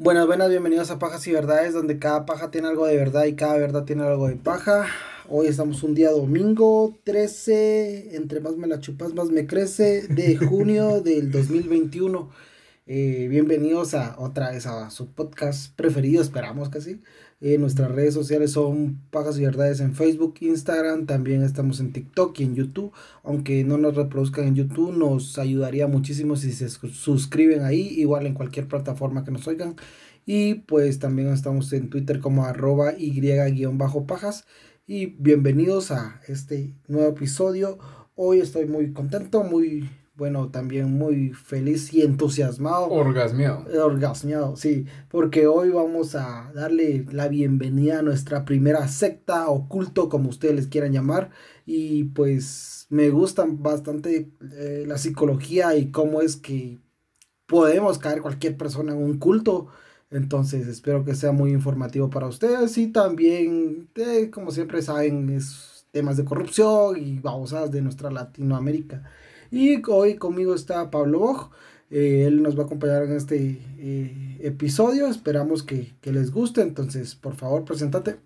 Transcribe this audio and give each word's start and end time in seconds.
Buenas, 0.00 0.28
buenas, 0.28 0.48
bienvenidos 0.48 0.92
a 0.92 1.00
Pajas 1.00 1.26
y 1.26 1.32
Verdades, 1.32 1.74
donde 1.74 1.98
cada 1.98 2.24
paja 2.24 2.52
tiene 2.52 2.68
algo 2.68 2.86
de 2.86 2.96
verdad 2.96 3.24
y 3.24 3.34
cada 3.34 3.58
verdad 3.58 3.82
tiene 3.82 4.04
algo 4.04 4.28
de 4.28 4.36
paja. 4.36 4.86
Hoy 5.28 5.48
estamos 5.48 5.82
un 5.82 5.96
día 5.96 6.12
domingo 6.12 6.96
13, 7.02 8.14
entre 8.14 8.38
más 8.38 8.56
me 8.56 8.68
la 8.68 8.78
chupas, 8.78 9.12
más 9.12 9.28
me 9.30 9.48
crece, 9.48 10.06
de 10.06 10.36
junio 10.36 11.00
del 11.00 11.32
2021. 11.32 12.30
Eh, 12.90 13.28
bienvenidos 13.28 13.92
a 13.92 14.14
otra 14.18 14.50
vez 14.50 14.64
a 14.66 14.88
su 14.88 15.08
podcast 15.08 15.76
preferido, 15.76 16.22
esperamos 16.22 16.70
que 16.70 16.80
sí. 16.80 17.02
Eh, 17.42 17.58
nuestras 17.58 17.90
redes 17.90 18.14
sociales 18.14 18.52
son 18.52 19.02
Pajas 19.10 19.38
y 19.38 19.42
Verdades 19.42 19.80
en 19.80 19.94
Facebook, 19.94 20.36
Instagram, 20.40 21.04
también 21.04 21.42
estamos 21.42 21.80
en 21.80 21.92
TikTok 21.92 22.40
y 22.40 22.44
en 22.44 22.54
YouTube. 22.54 22.90
Aunque 23.24 23.62
no 23.62 23.76
nos 23.76 23.94
reproduzcan 23.94 24.46
en 24.46 24.54
YouTube, 24.54 24.96
nos 24.96 25.38
ayudaría 25.38 25.86
muchísimo 25.86 26.34
si 26.36 26.50
se 26.50 26.70
suscriben 26.70 27.62
ahí, 27.62 27.82
igual 28.00 28.26
en 28.26 28.32
cualquier 28.32 28.68
plataforma 28.68 29.22
que 29.22 29.32
nos 29.32 29.46
oigan. 29.46 29.76
Y 30.24 30.54
pues 30.54 30.98
también 30.98 31.28
estamos 31.28 31.70
en 31.74 31.90
Twitter 31.90 32.20
como 32.20 32.46
arroba 32.46 32.94
y-pajas. 32.96 34.46
Y 34.86 35.14
bienvenidos 35.18 35.90
a 35.90 36.22
este 36.26 36.72
nuevo 36.86 37.10
episodio. 37.10 37.78
Hoy 38.16 38.40
estoy 38.40 38.64
muy 38.64 38.94
contento, 38.94 39.44
muy 39.44 39.90
bueno, 40.18 40.50
también 40.50 40.90
muy 40.92 41.32
feliz 41.32 41.94
y 41.94 42.02
entusiasmado. 42.02 42.88
Orgasmeado. 42.90 43.64
Orgasmeado, 43.84 44.56
sí, 44.56 44.84
porque 45.08 45.46
hoy 45.46 45.70
vamos 45.70 46.16
a 46.16 46.50
darle 46.52 47.06
la 47.12 47.28
bienvenida 47.28 48.00
a 48.00 48.02
nuestra 48.02 48.44
primera 48.44 48.88
secta 48.88 49.48
o 49.48 49.68
culto, 49.68 50.08
como 50.08 50.28
ustedes 50.28 50.56
les 50.56 50.66
quieran 50.66 50.92
llamar. 50.92 51.30
Y 51.66 52.04
pues 52.04 52.88
me 52.90 53.10
gusta 53.10 53.46
bastante 53.48 54.32
eh, 54.54 54.84
la 54.88 54.98
psicología 54.98 55.76
y 55.76 55.92
cómo 55.92 56.20
es 56.20 56.34
que 56.36 56.80
podemos 57.46 57.98
caer 57.98 58.20
cualquier 58.20 58.56
persona 58.56 58.94
en 58.94 58.98
un 58.98 59.18
culto. 59.18 59.68
Entonces 60.10 60.66
espero 60.66 61.04
que 61.04 61.14
sea 61.14 61.30
muy 61.30 61.52
informativo 61.52 62.10
para 62.10 62.26
ustedes 62.26 62.76
y 62.76 62.88
también, 62.88 63.88
eh, 63.94 64.30
como 64.30 64.50
siempre 64.50 64.82
saben, 64.82 65.30
es 65.30 65.86
temas 65.92 66.16
de 66.16 66.24
corrupción 66.24 66.96
y 66.96 67.20
babosadas 67.20 67.70
de 67.70 67.82
nuestra 67.82 68.10
Latinoamérica. 68.10 69.04
Y 69.50 69.82
hoy 69.88 70.16
conmigo 70.16 70.54
está 70.54 70.90
Pablo 70.90 71.20
Boj. 71.20 71.50
Eh, 71.90 72.24
él 72.26 72.42
nos 72.42 72.56
va 72.58 72.64
a 72.64 72.66
acompañar 72.66 73.04
en 73.04 73.12
este 73.12 73.60
eh, 73.78 74.38
episodio. 74.40 75.06
Esperamos 75.06 75.62
que, 75.62 75.94
les 76.02 76.30
guste. 76.30 76.60
Entonces, 76.60 77.14
por 77.14 77.34
favor, 77.34 77.64
preséntate. 77.64 78.16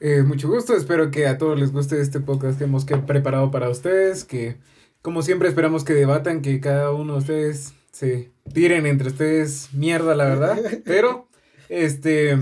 Eh, 0.00 0.22
mucho 0.22 0.48
gusto. 0.48 0.76
Espero 0.76 1.10
que 1.10 1.26
a 1.26 1.38
todos 1.38 1.58
les 1.58 1.72
guste 1.72 2.00
este 2.00 2.20
podcast 2.20 2.58
que 2.58 2.64
hemos 2.64 2.84
preparado 2.84 3.50
para 3.50 3.68
ustedes. 3.68 4.24
Que, 4.24 4.58
como 5.02 5.22
siempre, 5.22 5.48
esperamos 5.48 5.84
que 5.84 5.92
debatan, 5.92 6.40
que 6.40 6.60
cada 6.60 6.92
uno 6.92 7.14
de 7.14 7.18
ustedes 7.18 7.74
se 7.90 8.30
tiren 8.52 8.86
entre 8.86 9.08
ustedes 9.08 9.70
mierda, 9.72 10.14
la 10.14 10.24
verdad. 10.26 10.58
Pero, 10.84 11.28
este, 11.68 12.38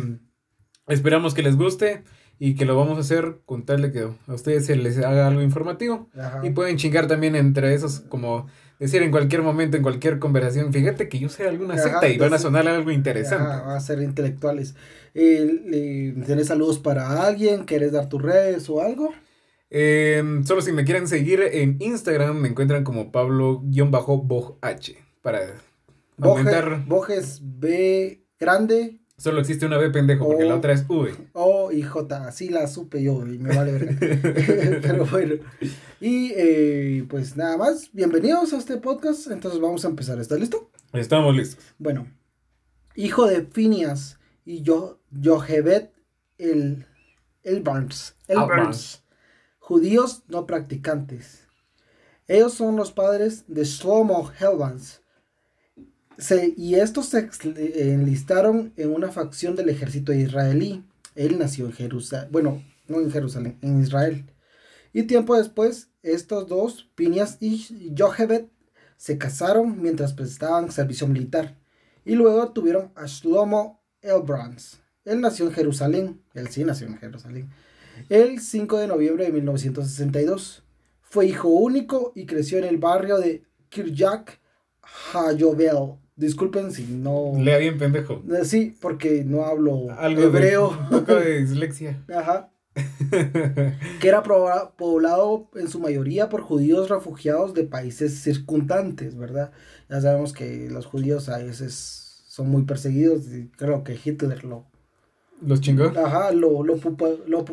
esperamos 0.86 1.32
que 1.32 1.42
les 1.42 1.56
guste 1.56 2.04
y 2.44 2.56
que 2.56 2.64
lo 2.64 2.76
vamos 2.76 2.98
a 2.98 3.02
hacer 3.02 3.38
con 3.46 3.64
tal 3.64 3.82
de 3.82 3.92
que 3.92 4.00
a 4.00 4.34
ustedes 4.34 4.66
se 4.66 4.74
les 4.74 4.98
haga 4.98 5.28
algo 5.28 5.42
informativo. 5.42 6.08
Y 6.42 6.50
pueden 6.50 6.76
chingar 6.76 7.06
también 7.06 7.36
entre 7.36 7.72
esos, 7.72 8.00
como 8.00 8.48
decir 8.80 9.00
en 9.00 9.12
cualquier 9.12 9.42
momento, 9.42 9.76
en 9.76 9.84
cualquier 9.84 10.18
conversación, 10.18 10.72
fíjate 10.72 11.08
que 11.08 11.20
yo 11.20 11.28
sé 11.28 11.46
alguna 11.46 11.78
secta 11.78 12.08
y 12.08 12.18
van 12.18 12.34
a 12.34 12.40
sonar 12.40 12.66
algo 12.66 12.90
interesante. 12.90 13.46
van 13.46 13.70
a 13.70 13.78
ser 13.78 14.02
intelectuales. 14.02 14.74
Eh, 15.14 16.16
¿Tienes 16.26 16.48
saludos 16.48 16.80
para 16.80 17.24
alguien? 17.24 17.62
¿Quieres 17.62 17.92
dar 17.92 18.08
tus 18.08 18.20
redes 18.20 18.68
o 18.68 18.82
algo? 18.82 19.14
Em, 19.70 20.44
solo 20.44 20.62
si 20.62 20.72
me 20.72 20.84
quieren 20.84 21.06
seguir 21.06 21.42
en 21.42 21.76
Instagram, 21.78 22.38
me 22.38 22.48
encuentran 22.48 22.82
como 22.82 23.12
Pablo-BogH. 23.12 24.96
Para 25.22 25.42
aumentar. 26.20 26.86
Bojes 26.86 27.38
B 27.40 28.26
grande 28.36 29.01
Solo 29.22 29.38
existe 29.38 29.66
una 29.66 29.78
B 29.78 29.88
pendejo, 29.90 30.26
porque 30.26 30.44
la 30.44 30.56
otra 30.56 30.72
es 30.72 30.84
V. 30.88 31.14
O 31.34 31.70
y 31.70 31.82
J, 31.82 32.26
así 32.26 32.48
la 32.48 32.66
supe 32.66 33.04
yo 33.04 33.24
y 33.24 33.38
me 33.38 33.54
vale 33.54 33.70
ver. 33.70 34.80
Pero 34.82 35.06
bueno. 35.06 35.36
Y 36.00 36.32
eh, 36.34 37.06
pues 37.08 37.36
nada 37.36 37.56
más, 37.56 37.88
bienvenidos 37.92 38.52
a 38.52 38.56
este 38.56 38.78
podcast. 38.78 39.30
Entonces 39.30 39.60
vamos 39.60 39.84
a 39.84 39.88
empezar. 39.90 40.18
¿Estás 40.18 40.40
listo? 40.40 40.72
Estamos 40.92 41.36
listos. 41.36 41.64
Bueno, 41.78 42.08
hijo 42.96 43.28
de 43.28 43.42
Phineas 43.42 44.18
y 44.44 44.62
yo, 44.62 44.98
el, 46.38 46.84
el 47.44 47.62
Barnes. 47.62 48.16
El 48.26 48.38
Barnes. 48.38 49.04
Judíos 49.60 50.24
no 50.26 50.46
practicantes. 50.46 51.46
Ellos 52.26 52.54
son 52.54 52.74
los 52.74 52.90
padres 52.90 53.44
de 53.46 53.62
Shlomo 53.62 54.32
Helvans 54.40 55.01
y 56.56 56.74
estos 56.74 57.06
se 57.06 57.28
enlistaron 57.92 58.72
en 58.76 58.94
una 58.94 59.10
facción 59.10 59.56
del 59.56 59.68
ejército 59.68 60.12
israelí. 60.12 60.84
Él 61.14 61.38
nació 61.38 61.66
en 61.66 61.72
Jerusalén, 61.72 62.28
bueno, 62.30 62.62
no 62.88 63.00
en 63.00 63.10
Jerusalén, 63.10 63.58
en 63.62 63.80
Israel. 63.80 64.26
Y 64.92 65.04
tiempo 65.04 65.36
después, 65.36 65.90
estos 66.02 66.48
dos, 66.48 66.90
Pinias 66.94 67.38
y 67.40 67.92
Jochebed, 67.96 68.46
se 68.96 69.18
casaron 69.18 69.80
mientras 69.80 70.12
prestaban 70.12 70.70
servicio 70.70 71.08
militar. 71.08 71.58
Y 72.04 72.14
luego 72.14 72.52
tuvieron 72.52 72.92
a 72.94 73.06
Shlomo 73.06 73.82
Elbrands. 74.00 74.80
Él 75.04 75.20
nació 75.20 75.46
en 75.46 75.52
Jerusalén, 75.52 76.22
él 76.34 76.48
sí 76.48 76.64
nació 76.64 76.86
en 76.86 76.98
Jerusalén, 76.98 77.50
el 78.08 78.40
5 78.40 78.78
de 78.78 78.86
noviembre 78.86 79.24
de 79.24 79.32
1962. 79.32 80.62
Fue 81.02 81.26
hijo 81.26 81.48
único 81.48 82.12
y 82.14 82.26
creció 82.26 82.58
en 82.58 82.64
el 82.64 82.78
barrio 82.78 83.18
de 83.18 83.44
Kirjak 83.68 84.40
Hayobel, 85.12 85.98
Disculpen 86.16 86.72
si 86.72 86.84
no. 86.84 87.32
Lea 87.38 87.58
bien, 87.58 87.78
pendejo. 87.78 88.22
Eh, 88.30 88.44
sí, 88.44 88.76
porque 88.80 89.24
no 89.24 89.44
hablo 89.44 89.88
hebreo. 90.00 90.70
un 90.70 90.88
poco 91.00 91.14
de 91.14 91.40
dislexia. 91.40 92.04
Ajá. 92.14 92.50
que 94.00 94.08
era 94.08 94.22
poblado 94.22 95.50
en 95.54 95.68
su 95.68 95.78
mayoría 95.78 96.30
por 96.30 96.40
judíos 96.40 96.88
refugiados 96.88 97.52
de 97.54 97.64
países 97.64 98.22
circundantes, 98.22 99.16
¿verdad? 99.16 99.52
Ya 99.90 100.00
sabemos 100.00 100.32
que 100.32 100.68
los 100.70 100.86
judíos 100.86 101.28
a 101.28 101.38
veces 101.38 102.24
son 102.26 102.48
muy 102.48 102.62
perseguidos 102.62 103.26
y 103.32 103.48
creo 103.48 103.84
que 103.84 103.98
Hitler 104.02 104.44
lo... 104.44 104.66
¿Los 105.44 105.60
chingó? 105.60 105.86
Ajá, 105.86 106.30
lo, 106.32 106.62
lo, 106.62 106.78
lo 107.26 107.44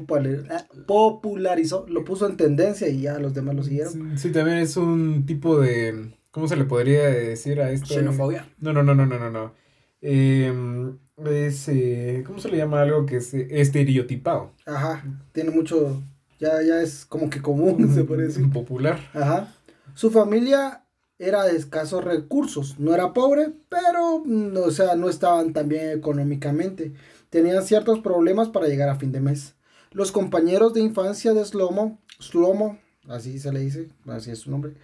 popularizó, 0.85 1.85
lo 1.89 2.05
puso 2.05 2.27
en 2.27 2.37
tendencia 2.37 2.87
y 2.87 3.01
ya 3.01 3.17
los 3.19 3.33
demás 3.33 3.55
lo 3.55 3.63
siguieron. 3.63 4.17
sí 4.17 4.31
también 4.31 4.59
es 4.59 4.77
un 4.77 5.25
tipo 5.25 5.59
de 5.59 6.13
¿Cómo 6.31 6.47
se 6.47 6.55
le 6.55 6.65
podría 6.65 7.07
decir 7.07 7.59
a 7.59 7.71
esto? 7.71 7.87
Xenofobia. 7.87 8.47
No, 8.59 8.71
no, 8.71 8.83
no, 8.83 8.93
no, 8.93 9.05
no, 9.05 9.17
no, 9.17 9.31
no. 9.31 9.53
Em, 10.01 10.97
es, 11.25 11.67
eh, 11.67 12.23
¿cómo 12.25 12.39
se 12.39 12.49
le 12.49 12.57
llama 12.57 12.81
algo 12.81 13.05
que 13.05 13.17
es 13.17 13.33
estereotipado? 13.33 14.53
Ajá, 14.65 15.03
tiene 15.33 15.49
mucho, 15.49 16.01
ya, 16.39 16.61
ya 16.61 16.81
es 16.81 17.05
como 17.05 17.29
que 17.29 17.41
común, 17.41 17.89
se 17.93 18.03
puede 18.03 18.27
decir. 18.27 18.49
Popular. 18.51 18.99
Ajá. 19.13 19.53
Su 19.95 20.11
familia 20.11 20.85
era 21.17 21.43
de 21.43 21.57
escasos 21.57 22.03
recursos, 22.03 22.79
no 22.79 22.93
era 22.93 23.13
pobre, 23.13 23.51
pero, 23.67 24.23
mm, 24.23 24.55
o 24.57 24.71
sea, 24.71 24.95
no 24.95 25.09
estaban 25.09 25.51
tan 25.51 25.67
bien 25.67 25.89
económicamente. 25.89 26.93
Tenían 27.29 27.63
ciertos 27.63 27.99
problemas 27.99 28.49
para 28.49 28.67
llegar 28.67 28.89
a 28.89 28.95
fin 28.95 29.11
de 29.11 29.19
mes. 29.19 29.55
Los 29.91 30.11
compañeros 30.11 30.73
de 30.73 30.81
infancia 30.81 31.33
de 31.33 31.43
Slomo, 31.43 31.99
Slomo, 32.19 32.77
así 33.07 33.39
se 33.39 33.51
le 33.51 33.59
dice, 33.59 33.89
así 34.07 34.31
es 34.31 34.39
su 34.39 34.51
nombre, 34.51 34.75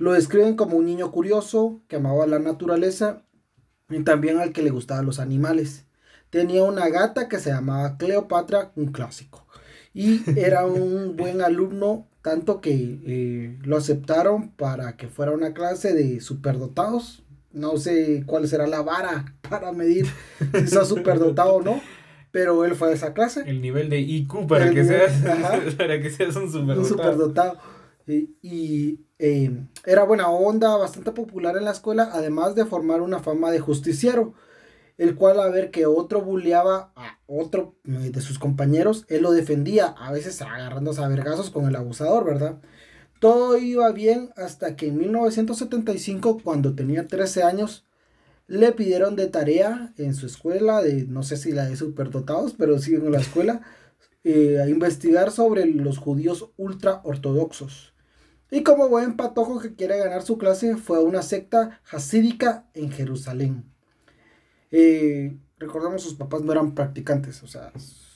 lo 0.00 0.12
describen 0.14 0.56
como 0.56 0.78
un 0.78 0.86
niño 0.86 1.12
curioso 1.12 1.82
que 1.86 1.96
amaba 1.96 2.26
la 2.26 2.38
naturaleza 2.38 3.22
y 3.90 4.02
también 4.02 4.38
al 4.38 4.52
que 4.52 4.62
le 4.62 4.70
gustaban 4.70 5.04
los 5.04 5.20
animales. 5.20 5.84
Tenía 6.30 6.64
una 6.64 6.88
gata 6.88 7.28
que 7.28 7.38
se 7.38 7.50
llamaba 7.50 7.98
Cleopatra, 7.98 8.72
un 8.76 8.92
clásico. 8.92 9.46
Y 9.92 10.22
era 10.40 10.64
un 10.64 11.16
buen 11.18 11.42
alumno, 11.42 12.08
tanto 12.22 12.62
que 12.62 13.00
eh, 13.04 13.58
lo 13.62 13.76
aceptaron 13.76 14.52
para 14.52 14.96
que 14.96 15.08
fuera 15.08 15.32
una 15.32 15.52
clase 15.52 15.92
de 15.92 16.20
superdotados. 16.20 17.22
No 17.52 17.76
sé 17.76 18.22
cuál 18.24 18.48
será 18.48 18.66
la 18.66 18.80
vara 18.80 19.36
para 19.50 19.70
medir 19.72 20.06
si 20.54 20.66
sos 20.68 20.88
superdotado 20.88 21.56
o 21.56 21.62
no, 21.62 21.82
pero 22.30 22.64
él 22.64 22.74
fue 22.74 22.88
a 22.88 22.94
esa 22.94 23.12
clase. 23.12 23.42
El 23.44 23.60
nivel 23.60 23.90
de 23.90 24.00
IQ 24.00 24.46
para, 24.46 24.70
que, 24.70 24.82
seas, 24.82 25.12
para 25.76 26.00
que 26.00 26.08
seas 26.08 26.36
un 26.36 26.50
superdotado. 26.50 26.80
Un 26.80 26.86
superdotado. 26.86 27.58
y 28.06 29.09
eh, 29.22 29.66
era 29.84 30.04
buena 30.04 30.28
onda, 30.30 30.76
bastante 30.76 31.12
popular 31.12 31.56
en 31.58 31.66
la 31.66 31.72
escuela, 31.72 32.08
además 32.12 32.54
de 32.54 32.64
formar 32.64 33.02
una 33.02 33.20
fama 33.20 33.50
de 33.50 33.60
justiciero, 33.60 34.32
el 34.96 35.14
cual 35.14 35.40
a 35.40 35.48
ver 35.50 35.70
que 35.70 35.84
otro 35.84 36.22
bulleaba 36.22 36.92
a 36.96 37.18
otro 37.26 37.76
eh, 37.84 38.10
de 38.12 38.20
sus 38.22 38.38
compañeros, 38.38 39.04
él 39.08 39.22
lo 39.22 39.32
defendía, 39.32 39.88
a 39.88 40.10
veces 40.10 40.40
agarrándose 40.40 41.02
a 41.02 41.08
vergazos 41.08 41.50
con 41.50 41.68
el 41.68 41.76
abusador, 41.76 42.24
¿verdad? 42.24 42.60
Todo 43.20 43.58
iba 43.58 43.92
bien 43.92 44.30
hasta 44.36 44.74
que 44.74 44.88
en 44.88 44.96
1975, 44.96 46.40
cuando 46.42 46.74
tenía 46.74 47.06
13 47.06 47.42
años, 47.42 47.86
le 48.46 48.72
pidieron 48.72 49.16
de 49.16 49.28
tarea 49.28 49.92
en 49.98 50.14
su 50.14 50.26
escuela, 50.26 50.82
de 50.82 51.04
no 51.04 51.22
sé 51.22 51.36
si 51.36 51.52
la 51.52 51.66
de 51.66 51.76
superdotados, 51.76 52.54
pero 52.54 52.78
sí 52.78 52.94
en 52.94 53.12
la 53.12 53.20
escuela, 53.20 53.60
eh, 54.24 54.60
a 54.60 54.68
investigar 54.68 55.30
sobre 55.30 55.66
los 55.66 55.98
judíos 55.98 56.50
ultra 56.56 57.02
ortodoxos. 57.04 57.92
Y 58.50 58.62
como 58.62 58.88
buen 58.88 59.16
patojo 59.16 59.60
que 59.60 59.74
quiere 59.74 59.98
ganar 59.98 60.22
su 60.22 60.38
clase, 60.38 60.76
fue 60.76 60.98
a 60.98 61.02
una 61.02 61.22
secta 61.22 61.80
hasídica 61.90 62.66
en 62.74 62.90
Jerusalén. 62.90 63.64
Eh, 64.70 65.36
recordemos, 65.58 66.02
sus 66.02 66.14
papás 66.14 66.42
no 66.42 66.52
eran 66.52 66.74
practicantes, 66.74 67.42
o 67.42 67.46
sea, 67.46 67.72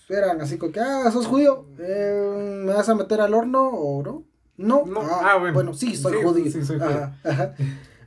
eran 0.09 0.41
así 0.41 0.59
como 0.59 0.73
que, 0.73 0.81
ah, 0.81 1.11
sos 1.13 1.27
judío, 1.27 1.67
eh, 1.79 2.63
¿me 2.65 2.73
vas 2.73 2.89
a 2.89 2.95
meter 2.95 3.21
al 3.21 3.35
horno 3.35 3.69
o 3.69 4.03
no? 4.03 4.25
No, 4.57 4.85
ah, 5.03 5.33
ah 5.33 5.51
bueno. 5.53 5.75
sí, 5.75 5.97
soy 5.97 6.23
judío. 6.23 6.51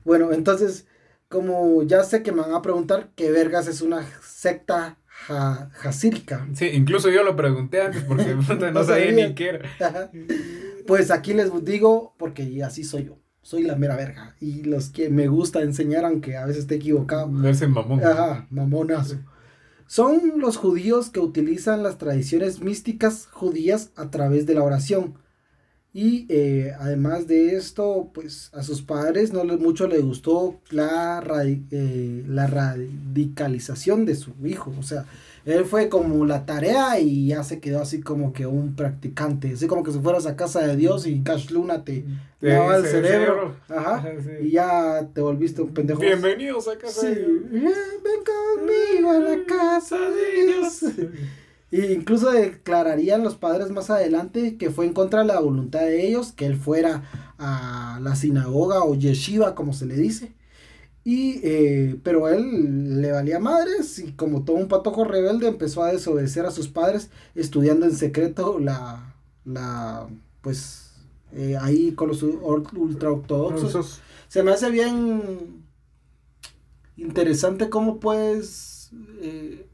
Bueno, 0.06 0.32
entonces, 0.32 0.88
como 1.28 1.84
ya 1.84 2.04
sé 2.04 2.24
que 2.24 2.32
me 2.32 2.42
van 2.42 2.54
a 2.54 2.62
preguntar 2.62 3.10
qué 3.16 3.30
vergas 3.30 3.68
es 3.68 3.82
una 3.82 4.06
secta 4.22 4.98
jasírica. 5.74 6.48
Sí, 6.54 6.68
incluso 6.68 7.10
yo 7.10 7.24
lo 7.24 7.36
pregunté 7.36 7.82
antes 7.82 8.04
porque 8.04 8.36
no, 8.74 8.84
sabía 8.84 9.12
ni 9.12 9.36
qué 9.36 9.50
era. 9.50 10.10
Pues 10.88 11.12
aquí 11.12 11.34
les 11.34 11.51
digo 11.63 12.16
porque 12.18 12.63
así 12.63 12.84
soy 12.84 13.06
yo. 13.06 13.19
Soy 13.42 13.63
la 13.63 13.75
mera 13.75 13.95
verga. 13.95 14.36
Y 14.42 14.63
los 14.63 14.89
que 14.89 15.10
me 15.10 15.28
gusta 15.28 15.62
enseñar, 15.62 16.04
aunque 16.04 16.36
a 16.36 16.45
veces 16.45 16.63
esté 16.63 16.75
equivocado. 16.75 17.30
Verse 17.31 17.68
mamón. 17.68 18.04
Ajá, 18.04 18.48
mamonazo. 18.50 19.18
Son 19.86 20.34
los 20.38 20.57
judíos 20.57 21.10
que 21.10 21.19
utilizan 21.19 21.84
las 21.84 21.98
tradiciones 21.98 22.62
místicas 22.62 23.28
judías 23.31 23.92
a 23.95 24.10
través 24.10 24.45
de 24.45 24.56
la 24.56 24.63
oración 24.63 25.16
y 25.98 26.28
eh, 26.30 26.74
además 26.80 27.25
de 27.25 27.56
esto, 27.56 28.12
pues 28.13 28.51
a 28.54 28.62
sus 28.62 28.83
padres 28.83 29.33
no 29.33 29.44
les, 29.44 29.60
mucho 29.60 29.88
le 29.88 29.98
gustó 29.98 30.62
la, 30.69 31.24
eh, 31.72 32.24
la 32.28 32.45
radicalización 32.45 34.06
de 34.06 34.13
su 34.13 34.31
hijo. 34.45 34.72
O 34.78 34.83
sea, 34.83 35.07
él 35.48 35.64
fue 35.64 35.88
como 35.88 36.26
la 36.26 36.46
tarea 36.46 37.00
y 37.00 37.28
ya 37.28 37.42
se 37.42 37.62
quedó 37.62 37.82
así 37.82 38.02
como 38.02 38.34
que 38.34 38.46
un 38.46 38.76
practicante. 38.76 39.54
Así 39.54 39.66
como 39.66 39.82
que 39.82 39.94
si 39.94 40.00
fueras 40.00 40.26
a 40.26 40.36
casa 40.36 40.60
de 40.68 40.76
Dios 40.76 41.08
y 41.08 41.24
Cash 41.24 41.52
Luna 41.52 41.86
te 41.86 42.04
lava 42.42 42.76
el 42.76 42.86
cerebro. 42.86 43.56
Ajá. 43.70 44.04
Y 44.42 44.52
ya 44.52 45.08
te 45.14 45.22
volviste 45.22 45.62
un 45.62 45.74
pendejo. 45.74 46.02
Bienvenidos 46.02 46.68
a 46.68 46.78
casa 46.78 47.08
de 47.08 47.16
Dios. 47.16 47.50
Ven 47.50 48.24
conmigo 48.26 49.10
a 49.10 49.20
la 49.20 49.46
casa 49.46 49.98
de 49.98 50.46
Dios. 50.48 50.84
Incluso 51.96 52.30
declararían 52.32 53.24
los 53.24 53.36
padres 53.36 53.70
más 53.72 53.90
adelante 53.90 54.58
que 54.58 54.70
fue 54.70 54.86
en 54.86 54.92
contra 54.92 55.22
de 55.22 55.28
la 55.28 55.40
voluntad 55.40 55.80
de 55.80 56.08
ellos, 56.08 56.34
que 56.34 56.46
él 56.46 56.58
fuera 56.58 57.04
a 57.38 58.00
la 58.02 58.18
sinagoga 58.18 58.84
o 58.84 58.96
yeshiva, 58.96 59.56
como 59.56 59.72
se 59.72 59.86
le 59.86 59.96
dice. 59.96 60.34
Y, 61.09 61.39
eh, 61.42 61.98
pero 62.04 62.27
él 62.27 63.01
le 63.01 63.13
valía 63.13 63.39
madres 63.39 63.98
y 63.98 64.12
como 64.12 64.44
todo 64.44 64.57
un 64.57 64.68
patojo 64.68 65.06
rebelde 65.06 65.48
empezó 65.48 65.81
a 65.81 65.94
desobedecer 65.94 66.45
a 66.45 66.51
sus 66.51 66.68
padres 66.68 67.12
estudiando 67.33 67.86
en 67.86 67.95
secreto 67.95 68.59
la, 68.59 69.15
la 69.45 70.09
pues, 70.42 70.92
eh, 71.31 71.56
ahí 71.62 71.94
con 71.94 72.09
los 72.09 72.24
ultraortodoxos. 72.24 74.01
Se 74.27 74.44
me 74.44 74.51
hace 74.51 74.69
bien 74.69 75.63
interesante 76.98 77.69
cómo 77.69 78.01
pues... 78.01 78.89
Eh, 79.21 79.65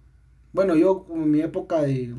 bueno, 0.52 0.76
yo 0.76 1.08
en 1.10 1.32
mi 1.32 1.42
época 1.42 1.82
de... 1.82 2.14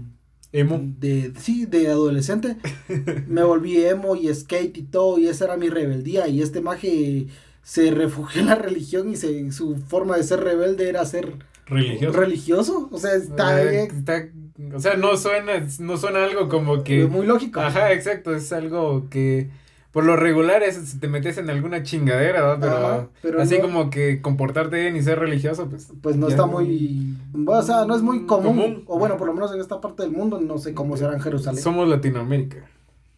Emo. 0.50 0.80
De, 0.98 1.32
sí, 1.38 1.66
de 1.66 1.86
adolescente, 1.86 2.56
me 3.28 3.44
volví 3.44 3.76
emo 3.76 4.16
y 4.16 4.34
skate 4.34 4.76
y 4.76 4.82
todo, 4.82 5.18
y 5.18 5.28
esa 5.28 5.44
era 5.44 5.56
mi 5.56 5.68
rebeldía, 5.68 6.26
y 6.26 6.42
este 6.42 6.60
maje 6.60 7.28
se 7.64 7.90
refugió 7.90 8.42
en 8.42 8.46
la 8.48 8.54
religión 8.54 9.10
y 9.10 9.16
se, 9.16 9.50
su 9.50 9.76
forma 9.76 10.16
de 10.16 10.22
ser 10.22 10.40
rebelde 10.40 10.88
era 10.88 11.04
ser 11.04 11.32
religioso. 11.66 12.20
Religioso, 12.20 12.88
o 12.92 12.98
sea, 12.98 13.14
está, 13.14 13.60
está 13.62 14.28
o 14.72 14.78
sea, 14.78 14.94
no 14.96 15.16
suena, 15.16 15.66
no 15.80 15.96
suena 15.96 16.24
algo 16.24 16.48
como 16.48 16.84
que... 16.84 17.06
Muy 17.06 17.26
lógico. 17.26 17.60
Ajá, 17.60 17.92
exacto, 17.92 18.34
es 18.34 18.52
algo 18.52 19.08
que 19.10 19.50
por 19.90 20.04
lo 20.04 20.16
regular 20.16 20.62
es 20.64 20.74
si 20.74 20.98
te 20.98 21.08
metes 21.08 21.38
en 21.38 21.48
alguna 21.50 21.84
chingadera, 21.84 22.56
¿no? 22.56 23.08
Pero, 23.22 23.40
así 23.40 23.60
como 23.60 23.90
que 23.90 24.20
comportarte 24.20 24.80
bien 24.80 24.96
y 24.96 25.02
ser 25.02 25.20
religioso, 25.20 25.68
pues. 25.68 25.88
Pues 26.02 26.16
no 26.16 26.26
está 26.26 26.46
muy. 26.46 27.16
O 27.46 27.62
sea, 27.62 27.84
no 27.84 27.94
es 27.94 28.02
muy 28.02 28.26
común, 28.26 28.82
O 28.88 28.98
bueno, 28.98 29.16
por 29.16 29.28
lo 29.28 29.34
menos 29.34 29.54
en 29.54 29.60
esta 29.60 29.80
parte 29.80 30.02
del 30.02 30.10
mundo, 30.10 30.40
no 30.40 30.58
sé 30.58 30.74
cómo 30.74 30.96
será 30.96 31.12
en 31.12 31.20
Jerusalén. 31.20 31.62
Somos 31.62 31.88
Latinoamérica. 31.88 32.68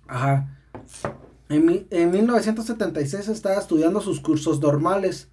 Ajá. 0.07 0.49
En, 1.49 1.87
en 1.91 2.11
1976 2.11 3.29
estaba 3.29 3.57
estudiando 3.57 4.01
sus 4.01 4.21
cursos 4.21 4.61
normales 4.61 5.29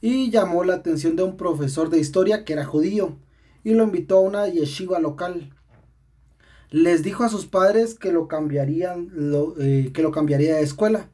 y 0.00 0.30
llamó 0.30 0.64
la 0.64 0.74
atención 0.74 1.16
de 1.16 1.24
un 1.24 1.36
profesor 1.36 1.90
de 1.90 1.98
historia 1.98 2.44
que 2.44 2.52
era 2.52 2.64
judío 2.64 3.16
y 3.64 3.74
lo 3.74 3.84
invitó 3.84 4.18
a 4.18 4.20
una 4.20 4.48
yeshiva 4.48 5.00
local 5.00 5.50
les 6.70 7.02
dijo 7.02 7.24
a 7.24 7.28
sus 7.28 7.46
padres 7.46 7.94
que 7.94 8.12
lo 8.12 8.28
cambiarían, 8.28 9.10
eh, 9.58 9.90
que 9.92 10.02
lo 10.02 10.12
cambiaría 10.12 10.56
de 10.56 10.62
escuela. 10.62 11.10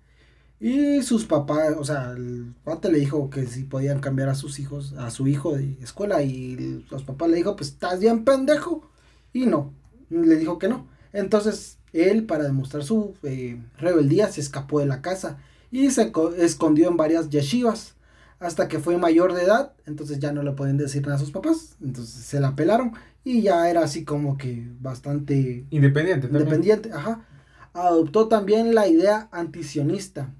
Y 0.61 1.03
sus 1.03 1.27
papás, 1.27 1.75
o 1.79 1.85
sea, 1.85 2.13
el 2.13 2.55
padre 2.65 2.93
le 2.93 2.99
dijo 2.99 3.29
que 3.29 3.47
si 3.47 3.65
podían 3.65 4.01
cambiar 4.01 4.29
a 4.29 4.35
sus 4.35 4.59
hijos, 4.59 4.95
a 4.95 5.11
su 5.11 5.27
hijo 5.27 5.57
de 5.57 5.77
escuela. 5.83 6.23
Y 6.23 6.85
los 6.91 7.03
papás 7.05 7.29
le 7.31 7.37
dijo, 7.37 7.57
pues 7.57 7.71
estás 7.71 8.01
bien 8.01 8.25
pendejo. 8.25 8.89
Y 9.33 9.47
no, 9.47 9.73
le 10.11 10.37
dijo 10.37 10.59
que 10.59 10.69
no. 10.69 10.89
Entonces 11.13 11.79
él, 12.05 12.25
para 12.25 12.45
demostrar 12.45 12.85
su 12.85 13.15
eh, 13.23 13.59
rebeldía, 13.79 14.29
se 14.29 14.41
escapó 14.41 14.81
de 14.81 14.87
la 14.87 15.03
casa 15.03 15.39
y 15.71 15.91
se 15.91 16.13
escondió 16.39 16.89
en 16.89 16.97
varias 16.97 17.31
yeshivas. 17.31 17.95
Hasta 18.39 18.69
que 18.69 18.79
fue 18.79 18.99
mayor 18.99 19.33
de 19.33 19.45
edad, 19.45 19.73
entonces 19.87 20.19
ya 20.19 20.31
no 20.31 20.43
le 20.43 20.53
pueden 20.53 20.77
decir 20.77 21.03
nada 21.03 21.17
a 21.17 21.19
sus 21.19 21.31
papás. 21.31 21.77
Entonces 21.83 22.23
se 22.23 22.39
la 22.39 22.55
pelaron 22.55 22.93
y 23.25 23.41
ya 23.43 23.69
era 23.71 23.83
así 23.83 24.05
como 24.05 24.37
que 24.37 24.69
bastante 24.79 25.65
independiente. 25.71 26.27
Independiente, 26.27 26.91
ajá. 26.93 27.27
Adoptó 27.73 28.29
también 28.29 28.75
la 28.75 28.89
idea 28.89 29.29
antisionista, 29.33 30.35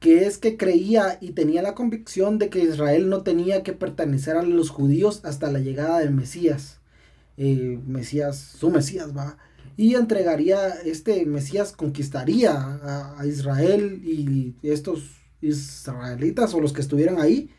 que 0.00 0.24
es 0.26 0.38
que 0.38 0.56
creía 0.56 1.18
y 1.20 1.32
tenía 1.32 1.62
la 1.62 1.74
convicción 1.74 2.38
de 2.38 2.48
que 2.48 2.64
Israel 2.64 3.08
no 3.08 3.22
tenía 3.22 3.62
que 3.62 3.72
pertenecer 3.72 4.36
a 4.36 4.42
los 4.42 4.70
judíos 4.70 5.20
hasta 5.24 5.52
la 5.52 5.60
llegada 5.60 6.00
del 6.00 6.12
Mesías. 6.12 6.80
Eh, 7.36 7.78
Mesías, 7.86 8.38
su 8.38 8.70
Mesías 8.70 9.16
va. 9.16 9.36
Y 9.76 9.94
entregaría, 9.94 10.68
este 10.84 11.24
Mesías 11.26 11.72
conquistaría 11.72 12.52
a, 13.16 13.26
Israel 13.26 14.02
y 14.04 14.54
estos 14.62 15.22
israelitas 15.40 16.54
o 16.54 16.60
los 16.60 16.72
que 16.72 16.80
estuvieran 16.80 17.20
ahí, 17.20 17.50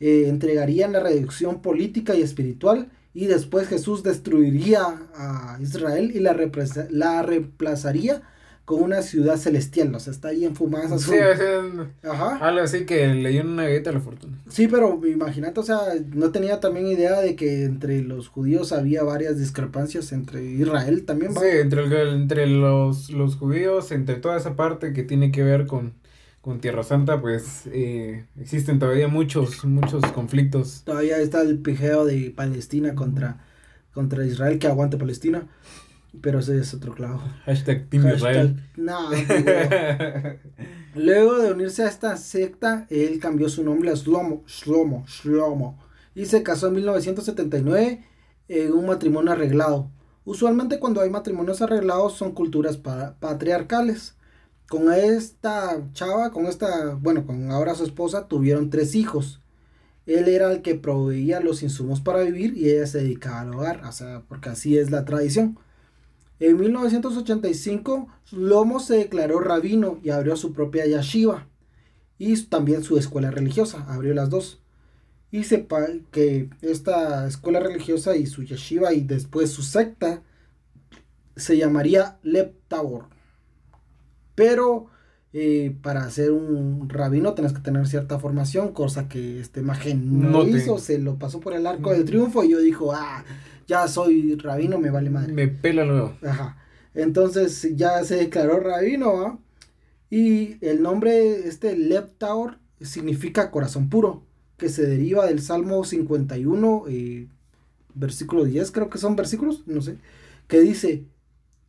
eh, 0.00 0.24
entregarían 0.28 0.92
la 0.92 1.00
reducción 1.00 1.62
política 1.62 2.14
y 2.14 2.22
espiritual 2.22 2.90
y 3.14 3.26
después 3.26 3.68
Jesús 3.68 4.02
destruiría 4.02 4.82
a 5.14 5.58
Israel 5.60 6.12
y 6.14 6.20
la, 6.20 6.36
la 6.90 7.22
reemplazaría 7.22 8.22
con 8.66 8.82
una 8.82 9.00
ciudad 9.00 9.36
celestial, 9.36 9.94
o 9.94 10.00
sea, 10.00 10.12
está 10.12 10.28
ahí 10.28 10.44
enfumada 10.44 10.98
Sí, 10.98 11.14
Ajá. 12.02 12.36
algo 12.38 12.62
así 12.62 12.84
que 12.84 13.06
le 13.06 13.40
una 13.40 13.62
galleta 13.62 13.90
a 13.90 13.92
la 13.94 14.00
fortuna. 14.00 14.36
Sí, 14.48 14.66
pero 14.66 15.00
imagínate, 15.06 15.60
o 15.60 15.62
sea, 15.62 15.78
no 16.12 16.32
tenía 16.32 16.58
también 16.58 16.88
idea 16.88 17.20
de 17.20 17.36
que 17.36 17.62
entre 17.64 18.02
los 18.02 18.28
judíos 18.28 18.72
había 18.72 19.04
varias 19.04 19.38
discrepancias 19.38 20.12
entre 20.12 20.44
Israel 20.44 21.04
también. 21.04 21.32
Sí, 21.32 21.46
entre, 21.48 22.12
entre 22.12 22.48
los, 22.48 23.08
los 23.10 23.36
judíos, 23.36 23.92
entre 23.92 24.16
toda 24.16 24.36
esa 24.36 24.56
parte 24.56 24.92
que 24.92 25.04
tiene 25.04 25.30
que 25.32 25.42
ver 25.44 25.66
con 25.66 25.94
con 26.46 26.60
Tierra 26.60 26.84
Santa, 26.84 27.20
pues 27.20 27.62
eh, 27.72 28.24
existen 28.40 28.78
todavía 28.78 29.08
muchos, 29.08 29.64
muchos 29.64 30.04
conflictos. 30.12 30.82
Todavía 30.84 31.18
está 31.18 31.42
el 31.42 31.58
pijeo 31.58 32.04
de 32.04 32.30
Palestina 32.30 32.94
contra, 32.94 33.44
contra 33.92 34.24
Israel, 34.24 34.60
que 34.60 34.68
aguante 34.68 34.96
Palestina. 34.96 35.48
Pero 36.20 36.40
ese 36.40 36.58
es 36.58 36.74
otro 36.74 36.94
clavo. 36.94 37.22
Hashtag 37.44 37.88
Team 37.88 38.08
Israel. 38.14 38.62
No, 38.76 39.10
Luego 40.94 41.38
de 41.38 41.52
unirse 41.52 41.82
a 41.82 41.88
esta 41.88 42.16
secta, 42.16 42.86
él 42.88 43.18
cambió 43.20 43.48
su 43.48 43.62
nombre 43.62 43.90
a 43.90 43.94
Shlomo, 43.94 44.44
Shlomo, 44.46 45.04
Shlomo. 45.06 45.78
Y 46.14 46.24
se 46.26 46.42
casó 46.42 46.68
en 46.68 46.74
1979 46.74 48.04
en 48.48 48.72
un 48.72 48.86
matrimonio 48.86 49.32
arreglado. 49.32 49.90
Usualmente 50.24 50.78
cuando 50.78 51.00
hay 51.02 51.10
matrimonios 51.10 51.60
arreglados 51.62 52.14
son 52.14 52.32
culturas 52.32 52.78
patriarcales 52.78 54.16
con 54.68 54.92
esta 54.92 55.80
chava, 55.92 56.30
con 56.30 56.46
esta, 56.46 56.94
bueno, 56.94 57.24
con 57.26 57.50
ahora 57.50 57.74
su 57.74 57.84
esposa, 57.84 58.26
tuvieron 58.28 58.70
tres 58.70 58.94
hijos. 58.94 59.40
Él 60.06 60.28
era 60.28 60.52
el 60.52 60.62
que 60.62 60.74
proveía 60.74 61.40
los 61.40 61.62
insumos 61.62 62.00
para 62.00 62.22
vivir 62.22 62.56
y 62.56 62.70
ella 62.70 62.86
se 62.86 62.98
dedicaba 62.98 63.40
al 63.40 63.54
hogar, 63.54 63.84
o 63.84 63.92
sea, 63.92 64.22
porque 64.28 64.48
así 64.50 64.78
es 64.78 64.90
la 64.90 65.04
tradición. 65.04 65.58
En 66.38 66.58
1985, 66.58 68.08
Lomo 68.32 68.80
se 68.80 68.96
declaró 68.96 69.40
rabino 69.40 69.98
y 70.02 70.10
abrió 70.10 70.36
su 70.36 70.52
propia 70.52 70.84
yeshiva 70.84 71.46
y 72.18 72.40
también 72.44 72.82
su 72.82 72.98
escuela 72.98 73.30
religiosa, 73.30 73.84
abrió 73.88 74.14
las 74.14 74.30
dos. 74.30 74.60
Y 75.30 75.44
sepa 75.44 75.86
que 76.10 76.50
esta 76.62 77.26
escuela 77.26 77.60
religiosa 77.60 78.16
y 78.16 78.26
su 78.26 78.42
yeshiva 78.42 78.92
y 78.92 79.00
después 79.00 79.50
su 79.50 79.62
secta 79.62 80.22
se 81.36 81.56
llamaría 81.56 82.18
Lep 82.22 82.54
Tabor. 82.68 83.06
Pero 84.34 84.86
eh, 85.32 85.76
para 85.82 86.08
ser 86.10 86.30
un 86.30 86.88
rabino 86.88 87.34
tenés 87.34 87.52
que 87.52 87.60
tener 87.60 87.86
cierta 87.86 88.18
formación, 88.18 88.72
cosa 88.72 89.08
que 89.08 89.40
este 89.40 89.60
imagen 89.60 90.30
no, 90.30 90.46
hizo, 90.46 90.78
se 90.78 90.98
lo 90.98 91.18
pasó 91.18 91.40
por 91.40 91.52
el 91.52 91.66
arco 91.66 91.92
del 91.92 92.04
mm. 92.04 92.06
triunfo 92.06 92.44
y 92.44 92.50
yo 92.50 92.58
dijo, 92.58 92.92
ah, 92.94 93.24
ya 93.66 93.88
soy 93.88 94.36
rabino, 94.36 94.78
me 94.78 94.90
vale 94.90 95.10
madre. 95.10 95.32
Me 95.32 95.48
pela 95.48 95.84
luego. 95.84 96.16
Ajá. 96.22 96.58
Entonces 96.94 97.76
ya 97.76 98.02
se 98.04 98.16
declaró 98.16 98.60
rabino, 98.60 99.40
Y 100.10 100.64
el 100.64 100.82
nombre, 100.82 101.48
este 101.48 101.76
Leptaor, 101.76 102.58
significa 102.80 103.50
corazón 103.50 103.88
puro, 103.88 104.22
que 104.56 104.68
se 104.68 104.86
deriva 104.86 105.26
del 105.26 105.40
Salmo 105.40 105.84
51, 105.84 106.84
eh, 106.88 107.28
versículo 107.94 108.44
10, 108.44 108.70
creo 108.70 108.90
que 108.90 108.98
son 108.98 109.16
versículos, 109.16 109.66
no 109.66 109.80
sé, 109.82 109.98
que 110.48 110.60
dice, 110.60 111.04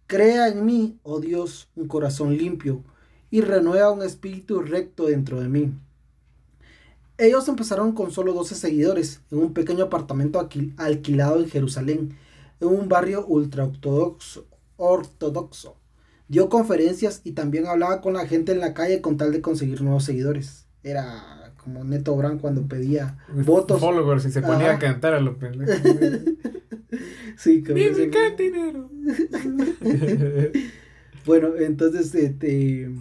crea 0.05 0.49
en 0.49 0.65
mí, 0.65 0.99
oh 1.03 1.19
Dios, 1.19 1.69
un 1.75 1.87
corazón 1.87 2.37
limpio 2.37 2.83
y 3.29 3.41
renueva 3.41 3.91
un 3.91 4.03
espíritu 4.03 4.61
recto 4.61 5.07
dentro 5.07 5.41
de 5.41 5.49
mí. 5.49 5.73
Ellos 7.17 7.47
empezaron 7.47 7.93
con 7.93 8.11
solo 8.11 8.33
12 8.33 8.53
seguidores 8.53 9.21
en 9.31 9.39
un 9.39 9.53
pequeño 9.53 9.85
apartamento 9.85 10.47
alquilado 10.77 11.39
en 11.39 11.49
Jerusalén, 11.49 12.15
en 12.59 12.67
un 12.67 12.87
barrio 12.89 13.25
ultra 13.25 13.63
ortodoxo. 14.77 15.77
Dio 16.27 16.49
conferencias 16.49 17.21
y 17.23 17.31
también 17.31 17.65
hablaba 17.67 18.01
con 18.01 18.13
la 18.13 18.27
gente 18.27 18.51
en 18.51 18.59
la 18.59 18.73
calle 18.73 19.01
con 19.01 19.17
tal 19.17 19.31
de 19.31 19.41
conseguir 19.41 19.81
nuevos 19.81 20.03
seguidores. 20.03 20.67
Era 20.83 21.53
como 21.63 21.83
Neto 21.83 22.15
Brand 22.15 22.39
cuando 22.39 22.67
pedía 22.67 23.17
votos. 23.29 23.79
Followers 23.79 24.25
y 24.25 24.31
se 24.31 24.41
ponía 24.41 24.73
a 24.73 24.79
cantar 24.79 25.15
a 25.15 25.19
los 25.19 25.37
pendejos. 25.37 25.75
sí, 27.37 27.63
como 27.63 27.79
dinero. 28.37 28.89
bueno, 31.25 31.55
entonces 31.57 32.13
este 32.13 32.91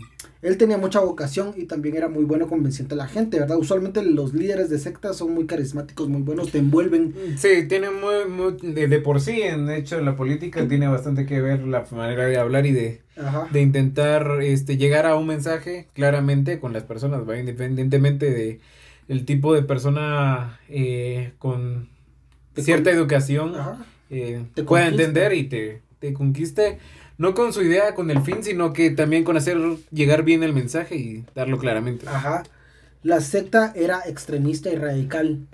él 0.47 0.57
tenía 0.57 0.79
mucha 0.79 1.01
vocación 1.01 1.55
y 1.57 1.65
también 1.65 1.97
era 1.97 2.09
muy 2.09 2.25
bueno 2.25 2.47
convenciendo 2.47 2.95
a 2.95 2.99
la 2.99 3.09
gente, 3.09 3.41
¿verdad? 3.41 3.59
Usualmente 3.59 4.03
los 4.03 4.33
líderes 4.33 4.71
de 4.71 4.79
sectas 4.79 5.17
son 5.17 5.35
muy 5.35 5.47
carismáticos, 5.47 6.09
muy 6.09 6.23
buenos, 6.23 6.53
te 6.53 6.59
envuelven. 6.59 7.15
Sí, 7.37 7.67
tiene 7.69 7.89
muy, 7.91 8.57
de, 8.63 9.01
por 9.01 9.21
sí, 9.21 9.43
en 9.43 9.69
hecho, 9.71 10.01
la 10.01 10.17
política 10.17 10.67
tiene 10.69 10.87
bastante 10.87 11.27
que 11.27 11.41
ver 11.41 11.67
la 11.67 11.85
manera 11.91 12.27
de 12.27 12.39
hablar 12.39 12.65
y 12.65 12.73
de, 12.73 13.01
de 13.51 13.61
intentar 13.61 14.41
este, 14.43 14.77
llegar 14.77 15.05
a 15.07 15.17
un 15.17 15.27
mensaje 15.27 15.89
claramente 15.95 16.61
con 16.61 16.73
las 16.73 16.85
personas, 16.85 17.29
¿va? 17.29 17.39
Independientemente 17.39 18.31
de 18.31 18.61
el 19.09 19.25
tipo 19.25 19.55
de 19.55 19.63
persona 19.63 20.61
eh, 20.69 21.33
con 21.39 21.89
cierta 22.57 22.91
educación 22.91 23.55
eh, 24.11 24.45
te 24.55 24.63
pueda 24.63 24.89
entender 24.89 25.33
y 25.33 25.45
te, 25.45 25.83
te 25.99 26.13
conquiste 26.13 26.79
no 27.19 27.35
con 27.35 27.53
su 27.53 27.63
idea, 27.63 27.95
con 27.95 28.11
el 28.11 28.21
fin, 28.23 28.43
sino 28.43 28.73
que 28.73 28.91
también 28.91 29.25
con 29.25 29.37
hacer 29.37 29.59
llegar 29.91 30.23
bien 30.23 30.43
el 30.43 30.53
mensaje 30.53 30.97
y 30.97 31.25
darlo 31.35 31.59
claramente. 31.59 32.07
Ajá. 32.09 32.43
La 33.03 33.21
secta 33.21 33.73
era 33.75 34.03
extremista 34.07 34.71
y 34.71 34.77
radical. 34.77 35.47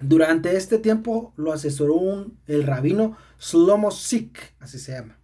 Durante 0.00 0.56
este 0.56 0.78
tiempo 0.78 1.32
lo 1.36 1.52
asesoró 1.52 1.94
un, 1.94 2.38
el 2.46 2.64
rabino 2.64 3.16
Slomo 3.38 3.90
Sik, 3.90 4.54
así 4.60 4.78
se 4.78 4.92
llama, 4.92 5.18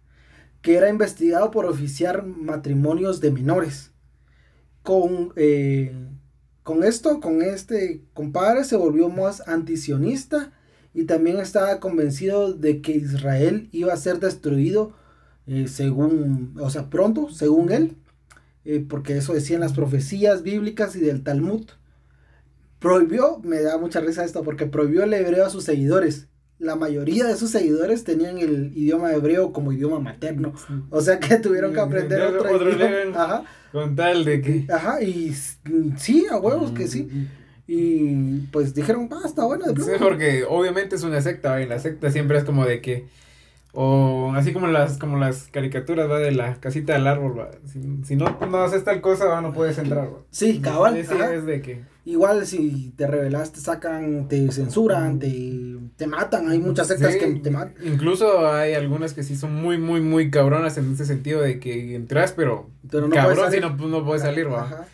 que 0.61 0.75
era 0.75 0.89
investigado 0.89 1.51
por 1.51 1.65
oficiar 1.65 2.25
matrimonios 2.25 3.21
de 3.21 3.31
menores. 3.31 3.91
Con, 4.81 5.31
eh, 5.35 5.95
con 6.63 6.83
esto, 6.83 7.21
con 7.21 7.41
este 7.41 8.03
compadre, 8.13 8.63
se 8.63 8.75
volvió 8.75 9.09
más 9.09 9.47
antisionista 9.47 10.51
y 10.93 11.05
también 11.05 11.37
estaba 11.37 11.79
convencido 11.79 12.53
de 12.53 12.81
que 12.81 12.93
Israel 12.93 13.69
iba 13.71 13.93
a 13.93 13.97
ser 13.97 14.19
destruido 14.19 14.93
eh, 15.47 15.67
según, 15.67 16.55
o 16.59 16.69
sea, 16.69 16.89
pronto, 16.89 17.29
según 17.29 17.71
él, 17.71 17.95
eh, 18.65 18.85
porque 18.87 19.17
eso 19.17 19.33
decían 19.33 19.59
las 19.59 19.73
profecías 19.73 20.43
bíblicas 20.43 20.95
y 20.95 20.99
del 20.99 21.23
Talmud. 21.23 21.65
Prohibió, 22.79 23.39
me 23.43 23.61
da 23.61 23.77
mucha 23.77 23.99
risa 23.99 24.23
esto, 24.23 24.43
porque 24.43 24.65
prohibió 24.65 25.03
el 25.03 25.13
hebreo 25.13 25.45
a 25.45 25.49
sus 25.49 25.63
seguidores. 25.63 26.27
La 26.59 26.75
mayoría 26.75 27.25
de 27.25 27.35
sus 27.35 27.49
seguidores 27.49 28.03
tenían 28.03 28.37
el 28.37 28.71
idioma 28.75 29.11
hebreo 29.13 29.51
como 29.51 29.73
idioma 29.73 29.99
materno. 29.99 30.53
O 30.89 31.01
sea 31.01 31.19
que 31.19 31.37
tuvieron 31.37 31.73
que 31.73 31.79
aprender 31.79 32.21
otro, 32.21 32.69
idioma. 32.69 33.23
Ajá. 33.23 33.43
Con 33.71 33.95
tal 33.95 34.23
de 34.23 34.41
que. 34.41 34.65
Ajá, 34.71 35.01
y 35.01 35.33
sí, 35.97 36.25
a 36.29 36.37
huevos 36.37 36.71
que 36.71 36.87
sí. 36.87 37.27
Y 37.67 38.41
pues 38.51 38.73
dijeron, 38.73 39.09
ah, 39.11 39.21
está 39.25 39.45
bueno. 39.45 39.65
De 39.65 39.81
sí, 39.81 39.91
porque 39.99 40.45
obviamente 40.47 40.95
es 40.95 41.03
una 41.03 41.21
secta, 41.21 41.61
y 41.61 41.67
la 41.67 41.79
secta 41.79 42.11
siempre 42.11 42.37
es 42.37 42.43
como 42.43 42.65
de 42.65 42.81
que 42.81 43.07
o 43.75 44.31
así 44.35 44.53
como 44.53 44.67
las, 44.67 44.99
como 44.99 45.17
las 45.17 45.47
caricaturas, 45.47 46.09
¿va? 46.09 46.19
De 46.19 46.31
la 46.31 46.55
casita 46.59 46.93
del 46.93 47.07
árbol, 47.07 47.39
¿va? 47.39 47.49
Si, 48.03 48.15
no, 48.15 48.37
no 48.47 48.57
haces 48.59 48.83
tal 48.83 49.01
cosa, 49.01 49.25
¿va? 49.25 49.41
No 49.41 49.51
puedes 49.51 49.79
entrar, 49.79 50.13
¿va? 50.13 50.19
Sí, 50.29 50.59
cabal. 50.59 51.03
Sí, 51.03 51.15
es 51.33 51.45
de 51.45 51.61
que... 51.61 51.81
Igual 52.05 52.45
si 52.45 52.93
te 52.95 53.07
revelas, 53.07 53.51
te 53.51 53.61
sacan, 53.61 54.27
te 54.27 54.51
censuran, 54.51 55.17
te, 55.17 55.77
te 55.95 56.05
matan. 56.05 56.49
Hay 56.49 56.59
muchas 56.59 56.87
sectas 56.87 57.15
que 57.15 57.25
te 57.35 57.49
matan. 57.49 57.73
Incluso 57.83 58.45
hay 58.47 58.73
algunas 58.73 59.13
que 59.13 59.23
sí 59.23 59.35
son 59.35 59.55
muy, 59.55 59.79
muy, 59.79 60.01
muy 60.01 60.29
cabronas 60.29 60.77
en 60.77 60.93
ese 60.93 61.05
sentido 61.05 61.41
de 61.41 61.59
que 61.59 61.95
entras, 61.95 62.33
pero, 62.33 62.69
pero 62.91 63.07
no 63.07 63.15
cabrón 63.15 63.51
si 63.51 63.59
no, 63.59 63.71
no 63.71 64.05
puedes 64.05 64.21
salir, 64.21 64.51
¿va? 64.51 64.63
Ajá. 64.63 64.85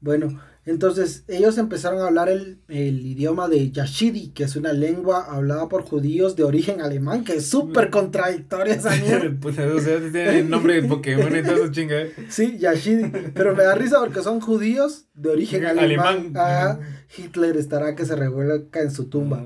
Bueno, 0.00 0.40
entonces 0.66 1.22
ellos 1.28 1.58
empezaron 1.58 2.00
a 2.00 2.08
hablar 2.08 2.28
el, 2.28 2.58
idioma 2.68 3.48
de 3.48 3.70
Yashidi, 3.70 4.30
que 4.30 4.42
es 4.42 4.56
una 4.56 4.72
lengua 4.72 5.24
hablada 5.30 5.68
por 5.68 5.84
judíos 5.84 6.34
de 6.34 6.42
origen 6.42 6.80
alemán, 6.80 7.22
que 7.22 7.36
es 7.36 7.46
súper 7.46 7.88
contradictoria 7.88 8.74
esa 8.76 8.90
mierda. 8.96 9.32
pues, 9.40 9.56
o 9.60 9.80
sea, 9.80 10.00
tiene 10.00 10.40
el 10.40 10.50
nombre 10.50 10.82
de 10.82 10.88
Pokémon 10.88 11.36
y 11.36 11.42
todo 11.42 11.54
eso 11.54 11.70
chinga. 11.70 12.06
Sí, 12.28 12.58
Yashidi, 12.58 13.12
pero 13.32 13.54
me 13.54 13.62
da 13.62 13.76
risa 13.76 14.00
porque 14.00 14.22
son 14.22 14.40
judíos 14.40 15.06
de 15.14 15.30
origen 15.30 15.66
alemán. 15.66 16.32
Ah, 16.34 16.80
Hitler 17.16 17.56
estará 17.56 17.94
que 17.94 18.04
se 18.04 18.16
revuelca 18.16 18.80
en 18.80 18.90
su 18.90 19.04
tumba. 19.04 19.44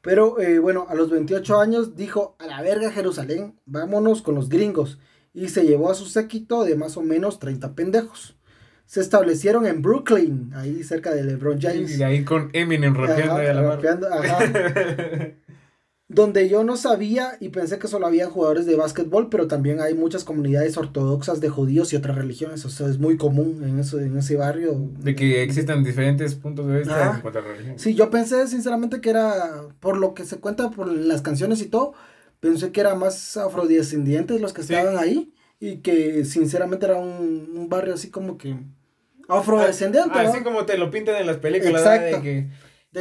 Pero 0.00 0.40
eh, 0.40 0.60
bueno, 0.60 0.86
a 0.88 0.94
los 0.94 1.10
28 1.10 1.60
años 1.60 1.96
dijo, 1.96 2.36
a 2.38 2.46
la 2.46 2.62
verga 2.62 2.92
Jerusalén, 2.92 3.58
vámonos 3.66 4.22
con 4.22 4.36
los 4.36 4.48
gringos. 4.48 5.00
Y 5.34 5.48
se 5.48 5.64
llevó 5.64 5.90
a 5.90 5.94
su 5.94 6.06
séquito 6.06 6.62
de 6.62 6.76
más 6.76 6.96
o 6.96 7.02
menos 7.02 7.40
30 7.40 7.74
pendejos 7.74 8.36
se 8.86 9.00
establecieron 9.00 9.66
en 9.66 9.82
Brooklyn, 9.82 10.50
ahí 10.54 10.82
cerca 10.82 11.14
de 11.14 11.24
LeBron 11.24 11.60
James. 11.60 11.98
Y 11.98 12.02
ahí 12.02 12.24
con 12.24 12.50
Eminem 12.52 12.94
rapeando 12.94 13.36
ahí 13.36 13.46
a 13.46 13.54
la 13.54 13.62
rapeando, 13.62 14.08
Donde 16.08 16.46
yo 16.50 16.62
no 16.62 16.76
sabía 16.76 17.38
y 17.40 17.48
pensé 17.48 17.78
que 17.78 17.88
solo 17.88 18.06
había 18.06 18.26
jugadores 18.26 18.66
de 18.66 18.76
básquetbol, 18.76 19.30
pero 19.30 19.46
también 19.46 19.80
hay 19.80 19.94
muchas 19.94 20.24
comunidades 20.24 20.76
ortodoxas 20.76 21.40
de 21.40 21.48
judíos 21.48 21.90
y 21.92 21.96
otras 21.96 22.18
religiones. 22.18 22.66
O 22.66 22.68
sea, 22.68 22.86
es 22.88 22.98
muy 22.98 23.16
común 23.16 23.62
en, 23.64 23.78
eso, 23.78 23.98
en 23.98 24.18
ese 24.18 24.36
barrio. 24.36 24.90
De 24.98 25.14
que 25.14 25.42
existan 25.42 25.82
diferentes 25.82 26.34
puntos 26.34 26.66
de 26.66 26.80
vista 26.80 27.14
en 27.14 27.20
cuanto 27.22 27.38
a 27.38 27.42
religión. 27.42 27.78
Sí, 27.78 27.94
yo 27.94 28.10
pensé 28.10 28.46
sinceramente 28.46 29.00
que 29.00 29.08
era, 29.08 29.68
por 29.80 29.96
lo 29.96 30.12
que 30.12 30.26
se 30.26 30.36
cuenta 30.36 30.70
por 30.70 30.86
las 30.86 31.22
canciones 31.22 31.62
y 31.62 31.66
todo, 31.68 31.94
pensé 32.40 32.72
que 32.72 32.82
eran 32.82 32.98
más 32.98 33.38
afrodescendientes 33.38 34.38
los 34.38 34.52
que 34.52 34.60
estaban 34.60 34.98
ahí 34.98 35.32
y 35.62 35.76
que 35.76 36.24
sinceramente 36.24 36.86
era 36.86 36.96
un, 36.96 37.52
un 37.54 37.68
barrio 37.68 37.94
así 37.94 38.10
como 38.10 38.36
que 38.36 38.56
afrodescendiente. 39.28 40.10
Ah, 40.12 40.22
así 40.22 40.42
como 40.42 40.66
te 40.66 40.76
lo 40.76 40.90
pintan 40.90 41.14
en 41.20 41.26
las 41.28 41.36
películas, 41.36 41.84
de 41.84 42.20
que 42.20 42.48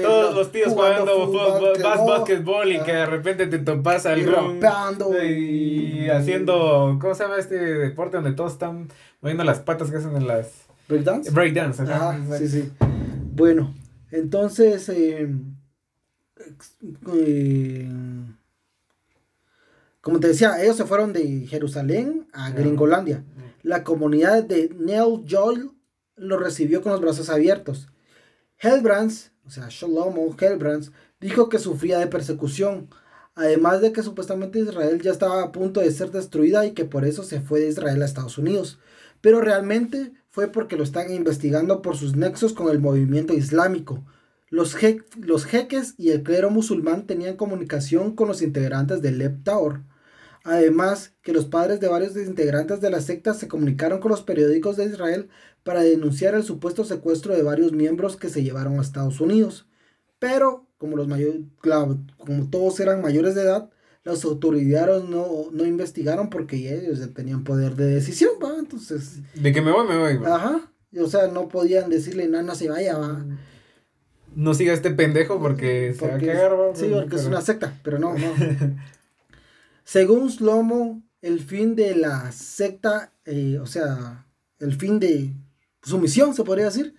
todos 0.04 0.36
los 0.36 0.52
tíos 0.52 0.72
jugando, 0.72 1.26
fútbol, 1.26 2.72
y 2.72 2.80
que 2.82 2.94
de 2.94 3.06
repente 3.08 3.48
te 3.48 3.58
topas 3.58 4.06
algún 4.06 4.60
y, 5.24 6.04
y 6.04 6.10
haciendo 6.10 7.00
¿cómo 7.02 7.16
se 7.16 7.24
llama 7.24 7.38
este 7.38 7.56
deporte 7.58 8.18
donde 8.18 8.34
todos 8.34 8.52
están 8.54 8.90
moviendo 9.22 9.44
las 9.44 9.58
patas 9.62 9.90
que 9.90 9.98
hacen 9.98 10.16
en 10.16 10.28
las 10.28 10.68
breakdance. 10.88 11.32
breakdance 11.32 11.82
ah, 11.88 12.16
sí 12.38 12.48
sí. 12.48 12.72
Bueno 13.34 13.74
entonces 14.12 14.88
eh, 14.90 15.30
eh, 17.12 17.90
como 20.02 20.20
te 20.20 20.28
decía 20.28 20.62
ellos 20.62 20.78
se 20.78 20.86
fueron 20.86 21.14
de 21.14 21.48
Jerusalén 21.48 22.28
a 22.34 22.52
Gringolandia 22.52 23.24
la 23.64 23.84
comunidad 23.84 24.44
de 24.44 24.74
Neil 24.78 25.24
Joel 25.30 25.72
lo 26.16 26.38
recibió 26.38 26.82
con 26.82 26.92
los 26.92 27.02
brazos 27.02 27.30
abiertos. 27.30 27.88
Helbrands, 28.60 29.32
o 29.46 29.50
sea, 29.50 29.68
Shlomo 29.70 30.36
Helbrands, 30.40 30.92
dijo 31.20 31.50
que 31.50 31.60
sufría 31.60 32.00
de 32.00 32.08
persecución, 32.08 32.90
además 33.36 33.82
de 33.82 33.92
que 33.92 34.04
supuestamente 34.04 34.60
Israel 34.60 35.02
ya 35.02 35.12
estaba 35.12 35.44
a 35.44 35.52
punto 35.52 35.80
de 35.80 35.92
ser 35.92 36.12
destruida 36.12 36.66
y 36.66 36.72
que 36.72 36.86
por 36.86 37.06
eso 37.06 37.24
se 37.24 37.42
fue 37.42 37.60
de 37.60 37.70
Israel 37.70 38.02
a 38.02 38.06
Estados 38.06 38.38
Unidos. 38.38 38.80
Pero 39.22 39.42
realmente 39.42 40.14
fue 40.30 40.48
porque 40.48 40.78
lo 40.78 40.84
están 40.84 41.12
investigando 41.12 41.82
por 41.82 41.98
sus 41.98 42.16
nexos 42.16 42.54
con 42.54 42.70
el 42.70 42.80
movimiento 42.80 43.34
islámico. 43.34 44.04
Los, 44.50 44.76
los 45.18 45.46
jeques 45.46 45.96
y 45.98 46.10
el 46.10 46.24
clero 46.24 46.50
musulmán 46.50 47.08
tenían 47.08 47.38
comunicación 47.38 48.16
con 48.16 48.28
los 48.28 48.42
integrantes 48.42 49.02
del 49.02 49.18
Leb 49.18 49.44
Tower. 49.44 49.82
Además, 50.44 51.14
que 51.22 51.34
los 51.34 51.46
padres 51.46 51.80
de 51.80 51.88
varios 51.88 52.16
integrantes 52.16 52.82
de 52.82 52.90
la 52.90 53.02
secta 53.02 53.34
se 53.34 53.48
comunicaron 53.48 54.00
con 54.00 54.12
los 54.12 54.24
periódicos 54.24 54.76
de 54.78 54.86
Israel 54.86 55.30
para 55.64 55.82
denunciar 55.82 56.34
el 56.34 56.44
supuesto 56.44 56.84
secuestro 56.84 57.36
de 57.36 57.44
varios 57.44 57.74
miembros 57.74 58.18
que 58.18 58.30
se 58.30 58.44
llevaron 58.44 58.80
a 58.80 58.82
Estados 58.82 59.22
Unidos. 59.22 59.68
Pero, 60.18 60.68
como, 60.78 60.98
los 60.98 61.08
mayores, 61.08 61.42
como 62.18 62.50
todos 62.50 62.80
eran 62.80 63.02
mayores 63.02 63.36
de 63.36 63.44
edad, 63.44 63.70
las 64.04 64.26
autoridades 64.26 65.04
no, 65.04 65.52
no 65.52 65.66
investigaron 65.66 66.30
porque 66.32 66.74
ellos 66.74 67.00
tenían 67.14 67.44
poder 67.44 67.76
de 67.76 67.86
decisión, 67.86 68.32
¿va? 68.44 68.58
Entonces... 68.58 69.20
De 69.36 69.52
que 69.52 69.62
me 69.62 69.72
voy, 69.72 69.88
me 69.88 69.98
voy. 69.98 70.20
Ajá. 70.26 70.72
O 71.00 71.08
sea, 71.08 71.28
no 71.28 71.48
podían 71.48 71.90
decirle, 71.90 72.28
no, 72.28 72.42
no 72.42 72.56
se 72.56 72.70
vaya, 72.70 72.98
va. 72.98 73.24
No 74.36 74.54
siga 74.54 74.74
este 74.74 74.92
pendejo 74.92 75.40
porque, 75.40 75.94
se 75.94 76.08
va 76.08 76.16
a 76.16 76.20
cagar, 76.20 76.52
Sí, 76.74 76.90
porque 76.92 77.16
es 77.16 77.26
una 77.26 77.42
secta, 77.42 77.78
pero 77.84 78.00
no, 78.00 78.16
no. 78.16 78.34
Según 79.92 80.32
Slomo, 80.32 81.04
el 81.22 81.42
fin 81.42 81.76
de 81.76 81.96
la 81.96 82.32
secta, 82.32 83.12
eh, 83.26 83.60
o 83.62 83.66
sea, 83.66 84.26
el 84.60 84.74
fin 84.74 85.02
de 85.02 85.36
su 85.84 86.00
misión, 86.00 86.34
se 86.34 86.46
podría 86.46 86.68
decir, 86.68 86.96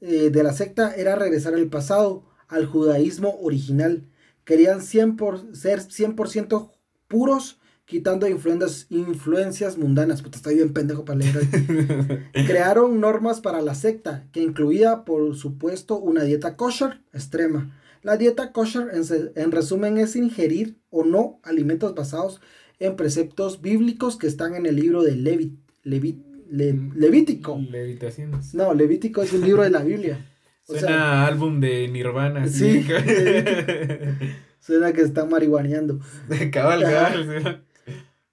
eh, 0.00 0.30
de 0.30 0.42
la 0.44 0.52
secta 0.52 0.94
era 0.94 1.16
regresar 1.16 1.54
al 1.54 1.66
pasado, 1.66 2.22
al 2.46 2.66
judaísmo 2.66 3.40
original, 3.40 4.08
Querían 4.44 4.82
100 4.82 5.16
por, 5.16 5.56
ser 5.56 5.80
100% 5.80 6.70
puros, 7.08 7.58
quitando 7.86 8.28
influencias, 8.28 8.86
influencias 8.88 9.76
mundanas. 9.76 10.22
Puta, 10.22 10.36
estoy 10.36 10.54
bien 10.54 10.72
pendejo 10.72 11.04
para 11.04 11.18
leer. 11.18 12.30
Crearon 12.46 13.00
normas 13.00 13.40
para 13.40 13.62
la 13.62 13.74
secta, 13.74 14.28
que 14.30 14.42
incluía, 14.42 15.04
por 15.04 15.34
supuesto, 15.34 15.98
una 15.98 16.22
dieta 16.22 16.56
kosher 16.56 17.00
extrema. 17.12 17.81
La 18.02 18.16
dieta 18.16 18.52
kosher, 18.52 18.88
en, 18.92 19.02
en 19.34 19.52
resumen, 19.52 19.98
es 19.98 20.16
ingerir 20.16 20.78
o 20.90 21.04
no 21.04 21.40
alimentos 21.44 21.94
basados 21.94 22.40
en 22.80 22.96
preceptos 22.96 23.62
bíblicos 23.62 24.16
que 24.16 24.26
están 24.26 24.54
en 24.54 24.66
el 24.66 24.76
libro 24.76 25.02
de 25.02 25.14
Levit, 25.14 25.58
Levit, 25.84 26.18
mm, 26.18 26.96
Levítico. 26.96 27.58
Levitaciones. 27.70 28.54
No, 28.54 28.74
Levítico 28.74 29.22
es 29.22 29.32
un 29.32 29.42
libro 29.42 29.62
de 29.62 29.70
la 29.70 29.82
Biblia. 29.82 30.26
Suena 30.64 31.26
álbum 31.26 31.60
de 31.60 31.88
Nirvana. 31.88 32.48
Sí. 32.48 32.84
Suena 34.60 34.92
que 34.92 35.02
están 35.02 35.28
marihuaneando. 35.28 36.00
Cabal, 36.52 37.64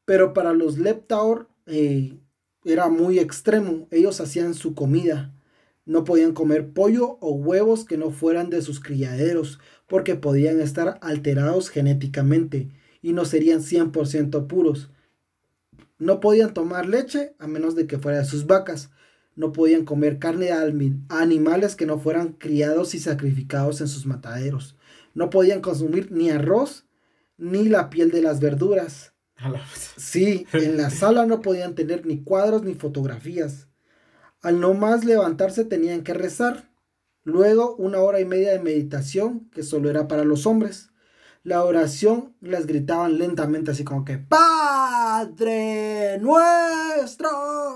Pero 0.06 0.34
para 0.34 0.54
los 0.54 0.78
Leptaur 0.78 1.50
eh, 1.66 2.18
era 2.64 2.90
muy 2.90 3.20
extremo. 3.20 3.88
Ellos 3.92 4.22
hacían 4.22 4.54
su 4.54 4.76
comida. 4.76 5.34
No 5.90 6.04
podían 6.04 6.34
comer 6.34 6.72
pollo 6.72 7.18
o 7.20 7.32
huevos 7.32 7.84
que 7.84 7.98
no 7.98 8.12
fueran 8.12 8.52
de 8.52 8.62
sus 8.62 8.80
criaderos, 8.80 9.60
porque 9.88 10.14
podían 10.14 10.62
estar 10.62 11.00
alterados 11.02 11.70
genéticamente 11.70 12.70
y 13.02 13.14
no 13.14 13.26
serían 13.26 13.62
100% 13.62 14.46
puros. 14.46 14.92
No 15.98 16.20
podían 16.20 16.54
tomar 16.54 16.86
leche 16.86 17.34
a 17.40 17.48
menos 17.48 17.74
de 17.74 17.88
que 17.88 17.98
fuera 17.98 18.20
de 18.20 18.26
sus 18.26 18.46
vacas. 18.46 18.92
No 19.36 19.52
podían 19.52 19.84
comer 19.84 20.20
carne 20.20 20.52
de 20.52 20.94
animales 21.10 21.76
que 21.76 21.88
no 21.88 21.98
fueran 21.98 22.34
criados 22.34 22.94
y 22.94 23.00
sacrificados 23.00 23.82
en 23.82 23.88
sus 23.88 24.06
mataderos. 24.06 24.76
No 25.16 25.32
podían 25.32 25.62
consumir 25.62 26.12
ni 26.12 26.30
arroz 26.30 26.86
ni 27.36 27.68
la 27.68 27.90
piel 27.90 28.12
de 28.12 28.22
las 28.22 28.40
verduras. 28.40 29.14
Sí, 29.98 30.46
en 30.54 30.78
la 30.78 30.90
sala 30.92 31.26
no 31.26 31.42
podían 31.42 31.74
tener 31.74 32.06
ni 32.06 32.24
cuadros 32.24 32.62
ni 32.62 32.76
fotografías. 32.76 33.69
Al 34.42 34.60
no 34.60 34.74
más 34.74 35.06
levantarse 35.06 35.66
tenían 35.66 36.04
que 36.04 36.14
rezar. 36.14 36.70
Luego 37.24 37.76
una 37.76 38.00
hora 38.00 38.20
y 38.20 38.26
media 38.26 38.52
de 38.52 38.60
meditación, 38.60 39.50
que 39.52 39.64
solo 39.64 39.90
era 39.90 40.08
para 40.08 40.24
los 40.24 40.46
hombres. 40.46 40.92
La 41.44 41.64
oración 41.64 42.36
las 42.42 42.66
gritaban 42.66 43.18
lentamente, 43.18 43.72
así 43.72 43.84
como 43.84 44.06
que 44.06 44.18
Padre 44.18 46.20
nuestro. 46.20 47.30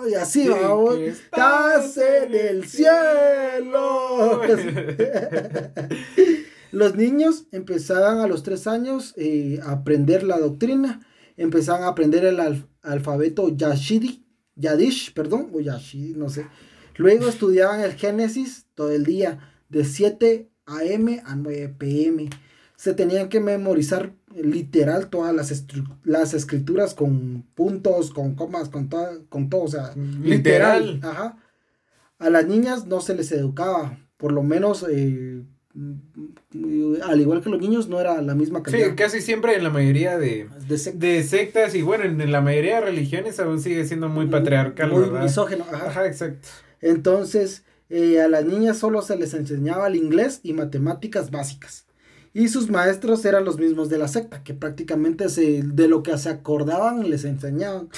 Y 0.09 0.15
así 0.15 0.47
vamos. 0.47 0.97
Estás 0.97 1.97
en 1.97 2.33
el 2.33 2.65
cielo. 2.65 4.41
Los 6.73 6.95
niños 6.95 7.45
empezaban 7.51 8.17
a 8.17 8.25
los 8.25 8.41
tres 8.41 8.65
años 8.65 9.13
eh, 9.15 9.59
a 9.61 9.73
aprender 9.73 10.23
la 10.23 10.39
doctrina, 10.39 11.05
empezaban 11.37 11.83
a 11.83 11.89
aprender 11.89 12.25
el 12.25 12.39
alfabeto 12.81 13.55
Yashidi, 13.55 14.22
Yadish, 14.55 15.13
perdón, 15.13 15.49
o 15.53 15.59
Yashidi, 15.59 16.13
no 16.13 16.29
sé. 16.29 16.47
Luego 16.95 17.27
estudiaban 17.27 17.81
el 17.81 17.93
Génesis 17.93 18.67
todo 18.75 18.91
el 18.91 19.03
día, 19.03 19.51
de 19.69 19.83
7 19.85 20.49
a.m. 20.65 21.21
a 21.25 21.35
9 21.35 21.75
p.m. 21.77 22.29
Se 22.75 22.93
tenían 22.93 23.29
que 23.29 23.39
memorizar 23.39 24.13
literal 24.35 25.09
todas 25.09 25.33
las, 25.33 25.65
las 26.03 26.33
escrituras 26.33 26.93
con 26.93 27.43
puntos, 27.55 28.11
con 28.11 28.35
comas, 28.35 28.69
con, 28.69 28.89
con 29.29 29.49
todo, 29.49 29.63
o 29.63 29.67
sea, 29.67 29.93
literal. 29.95 30.99
Ajá. 31.03 31.37
A 32.19 32.29
las 32.29 32.45
niñas 32.45 32.85
no 32.85 33.01
se 33.01 33.15
les 33.15 33.31
educaba, 33.31 33.99
por 34.17 34.31
lo 34.31 34.43
menos 34.43 34.85
eh, 34.89 35.43
al 35.75 37.19
igual 37.19 37.41
que 37.41 37.49
los 37.49 37.59
niños, 37.59 37.89
no 37.89 37.99
era 37.99 38.21
la 38.21 38.35
misma 38.35 38.61
calidad. 38.61 38.89
Sí, 38.89 38.95
casi 38.95 39.21
siempre 39.21 39.55
en 39.55 39.63
la 39.63 39.71
mayoría 39.71 40.17
de, 40.17 40.47
de, 40.67 41.23
sectas. 41.23 41.73
y 41.73 41.81
bueno, 41.81 42.03
en, 42.03 42.31
la 42.31 42.41
mayoría 42.41 42.75
de 42.75 42.81
religiones 42.81 43.39
aún 43.39 43.59
sigue 43.59 43.85
siendo 43.85 44.07
muy 44.07 44.27
patriarcal, 44.27 44.91
muy 44.91 45.09
misógeno. 45.09 45.65
Ajá. 45.71 46.05
exacto. 46.05 46.47
Entonces, 46.81 47.63
eh, 47.89 48.21
a 48.21 48.27
las 48.27 48.45
niñas 48.45 48.77
solo 48.77 49.01
se 49.01 49.17
les 49.17 49.33
enseñaba 49.33 49.87
el 49.87 49.95
inglés 49.95 50.41
y 50.43 50.53
matemáticas 50.53 51.31
básicas. 51.31 51.85
Y 52.35 52.47
sus 52.47 52.69
maestros 52.69 53.23
eran 53.25 53.45
los 53.45 53.57
mismos 53.57 53.89
de 53.89 53.97
la 53.97 54.07
secta, 54.07 54.43
que 54.43 54.53
prácticamente 54.53 55.29
se, 55.29 55.61
de 55.63 55.87
lo 55.87 56.01
que 56.03 56.17
se 56.17 56.29
acordaban 56.29 57.09
les 57.09 57.25
enseñaban. 57.25 57.89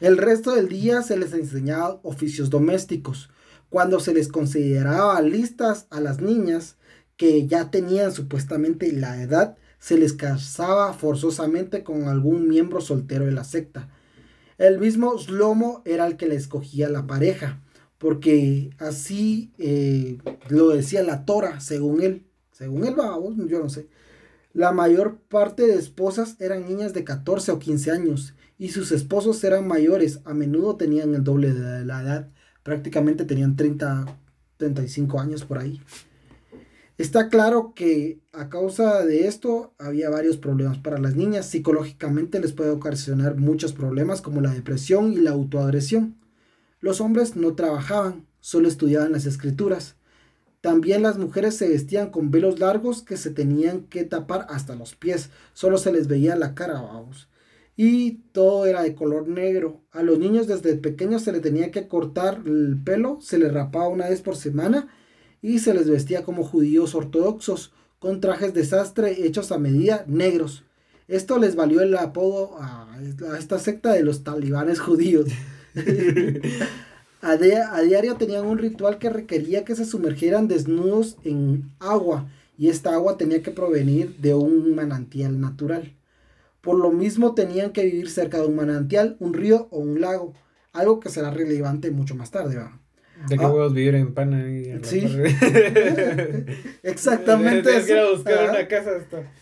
El 0.00 0.16
resto 0.18 0.54
del 0.54 0.68
día 0.68 1.02
se 1.02 1.16
les 1.16 1.32
enseñaba 1.32 1.98
oficios 2.02 2.50
domésticos. 2.50 3.30
Cuando 3.70 4.00
se 4.00 4.14
les 4.14 4.28
consideraba 4.28 5.20
listas 5.20 5.86
a 5.90 6.00
las 6.00 6.20
niñas, 6.20 6.77
que 7.18 7.46
ya 7.46 7.70
tenían 7.70 8.12
supuestamente 8.12 8.90
la 8.92 9.20
edad, 9.20 9.58
se 9.78 9.98
les 9.98 10.14
casaba 10.14 10.94
forzosamente 10.94 11.84
con 11.84 12.04
algún 12.04 12.48
miembro 12.48 12.80
soltero 12.80 13.26
de 13.26 13.32
la 13.32 13.44
secta. 13.44 13.90
El 14.56 14.78
mismo 14.78 15.18
Slomo 15.18 15.82
era 15.84 16.06
el 16.06 16.16
que 16.16 16.28
le 16.28 16.36
escogía 16.36 16.88
la 16.88 17.06
pareja, 17.06 17.60
porque 17.98 18.70
así 18.78 19.52
eh, 19.58 20.18
lo 20.48 20.68
decía 20.70 21.02
la 21.02 21.24
Tora, 21.24 21.60
según 21.60 22.02
él. 22.02 22.24
Según 22.52 22.84
él, 22.86 22.94
yo 23.48 23.60
no 23.60 23.68
sé. 23.68 23.88
La 24.52 24.72
mayor 24.72 25.18
parte 25.28 25.66
de 25.66 25.74
esposas 25.74 26.36
eran 26.40 26.66
niñas 26.66 26.94
de 26.94 27.04
14 27.04 27.52
o 27.52 27.58
15 27.58 27.90
años 27.90 28.34
y 28.58 28.70
sus 28.70 28.92
esposos 28.92 29.42
eran 29.44 29.66
mayores, 29.68 30.20
a 30.24 30.34
menudo 30.34 30.76
tenían 30.76 31.14
el 31.14 31.22
doble 31.22 31.52
de 31.52 31.84
la 31.84 32.02
edad, 32.02 32.28
prácticamente 32.62 33.24
tenían 33.24 33.56
30, 33.56 34.06
35 34.56 35.20
años 35.20 35.44
por 35.44 35.58
ahí. 35.58 35.80
Está 36.98 37.28
claro 37.28 37.74
que 37.76 38.18
a 38.32 38.48
causa 38.48 39.06
de 39.06 39.28
esto 39.28 39.72
había 39.78 40.10
varios 40.10 40.36
problemas 40.36 40.78
para 40.78 40.98
las 40.98 41.14
niñas. 41.14 41.46
Psicológicamente 41.46 42.40
les 42.40 42.52
puede 42.52 42.70
ocasionar 42.70 43.36
muchos 43.36 43.72
problemas 43.72 44.20
como 44.20 44.40
la 44.40 44.52
depresión 44.52 45.12
y 45.12 45.18
la 45.18 45.30
autoagresión. 45.30 46.16
Los 46.80 47.00
hombres 47.00 47.36
no 47.36 47.54
trabajaban, 47.54 48.26
solo 48.40 48.66
estudiaban 48.66 49.12
las 49.12 49.26
escrituras. 49.26 49.94
También 50.60 51.04
las 51.04 51.18
mujeres 51.18 51.54
se 51.54 51.68
vestían 51.68 52.10
con 52.10 52.32
velos 52.32 52.58
largos 52.58 53.02
que 53.02 53.16
se 53.16 53.30
tenían 53.30 53.82
que 53.82 54.02
tapar 54.02 54.48
hasta 54.50 54.74
los 54.74 54.96
pies, 54.96 55.30
solo 55.52 55.78
se 55.78 55.92
les 55.92 56.08
veía 56.08 56.34
la 56.34 56.56
cara, 56.56 56.80
vamos. 56.80 57.28
Y 57.76 58.22
todo 58.32 58.66
era 58.66 58.82
de 58.82 58.96
color 58.96 59.28
negro. 59.28 59.84
A 59.92 60.02
los 60.02 60.18
niños 60.18 60.48
desde 60.48 60.74
pequeños 60.74 61.22
se 61.22 61.30
les 61.30 61.42
tenía 61.42 61.70
que 61.70 61.86
cortar 61.86 62.42
el 62.44 62.76
pelo, 62.84 63.18
se 63.20 63.38
les 63.38 63.52
rapaba 63.54 63.86
una 63.86 64.08
vez 64.08 64.20
por 64.20 64.34
semana 64.34 64.88
y 65.42 65.58
se 65.58 65.74
les 65.74 65.88
vestía 65.88 66.24
como 66.24 66.44
judíos 66.44 66.94
ortodoxos, 66.94 67.72
con 67.98 68.20
trajes 68.20 68.54
de 68.54 68.64
sastre 68.64 69.26
hechos 69.26 69.50
a 69.52 69.58
medida 69.58 70.04
negros. 70.06 70.64
Esto 71.08 71.38
les 71.38 71.56
valió 71.56 71.80
el 71.80 71.96
apodo 71.96 72.56
a, 72.60 72.86
esta 73.38 73.58
secta 73.58 73.92
de 73.92 74.02
los 74.02 74.24
talibanes 74.24 74.78
judíos. 74.78 75.26
a, 77.22 77.30
a 77.30 77.82
diario 77.82 78.16
tenían 78.16 78.46
un 78.46 78.58
ritual 78.58 78.98
que 78.98 79.10
requería 79.10 79.64
que 79.64 79.74
se 79.74 79.84
sumergieran 79.84 80.48
desnudos 80.48 81.16
en 81.24 81.70
agua 81.78 82.28
y 82.58 82.68
esta 82.68 82.92
agua 82.92 83.16
tenía 83.16 83.42
que 83.42 83.52
provenir 83.52 84.16
de 84.18 84.34
un 84.34 84.74
manantial 84.74 85.40
natural. 85.40 85.94
Por 86.60 86.78
lo 86.78 86.90
mismo 86.90 87.34
tenían 87.34 87.72
que 87.72 87.84
vivir 87.84 88.10
cerca 88.10 88.38
de 88.38 88.46
un 88.46 88.56
manantial, 88.56 89.16
un 89.20 89.32
río 89.32 89.68
o 89.70 89.78
un 89.78 90.00
lago, 90.00 90.34
algo 90.72 91.00
que 91.00 91.08
será 91.08 91.30
relevante 91.30 91.90
mucho 91.90 92.16
más 92.16 92.30
tarde. 92.30 92.56
¿va? 92.56 92.80
¿De 93.26 93.36
qué 93.36 93.44
huevos 93.44 93.74
vivir 93.74 93.94
en 93.94 94.14
Pana? 94.14 94.44
sí. 94.82 95.00
Exactamente. 96.82 97.62
Tienes 97.62 97.86
que 97.86 97.92
ir 97.92 97.98
a 97.98 98.10
buscar 98.10 98.50
una 98.50 98.68
casa 98.68 98.90
hasta 98.96 99.32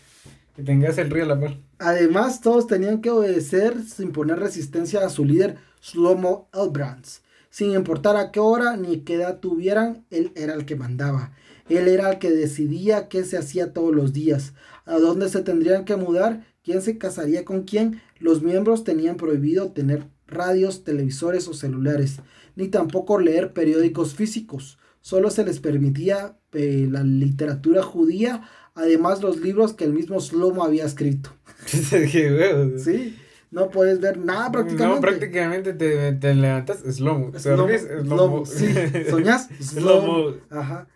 que 0.57 0.63
tengas 0.63 0.97
el 0.97 1.11
río 1.11 1.23
a 1.23 1.27
la 1.27 1.39
par. 1.39 1.57
Además, 1.77 2.41
todos 2.41 2.65
tenían 2.65 3.01
que 3.01 3.11
obedecer 3.11 3.83
sin 3.83 4.11
poner 4.11 4.39
resistencia 4.39 5.05
a 5.05 5.09
su 5.09 5.23
líder, 5.23 5.57
Slomo 5.81 6.49
Elbrands. 6.51 7.21
Sin 7.51 7.73
importar 7.73 8.15
a 8.15 8.31
qué 8.31 8.39
hora 8.39 8.75
ni 8.75 9.01
qué 9.01 9.15
edad 9.15 9.39
tuvieran, 9.39 10.05
él 10.09 10.31
era 10.35 10.55
el 10.55 10.65
que 10.65 10.75
mandaba. 10.75 11.31
Él 11.69 11.87
era 11.87 12.09
el 12.09 12.17
que 12.17 12.31
decidía 12.31 13.07
qué 13.07 13.23
se 13.23 13.37
hacía 13.37 13.71
todos 13.71 13.93
los 13.93 14.13
días, 14.13 14.53
a 14.85 14.97
dónde 14.97 15.29
se 15.29 15.41
tendrían 15.43 15.85
que 15.85 15.95
mudar, 15.95 16.43
quién 16.63 16.81
se 16.81 16.97
casaría 16.97 17.45
con 17.45 17.61
quién. 17.63 18.01
Los 18.17 18.41
miembros 18.41 18.83
tenían 18.83 19.17
prohibido 19.17 19.71
tener 19.73 20.07
radios, 20.25 20.83
televisores 20.83 21.47
o 21.47 21.53
celulares 21.53 22.19
ni 22.57 22.67
tampoco 22.69 23.19
leer 23.19 23.53
periódicos 23.53 24.15
físicos. 24.15 24.79
Solo 25.01 25.29
se 25.29 25.45
les 25.45 25.59
permitía 25.59 26.37
eh, 26.53 26.87
la 26.89 27.03
literatura 27.03 27.83
judía, 27.83 28.49
además 28.73 29.21
los 29.21 29.39
libros 29.39 29.73
que 29.73 29.85
el 29.85 29.93
mismo 29.93 30.19
Slomo 30.19 30.63
había 30.63 30.83
escrito. 30.83 31.29
sí, 31.67 33.15
no 33.51 33.69
puedes 33.69 34.01
ver 34.01 34.17
nada 34.17 34.51
prácticamente. 34.51 34.95
No, 34.95 35.01
prácticamente 35.01 35.73
te, 35.73 36.13
te 36.13 36.33
levantas 36.33 36.79
Slomo. 36.79 37.31
Slomo, 37.37 37.67
Slomo. 37.77 38.45
Sí, 38.47 38.73
soñás 39.09 39.49
Slomo. 39.61 40.33
Ajá. 40.49 40.87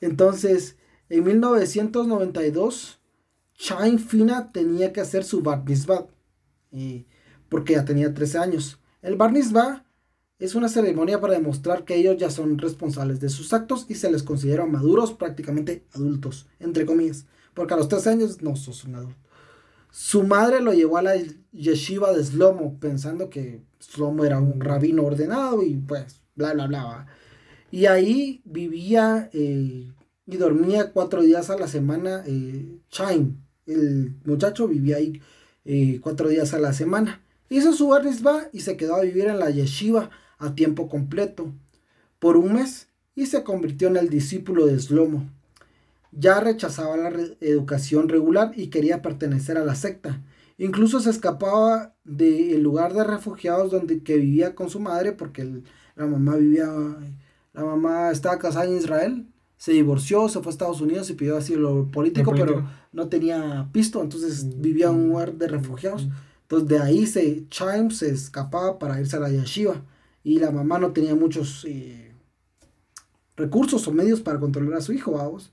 Entonces, 0.00 0.76
en 1.08 1.24
1992, 1.24 3.00
Chain 3.58 3.98
Fina 3.98 4.52
tenía 4.52 4.92
que 4.92 5.00
hacer 5.00 5.24
su 5.24 5.42
Bar 5.42 5.64
Mitzvah, 5.66 6.06
eh, 6.70 7.04
porque 7.48 7.72
ya 7.72 7.84
tenía 7.84 8.14
13 8.14 8.38
años. 8.38 8.80
El 9.02 9.16
Bar 9.16 9.32
Mitzvah 9.32 9.84
es 10.40 10.54
una 10.54 10.68
ceremonia 10.68 11.20
para 11.20 11.34
demostrar 11.34 11.84
que 11.84 11.96
ellos 11.96 12.16
ya 12.16 12.30
son 12.30 12.58
responsables 12.58 13.20
de 13.20 13.28
sus 13.28 13.52
actos 13.52 13.84
y 13.88 13.94
se 13.94 14.10
les 14.10 14.22
considera 14.22 14.64
maduros, 14.64 15.12
prácticamente 15.12 15.84
adultos, 15.94 16.46
entre 16.58 16.86
comillas. 16.86 17.26
porque 17.54 17.74
a 17.74 17.76
los 17.76 17.88
13 17.88 18.10
años 18.10 18.42
no 18.42 18.56
sos 18.56 18.84
un 18.84 18.94
adulto. 18.94 19.16
Su 19.90 20.22
madre 20.22 20.60
lo 20.60 20.72
llevó 20.72 20.96
a 20.96 21.02
la 21.02 21.14
yeshiva 21.52 22.12
de 22.12 22.24
Slomo, 22.24 22.78
pensando 22.80 23.28
que 23.28 23.62
Slomo 23.80 24.24
era 24.24 24.38
un 24.40 24.60
rabino 24.60 25.02
ordenado 25.02 25.62
y 25.62 25.76
pues, 25.76 26.22
bla, 26.36 26.54
bla, 26.54 26.68
bla. 26.68 27.06
Y 27.70 27.86
ahí 27.86 28.40
vivía 28.44 29.28
eh, 29.32 29.92
y 30.26 30.36
dormía 30.36 30.92
cuatro 30.92 31.22
días 31.22 31.50
a 31.50 31.58
la 31.58 31.68
semana 31.68 32.22
eh, 32.26 32.78
Chaim. 32.88 33.42
El 33.66 34.16
muchacho 34.24 34.68
vivía 34.68 34.96
ahí 34.96 35.20
eh, 35.64 36.00
cuatro 36.00 36.28
días 36.28 36.54
a 36.54 36.58
la 36.58 36.72
semana. 36.72 37.20
Hizo 37.48 37.72
su 37.72 37.88
va 37.88 38.02
y 38.52 38.60
se 38.60 38.76
quedó 38.76 38.94
a 38.94 39.02
vivir 39.02 39.26
en 39.26 39.38
la 39.38 39.50
yeshiva 39.50 40.10
a 40.40 40.54
tiempo 40.54 40.88
completo 40.88 41.52
por 42.18 42.36
un 42.36 42.54
mes 42.54 42.88
y 43.14 43.26
se 43.26 43.44
convirtió 43.44 43.88
en 43.88 43.96
el 43.96 44.08
discípulo 44.08 44.66
de 44.66 44.78
Slomo. 44.80 45.28
Ya 46.10 46.40
rechazaba 46.40 46.96
la 46.96 47.12
educación 47.40 48.08
regular 48.08 48.52
y 48.56 48.68
quería 48.68 49.02
pertenecer 49.02 49.58
a 49.58 49.64
la 49.64 49.76
secta. 49.76 50.20
Incluso 50.58 51.00
se 51.00 51.10
escapaba 51.10 51.94
del 52.04 52.62
lugar 52.62 52.94
de 52.94 53.04
refugiados 53.04 53.70
donde 53.70 54.02
que 54.02 54.16
vivía 54.16 54.54
con 54.54 54.68
su 54.70 54.80
madre 54.80 55.12
porque 55.12 55.62
la 55.94 56.06
mamá 56.06 56.36
vivía, 56.36 56.66
la 57.52 57.64
mamá 57.64 58.10
estaba 58.10 58.38
casada 58.38 58.66
en 58.66 58.76
Israel, 58.76 59.26
se 59.56 59.72
divorció, 59.72 60.28
se 60.28 60.40
fue 60.40 60.48
a 60.48 60.52
Estados 60.52 60.80
Unidos 60.80 61.08
y 61.10 61.14
pidió 61.14 61.36
asilo 61.36 61.88
político, 61.92 62.32
pero 62.34 62.66
no 62.92 63.08
tenía 63.08 63.68
pisto, 63.72 64.02
entonces 64.02 64.44
mm, 64.44 64.62
vivía 64.62 64.86
en 64.88 64.94
un 64.94 65.04
mm, 65.04 65.08
lugar 65.08 65.34
de 65.34 65.48
refugiados. 65.48 66.06
Mm. 66.06 66.12
Entonces 66.42 66.68
de 66.68 66.78
ahí 66.78 67.06
se, 67.06 67.46
Chime 67.48 67.90
se 67.90 68.10
escapaba 68.10 68.78
para 68.78 68.98
irse 68.98 69.16
a 69.16 69.20
la 69.20 69.30
yeshiva 69.30 69.82
y 70.22 70.38
la 70.38 70.50
mamá 70.50 70.78
no 70.78 70.92
tenía 70.92 71.14
muchos 71.14 71.64
eh, 71.68 72.14
recursos 73.36 73.86
o 73.88 73.92
medios 73.92 74.20
para 74.20 74.40
controlar 74.40 74.78
a 74.78 74.82
su 74.82 74.92
hijo, 74.92 75.12
vamos. 75.12 75.52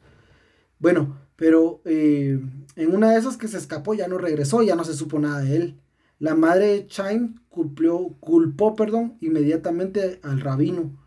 Bueno, 0.80 1.18
pero 1.36 1.82
eh, 1.86 2.40
en 2.76 2.96
una 2.96 3.12
de 3.12 3.20
esas 3.20 3.38
que 3.38 3.48
se 3.48 3.58
escapó 3.58 3.94
ya 3.94 4.08
no 4.08 4.18
regresó, 4.18 4.62
ya 4.64 4.76
no 4.76 4.84
se 4.84 4.94
supo 4.94 5.20
nada 5.20 5.40
de 5.42 5.56
él. 5.56 5.82
La 6.20 6.36
madre 6.36 6.68
de 6.68 6.88
Chaim 6.88 7.36
culpó, 7.50 8.76
perdón, 8.76 9.18
inmediatamente 9.22 10.20
al 10.24 10.42
rabino. 10.42 10.98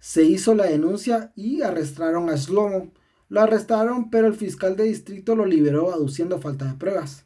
Se 0.00 0.24
hizo 0.24 0.54
la 0.54 0.64
denuncia 0.64 1.32
y 1.36 1.62
arrestaron 1.62 2.30
a 2.30 2.36
Slomo. 2.36 2.92
Lo 3.28 3.40
arrestaron, 3.40 4.10
pero 4.10 4.26
el 4.26 4.34
fiscal 4.34 4.76
de 4.76 4.84
distrito 4.84 5.36
lo 5.36 5.44
liberó 5.46 5.92
aduciendo 5.92 6.40
falta 6.40 6.66
de 6.66 6.74
pruebas. 6.74 7.24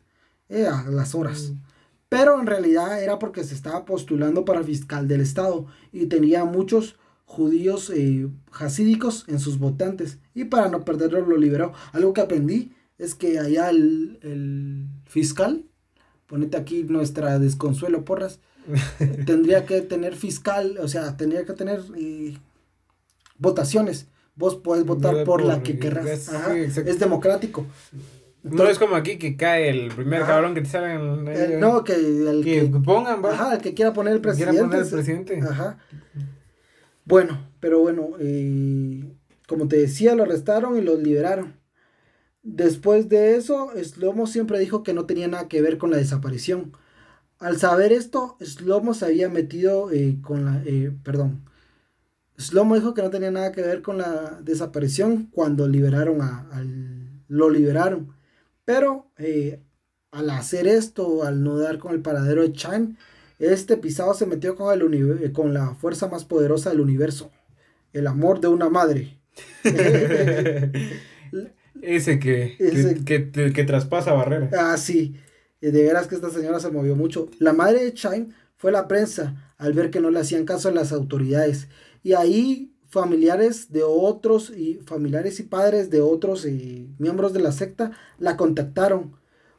Eh, 0.49 0.67
a 0.67 0.85
las 0.91 1.15
horas. 1.15 1.51
Mm. 1.51 1.68
Pero 2.09 2.41
en 2.41 2.47
realidad 2.47 3.03
era 3.03 3.19
porque 3.19 3.45
se 3.45 3.55
estaba 3.55 3.85
postulando 3.85 4.45
para 4.45 4.65
fiscal 4.65 5.09
del 5.09 5.21
estado 5.21 5.67
y 5.93 6.07
tenía 6.07 6.45
muchos 6.45 6.97
judíos 7.27 7.91
eh, 7.95 8.29
hasídicos 8.53 9.27
en 9.29 9.39
sus 9.39 9.59
votantes 9.59 10.19
y 10.35 10.45
para 10.45 10.69
no 10.69 10.85
perderlo 10.85 11.21
lo 11.21 11.37
liberó. 11.37 11.75
Algo 11.93 12.15
que 12.15 12.23
aprendí 12.23 12.73
es 12.97 13.15
que 13.15 13.39
allá 13.39 13.69
el, 13.69 14.89
fiscal, 15.07 15.65
ponete 16.27 16.57
aquí 16.57 16.83
nuestra 16.85 17.39
desconsuelo 17.39 18.05
porras, 18.05 18.41
tendría 19.27 19.67
que 19.67 19.83
tener 19.83 20.17
fiscal, 20.17 20.79
o 20.81 20.89
sea, 20.89 21.17
tendría 21.17 21.45
que 21.45 21.53
tener 21.53 21.83
eh, 21.97 22.39
votaciones. 23.39 24.07
Vos 24.35 24.57
puedes 24.57 24.87
votar 24.87 25.25
por, 25.25 25.45
la 25.45 25.63
que 25.63 25.79
querrás. 25.79 26.31
es 26.49 26.99
democrático. 26.99 27.67
No 28.51 28.65
es 28.67 28.79
como 28.79 28.97
aquí 28.97 29.19
que 29.19 29.37
cae 29.37 29.69
el 29.71 29.89
primer 29.89 30.23
cabrón 30.23 30.55
que 30.55 30.63
te 30.63 30.69
sale 30.69 30.95
en 30.95 31.29
el, 31.29 31.61
No, 31.61 31.85
que 31.85 31.95
el 31.95 32.43
que, 32.45 32.71
pongan, 32.85 33.25
Ajá, 33.25 33.55
el 33.55 33.61
que 33.61 33.75
quiera 33.75 33.93
poner 33.93 34.15
el 34.15 34.21
presidente. 34.21 34.53
Quiera 34.53 34.69
poner 34.69 34.85
el 34.85 34.91
presidente. 34.91 35.41
Ajá. 35.41 35.79
Bueno, 37.05 37.49
pero 37.61 37.81
bueno, 37.81 38.11
eh, 38.21 39.03
como 39.47 39.67
te 39.67 39.79
decía, 39.79 40.15
lo 40.15 40.25
arrestaron 40.25 40.77
y 40.77 40.83
lo 40.83 40.97
liberaron. 40.97 41.55
Después 42.43 43.09
de 43.09 43.37
eso, 43.37 43.71
Slomo 43.83 44.27
siempre 44.27 44.59
dijo 44.59 44.83
que 44.83 44.93
no 44.93 45.07
tenía 45.07 45.29
nada 45.29 45.49
que 45.49 45.63
ver 45.63 45.79
con 45.79 45.91
la 45.91 45.97
desaparición. 45.97 46.73
Al 47.39 47.59
saber 47.59 47.93
esto, 47.93 48.37
Slomo 48.41 48.95
se 48.95 49.07
había 49.07 49.29
metido 49.29 49.91
eh, 49.93 50.19
con 50.23 50.45
la... 50.45 50.63
Eh, 50.67 50.93
perdón. 51.03 51.45
Slomo 52.37 52.75
dijo 52.75 52.95
que 52.95 53.03
no 53.03 53.11
tenía 53.11 53.31
nada 53.31 53.53
que 53.53 53.63
ver 53.63 53.83
con 53.83 53.99
la 53.99 54.39
desaparición 54.43 55.29
cuando 55.33 55.67
liberaron 55.67 56.21
a... 56.21 56.47
lo 57.29 57.51
liberaron. 57.51 58.18
Pero 58.69 59.07
al 60.11 60.29
hacer 60.29 60.67
esto, 60.67 61.25
al 61.25 61.43
no 61.43 61.57
dar 61.57 61.79
con 61.79 61.95
el 61.95 62.03
paradero 62.03 62.43
de 62.43 62.53
Chan, 62.53 62.99
este 63.39 63.79
pisado 63.79 64.13
se 64.13 64.27
metió 64.27 64.57
con, 64.57 64.71
el 64.75 65.25
eh, 65.25 65.33
con 65.33 65.55
la 65.55 65.75
fuerza 65.75 66.09
más 66.09 66.27
poderosa 66.27 66.69
del 66.69 66.81
universo, 66.81 67.31
el 67.95 68.07
amor 68.07 68.41
de 68.41 68.49
una 68.49 68.69
madre. 68.69 69.23
Ese 71.81 72.19
que, 72.19 72.59
que, 73.07 73.65
traspasa 73.65 74.13
barreras. 74.13 74.53
Ah, 74.53 74.77
sí. 74.77 75.17
De 75.63 75.71
veras 75.71 76.07
que 76.07 76.17
esta 76.17 76.29
señora 76.29 76.61
se 76.61 76.71
movió 76.71 76.95
mucho. 76.95 77.31
La 77.39 77.55
madre 77.55 77.83
de 77.83 77.95
Chaim 77.95 78.35
fue 78.59 78.71
la 78.71 78.87
prensa 78.87 79.55
al 79.57 79.73
ver 79.73 79.89
que 79.89 80.01
no 80.01 80.11
le 80.11 80.21
hacían 80.21 80.45
caso 80.45 80.69
a 80.69 80.73
las 80.73 80.93
autoridades. 80.93 81.69
Y 82.03 82.13
ahí 82.13 82.75
familiares 82.89 83.71
de 83.71 83.83
otros 83.83 84.51
y 84.51 84.81
familiares 84.87 85.41
y 85.41 85.45
padres 85.45 85.91
de 85.91 86.01
otros 86.01 86.47
y 86.47 86.89
miembros 86.99 87.33
de 87.33 87.41
la 87.41 87.53
secta 87.53 87.93
la 88.19 88.37
contactaron 88.37 89.17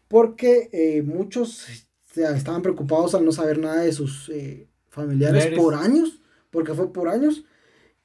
porque 0.08 0.70
eh, 0.74 1.04
muchos 1.04 1.68
estaban 2.16 2.62
preocupados 2.62 3.16
al 3.16 3.24
no 3.24 3.32
saber 3.32 3.60
nada 3.60 3.82
de 3.82 3.94
sus 3.94 4.30
eh, 4.30 4.68
familiares 4.90 5.48
por 5.56 5.76
años, 5.76 6.22
porque 6.52 6.74
fue 6.74 6.92
por 6.92 7.08
años. 7.08 7.46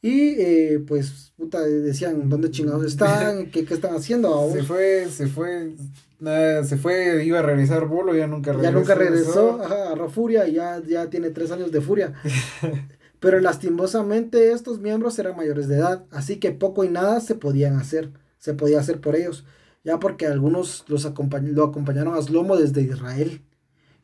Y 0.03 0.35
eh, 0.39 0.85
pues, 0.87 1.33
puta, 1.35 1.63
decían, 1.63 2.29
¿dónde 2.29 2.51
chingados 2.51 2.85
están? 2.85 3.51
¿Qué, 3.51 3.65
qué 3.65 3.75
están 3.75 3.97
haciendo? 3.97 4.51
Se 4.53 4.63
fue, 4.63 5.09
se 5.09 5.27
fue, 5.27 5.73
nada, 6.21 6.63
se 6.65 6.77
fue, 6.77 7.25
iba 7.25 7.39
a 7.39 7.43
regresar 7.43 7.87
Bolo, 7.87 8.15
ya 8.15 8.27
nunca 8.27 8.53
regresó. 8.53 8.71
Ya 8.71 8.79
nunca 8.79 8.95
regresó, 8.95 9.63
ajá, 9.63 9.87
agarró 9.87 10.11
Furia 10.11 10.47
y 10.47 10.55
ya, 10.55 10.83
ya 10.87 11.09
tiene 11.09 11.31
tres 11.31 11.51
años 11.51 11.73
de 11.73 11.81
Furia. 11.81 12.13
Pero 13.21 13.41
lastimosamente 13.41 14.53
estos 14.53 14.81
miembros 14.81 15.19
eran 15.19 15.37
mayores 15.37 15.69
de 15.69 15.77
edad, 15.77 16.07
así 16.11 16.39
que 16.39 16.53
poco 16.53 16.85
y 16.85 16.89
nada 16.89 17.21
se 17.21 17.35
podían 17.35 17.77
hacer, 17.77 18.13
se 18.39 18.55
podía 18.55 18.81
hacer 18.81 19.01
por 19.01 19.17
ellos, 19.17 19.45
ya 19.83 19.99
porque 19.99 20.27
algunos 20.27 20.85
los 20.89 21.05
lo 21.05 21.65
acompañaron 21.65 22.15
a 22.15 22.23
Slomo 22.23 22.57
desde 22.57 22.83
Israel 22.83 23.43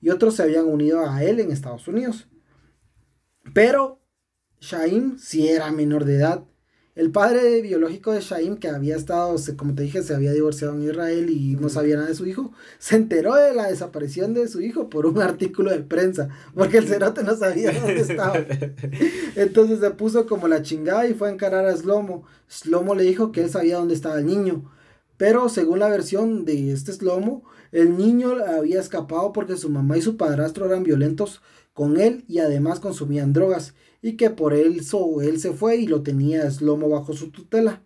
y 0.01 0.11
otros 0.11 0.37
se 0.37 0.42
habían 0.42 0.66
unido 0.66 1.09
a 1.09 1.23
él 1.23 1.40
en 1.40 1.51
Estados 1.51 1.87
Unidos. 1.88 2.29
Pero 3.55 4.01
Shaim 4.61 5.18
sí 5.18 5.49
era 5.49 5.70
menor 5.73 6.05
de 6.05 6.16
edad. 6.16 6.44
El 6.96 7.12
padre 7.12 7.62
biológico 7.62 8.11
de 8.12 8.20
Shaim, 8.20 8.57
que 8.57 8.66
había 8.66 8.96
estado, 8.96 9.37
como 9.57 9.76
te 9.76 9.85
dije, 9.85 10.03
se 10.03 10.12
había 10.12 10.33
divorciado 10.33 10.74
en 10.74 10.83
Israel 10.83 11.31
y 11.31 11.55
no 11.55 11.68
sabía 11.68 11.94
nada 11.94 12.09
de 12.09 12.16
su 12.16 12.26
hijo, 12.26 12.53
se 12.81 12.96
enteró 12.96 13.37
de 13.37 13.55
la 13.55 13.68
desaparición 13.68 14.35
de 14.35 14.48
su 14.48 14.61
hijo 14.61 14.90
por 14.90 15.07
un 15.07 15.18
artículo 15.22 15.70
de 15.70 15.81
prensa, 15.81 16.29
porque 16.53 16.79
el 16.79 16.88
cerote 16.88 17.22
no 17.22 17.37
sabía 17.37 17.72
dónde 17.72 18.00
estaba. 18.00 18.35
Entonces 19.37 19.79
se 19.79 19.90
puso 19.92 20.26
como 20.26 20.48
la 20.48 20.62
chingada 20.62 21.07
y 21.07 21.14
fue 21.14 21.29
a 21.29 21.33
encarar 21.33 21.64
a 21.66 21.76
Slomo. 21.76 22.24
Slomo 22.48 22.96
le 22.96 23.05
dijo 23.05 23.31
que 23.31 23.44
él 23.44 23.50
sabía 23.50 23.76
dónde 23.76 23.94
estaba 23.94 24.18
el 24.18 24.26
niño, 24.26 24.68
pero 25.16 25.48
según 25.48 25.79
la 25.79 25.88
versión 25.88 26.44
de 26.44 26.72
este 26.72 26.92
Slomo, 26.92 27.44
el 27.70 27.96
niño 27.96 28.35
había 28.44 28.81
escapado 28.81 29.33
porque 29.33 29.57
su 29.57 29.70
mamá 29.70 29.96
y 29.96 30.03
su 30.03 30.16
padrastro 30.16 30.66
eran 30.66 30.83
violentos 30.83 31.40
con 31.72 32.00
él 32.00 32.24
y 32.26 32.40
además 32.40 32.81
consumían 32.81 33.33
drogas 33.33 33.74
y 34.03 34.17
que 34.17 34.31
por 34.31 34.55
eso 34.55 35.21
él 35.23 35.41
se 35.41 35.53
fue 35.53 35.77
y 35.77 35.87
lo 35.87 36.03
tenía 36.03 36.51
Slomo 36.51 36.89
bajo 36.89 37.13
su 37.13 37.31
tutela. 37.31 37.83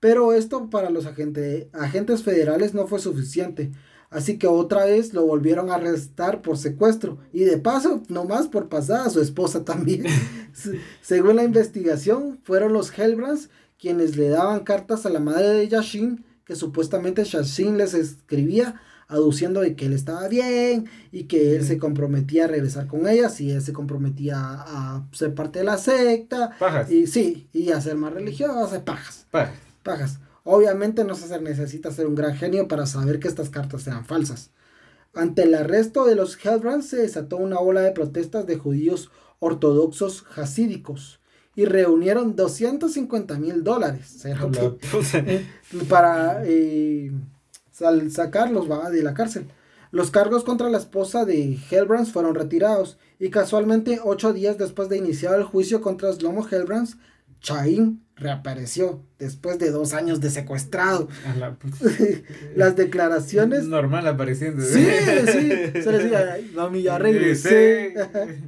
Pero 0.00 0.32
esto 0.34 0.68
para 0.68 0.90
los 0.90 1.06
agentes, 1.06 1.66
agentes 1.72 2.22
federales 2.22 2.74
no 2.74 2.86
fue 2.86 2.98
suficiente, 2.98 3.72
así 4.10 4.38
que 4.38 4.46
otra 4.46 4.84
vez 4.84 5.14
lo 5.14 5.24
volvieron 5.24 5.70
a 5.70 5.76
arrestar 5.76 6.42
por 6.42 6.58
secuestro 6.58 7.18
y 7.32 7.44
de 7.44 7.58
paso, 7.58 8.02
nomás 8.08 8.48
por 8.48 8.68
pasada, 8.68 9.06
a 9.06 9.10
su 9.10 9.20
esposa 9.20 9.64
también. 9.64 10.04
Según 11.00 11.36
la 11.36 11.44
investigación, 11.44 12.38
fueron 12.42 12.72
los 12.72 12.96
Hellbrands 12.96 13.48
quienes 13.78 14.16
le 14.16 14.28
daban 14.28 14.60
cartas 14.60 15.06
a 15.06 15.10
la 15.10 15.20
madre 15.20 15.48
de 15.48 15.68
Yashin, 15.68 16.24
que 16.44 16.54
supuestamente 16.54 17.24
Yashin 17.24 17.78
les 17.78 17.94
escribía 17.94 18.80
aduciendo 19.08 19.60
de 19.60 19.76
que 19.76 19.86
él 19.86 19.92
estaba 19.92 20.28
bien 20.28 20.88
y 21.12 21.24
que 21.24 21.56
él 21.56 21.64
se 21.64 21.78
comprometía 21.78 22.44
a 22.44 22.48
regresar 22.48 22.86
con 22.86 23.06
ella, 23.06 23.28
si 23.28 23.50
él 23.50 23.62
se 23.62 23.72
comprometía 23.72 24.36
a 24.38 25.06
ser 25.12 25.34
parte 25.34 25.60
de 25.60 25.64
la 25.64 25.78
secta. 25.78 26.56
Pajas. 26.58 26.90
Y 26.90 27.06
sí, 27.06 27.48
y 27.52 27.70
a 27.72 27.80
ser 27.80 27.96
más 27.96 28.12
religioso, 28.12 28.84
pajas. 28.84 29.26
Pajas. 29.30 29.54
Pajas. 29.82 30.18
Obviamente 30.44 31.04
no 31.04 31.14
se 31.14 31.40
necesita 31.40 31.90
ser 31.90 32.06
un 32.06 32.14
gran 32.14 32.36
genio 32.36 32.68
para 32.68 32.86
saber 32.86 33.18
que 33.18 33.28
estas 33.28 33.50
cartas 33.50 33.86
eran 33.86 34.04
falsas. 34.04 34.50
Ante 35.14 35.44
el 35.44 35.54
arresto 35.54 36.04
de 36.04 36.16
los 36.16 36.36
Hellbrands 36.44 36.88
se 36.88 36.96
desató 36.96 37.36
una 37.36 37.58
ola 37.58 37.80
de 37.80 37.92
protestas 37.92 38.46
de 38.46 38.58
judíos 38.58 39.10
ortodoxos 39.38 40.24
hasídicos 40.36 41.20
y 41.56 41.66
reunieron 41.66 42.34
250 42.34 43.38
mil 43.38 43.62
dólares 43.62 44.24
para 45.88 46.42
eh, 46.44 47.12
al 47.82 48.10
sacarlos 48.10 48.70
va 48.70 48.90
de 48.90 49.02
la 49.02 49.14
cárcel. 49.14 49.46
Los 49.90 50.10
cargos 50.10 50.44
contra 50.44 50.70
la 50.70 50.78
esposa 50.78 51.24
de 51.24 51.56
Hellbrands 51.70 52.12
fueron 52.12 52.34
retirados 52.34 52.98
y 53.18 53.30
casualmente 53.30 54.00
ocho 54.02 54.32
días 54.32 54.58
después 54.58 54.88
de 54.88 54.96
iniciar 54.96 55.36
el 55.36 55.44
juicio 55.44 55.80
contra 55.80 56.12
Slomo 56.12 56.46
Hellbrands, 56.48 56.96
Chaim 57.40 58.00
reapareció 58.16 59.02
después 59.18 59.58
de 59.58 59.70
dos 59.70 59.92
años 59.92 60.20
de 60.20 60.30
secuestrado. 60.30 61.08
Las 62.56 62.74
declaraciones. 62.76 63.64
Normal 63.64 64.06
apareciendo. 64.06 64.64
Sí, 64.64 64.84
sí. 65.26 65.82
Se 65.82 65.92
le 65.92 65.98
decía, 65.98 66.38
mami, 66.54 66.82
ya 66.82 66.98
regresé. 66.98 67.94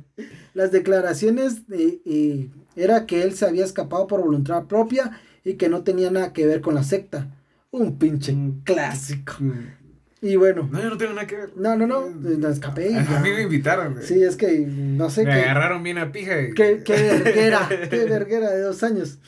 Las 0.54 0.72
declaraciones 0.72 1.62
eh, 1.70 2.48
era 2.74 3.06
que 3.06 3.22
él 3.22 3.34
se 3.34 3.46
había 3.46 3.64
escapado 3.64 4.06
por 4.06 4.20
voluntad 4.20 4.64
propia 4.64 5.20
y 5.44 5.54
que 5.54 5.68
no 5.68 5.82
tenía 5.82 6.10
nada 6.10 6.32
que 6.32 6.46
ver 6.46 6.60
con 6.60 6.74
la 6.74 6.82
secta. 6.82 7.35
Un 7.76 7.98
pinche 7.98 8.34
clásico. 8.64 9.34
Mm. 9.38 9.86
Y 10.22 10.36
bueno. 10.36 10.68
No, 10.72 10.82
yo 10.82 10.90
no 10.90 10.96
tengo 10.96 11.12
nada 11.12 11.26
que 11.26 11.36
ver. 11.36 11.52
No, 11.56 11.76
no, 11.76 11.86
no. 11.86 12.48
Escapé. 12.48 12.96
A, 12.96 13.20
mí 13.20 13.30
me 13.30 13.42
invitaron. 13.42 14.02
Sí, 14.02 14.22
es 14.22 14.36
que 14.36 14.60
no 14.60 15.10
sé. 15.10 15.24
Me 15.24 15.32
agarraron 15.34 15.82
bien 15.82 15.98
a 15.98 16.10
pija. 16.10 16.34
Qué, 16.54 16.82
qué 16.84 16.92
verguera. 16.92 17.68
qué 17.90 18.04
verguera 18.06 18.50
de 18.50 18.62
dos 18.62 18.82
años. 18.82 19.18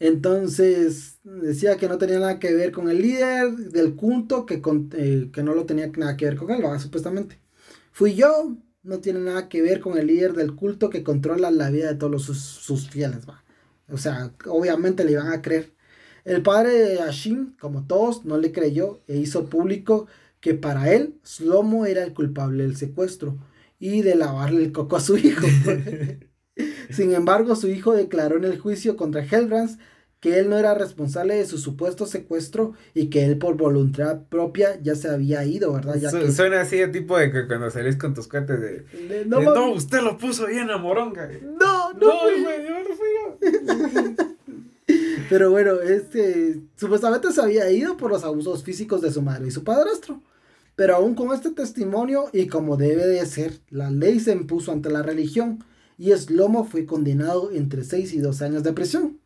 Entonces 0.00 1.18
decía 1.24 1.76
que 1.76 1.88
no 1.88 1.98
tenía 1.98 2.20
nada 2.20 2.38
que 2.38 2.54
ver 2.54 2.72
con 2.72 2.88
el 2.88 3.00
líder 3.00 3.52
del 3.56 3.96
culto, 3.96 4.46
que, 4.46 4.62
eh, 4.96 5.30
que 5.32 5.42
no 5.42 5.54
lo 5.54 5.64
tenía 5.64 5.90
nada 5.96 6.16
que 6.16 6.26
ver 6.26 6.36
con 6.36 6.50
él, 6.50 6.62
supuestamente. 6.78 7.40
Fui 7.90 8.14
yo, 8.14 8.56
no 8.82 8.98
tiene 9.00 9.20
nada 9.20 9.48
que 9.48 9.60
ver 9.60 9.80
con 9.80 9.98
el 9.98 10.06
líder 10.06 10.34
del 10.34 10.54
culto 10.54 10.90
que 10.90 11.02
controla 11.02 11.50
la 11.50 11.70
vida 11.70 11.88
de 11.88 11.96
todos 11.96 12.22
sus, 12.22 12.90
fieles. 12.90 13.28
¿va? 13.28 13.42
O 13.88 13.96
sea, 13.96 14.32
obviamente 14.46 15.04
le 15.04 15.12
iban 15.12 15.32
a 15.32 15.42
creer. 15.42 15.72
El 16.28 16.42
padre 16.42 16.72
de 16.72 16.98
Hashim, 16.98 17.56
como 17.58 17.86
todos, 17.86 18.26
no 18.26 18.36
le 18.36 18.52
creyó 18.52 19.00
e 19.06 19.16
hizo 19.16 19.46
público 19.46 20.06
que 20.40 20.52
para 20.52 20.92
él 20.92 21.14
Slomo 21.24 21.86
era 21.86 22.04
el 22.04 22.12
culpable 22.12 22.64
del 22.64 22.76
secuestro 22.76 23.38
y 23.78 24.02
de 24.02 24.14
lavarle 24.14 24.62
el 24.62 24.72
coco 24.72 24.96
a 24.96 25.00
su 25.00 25.16
hijo. 25.16 25.46
Sin 26.90 27.14
embargo, 27.14 27.56
su 27.56 27.68
hijo 27.68 27.94
declaró 27.94 28.36
en 28.36 28.44
el 28.44 28.58
juicio 28.58 28.94
contra 28.98 29.24
Helbrands 29.24 29.78
que 30.20 30.38
él 30.38 30.50
no 30.50 30.58
era 30.58 30.74
responsable 30.74 31.34
de 31.34 31.46
su 31.46 31.56
supuesto 31.56 32.04
secuestro 32.04 32.74
y 32.92 33.08
que 33.08 33.24
él 33.24 33.38
por 33.38 33.56
voluntad 33.56 34.24
propia 34.28 34.78
ya 34.82 34.96
se 34.96 35.08
había 35.08 35.46
ido, 35.46 35.72
¿verdad? 35.72 35.96
Ya 35.96 36.10
Suena 36.10 36.60
así 36.60 36.76
de 36.76 36.88
tipo 36.88 37.16
de 37.16 37.32
que 37.32 37.46
cuando 37.46 37.70
salís 37.70 37.96
con 37.96 38.12
tus 38.12 38.28
cuates 38.28 38.60
de... 38.60 39.24
no, 39.24 39.70
usted 39.70 40.02
lo 40.02 40.18
puso 40.18 40.46
ahí 40.46 40.58
en 40.58 40.68
la 40.68 40.76
moronga. 40.76 41.26
No, 41.42 41.94
no, 41.94 41.98
no 41.98 42.20
fui 42.20 42.44
yo, 42.44 42.78
no 42.86 42.94
fui 42.94 44.16
yo. 44.18 44.26
Pero 45.28 45.50
bueno, 45.50 45.80
este, 45.80 46.60
supuestamente 46.76 47.32
se 47.32 47.42
había 47.42 47.70
ido 47.70 47.96
por 47.96 48.10
los 48.10 48.24
abusos 48.24 48.62
físicos 48.62 49.02
de 49.02 49.12
su 49.12 49.22
madre 49.22 49.48
y 49.48 49.50
su 49.50 49.62
padrastro. 49.64 50.22
Pero 50.74 50.96
aún 50.96 51.14
con 51.14 51.34
este 51.34 51.50
testimonio 51.50 52.30
y 52.32 52.46
como 52.46 52.76
debe 52.76 53.06
de 53.06 53.26
ser, 53.26 53.60
la 53.68 53.90
ley 53.90 54.20
se 54.20 54.32
impuso 54.32 54.72
ante 54.72 54.90
la 54.90 55.02
religión 55.02 55.64
y 55.98 56.12
Slomo 56.12 56.64
fue 56.64 56.86
condenado 56.86 57.50
entre 57.50 57.82
6 57.82 58.14
y 58.14 58.18
2 58.20 58.42
años 58.42 58.62
de 58.62 58.72
prisión. 58.72 59.18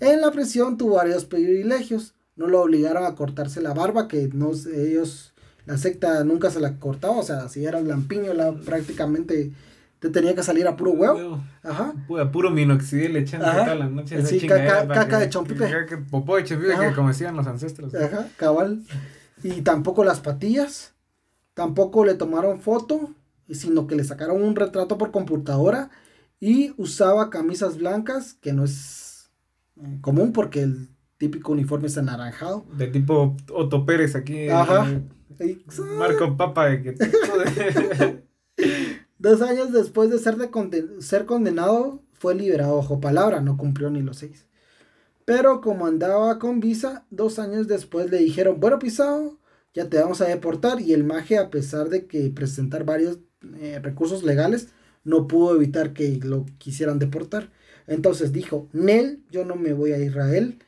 En 0.00 0.20
la 0.20 0.32
prisión 0.32 0.76
tuvo 0.76 0.96
varios 0.96 1.24
privilegios. 1.24 2.14
No 2.36 2.48
lo 2.48 2.62
obligaron 2.62 3.04
a 3.04 3.14
cortarse 3.14 3.60
la 3.60 3.74
barba, 3.74 4.08
que 4.08 4.28
no 4.32 4.50
ellos, 4.74 5.34
la 5.66 5.78
secta 5.78 6.22
nunca 6.24 6.50
se 6.50 6.60
la 6.60 6.78
cortaba. 6.78 7.16
O 7.16 7.22
sea, 7.22 7.48
si 7.48 7.64
era 7.64 7.80
lampiño, 7.80 8.34
la, 8.34 8.52
prácticamente 8.52 9.52
te 9.98 10.10
tenía 10.10 10.34
que 10.34 10.42
salir 10.42 10.66
a 10.66 10.76
puro 10.76 10.92
huevo. 10.92 11.42
Ajá. 11.62 11.92
A 12.20 12.30
puro 12.30 12.50
minoxidil 12.50 13.16
echando 13.16 13.46
toda 13.46 13.74
la 13.74 13.86
noche. 13.86 14.24
Sí, 14.24 14.46
caca, 14.46 14.86
caca 14.86 15.18
de 15.18 15.28
chompipe. 15.28 15.68
Popó 16.10 16.36
de 16.36 16.44
chompipe 16.44 16.78
que 16.78 16.94
como 16.94 17.08
decían 17.08 17.36
los 17.36 17.46
ancestros. 17.46 17.94
Ajá, 17.94 18.28
cabal. 18.36 18.82
Y 19.42 19.62
tampoco 19.62 20.04
las 20.04 20.20
patillas. 20.20 20.94
Tampoco 21.54 22.04
le 22.04 22.14
tomaron 22.14 22.60
foto, 22.60 23.10
sino 23.50 23.88
que 23.88 23.96
le 23.96 24.04
sacaron 24.04 24.42
un 24.42 24.54
retrato 24.54 24.96
por 24.96 25.10
computadora 25.10 25.90
y 26.38 26.72
usaba 26.76 27.30
camisas 27.30 27.78
blancas, 27.78 28.34
que 28.34 28.52
no 28.52 28.62
es 28.64 29.30
eh, 29.76 29.98
común 30.00 30.32
porque 30.32 30.62
el 30.62 30.88
típico 31.16 31.50
uniforme 31.50 31.88
es 31.88 31.98
anaranjado. 31.98 32.64
De 32.76 32.86
tipo 32.86 33.36
Otto 33.52 33.84
Pérez 33.84 34.14
aquí. 34.14 34.48
Ajá. 34.48 34.86
Marco 35.98 36.36
Papa. 36.36 36.68
Dos 39.18 39.42
años 39.42 39.72
después 39.72 40.10
de 40.10 40.18
ser, 40.18 40.36
de 40.36 41.02
ser 41.02 41.26
condenado, 41.26 42.02
fue 42.12 42.34
liberado 42.34 42.76
bajo 42.76 43.00
palabra, 43.00 43.40
no 43.40 43.56
cumplió 43.56 43.90
ni 43.90 44.02
los 44.02 44.18
seis. 44.18 44.46
Pero 45.24 45.60
como 45.60 45.86
andaba 45.86 46.38
con 46.38 46.60
visa, 46.60 47.04
dos 47.10 47.38
años 47.38 47.68
después 47.68 48.10
le 48.10 48.18
dijeron, 48.18 48.60
bueno, 48.60 48.78
pisado, 48.78 49.38
ya 49.74 49.88
te 49.88 49.98
vamos 49.98 50.20
a 50.20 50.26
deportar. 50.26 50.80
Y 50.80 50.94
el 50.94 51.04
maje, 51.04 51.36
a 51.36 51.50
pesar 51.50 51.90
de 51.90 52.06
que 52.06 52.30
presentar 52.30 52.84
varios 52.84 53.18
eh, 53.56 53.78
recursos 53.82 54.22
legales, 54.22 54.68
no 55.04 55.26
pudo 55.26 55.54
evitar 55.54 55.92
que 55.92 56.18
lo 56.22 56.46
quisieran 56.58 56.98
deportar. 56.98 57.50
Entonces 57.86 58.32
dijo, 58.32 58.68
Nel, 58.72 59.22
yo 59.30 59.44
no 59.44 59.56
me 59.56 59.72
voy 59.72 59.92
a 59.92 59.98
Israel. 59.98 60.58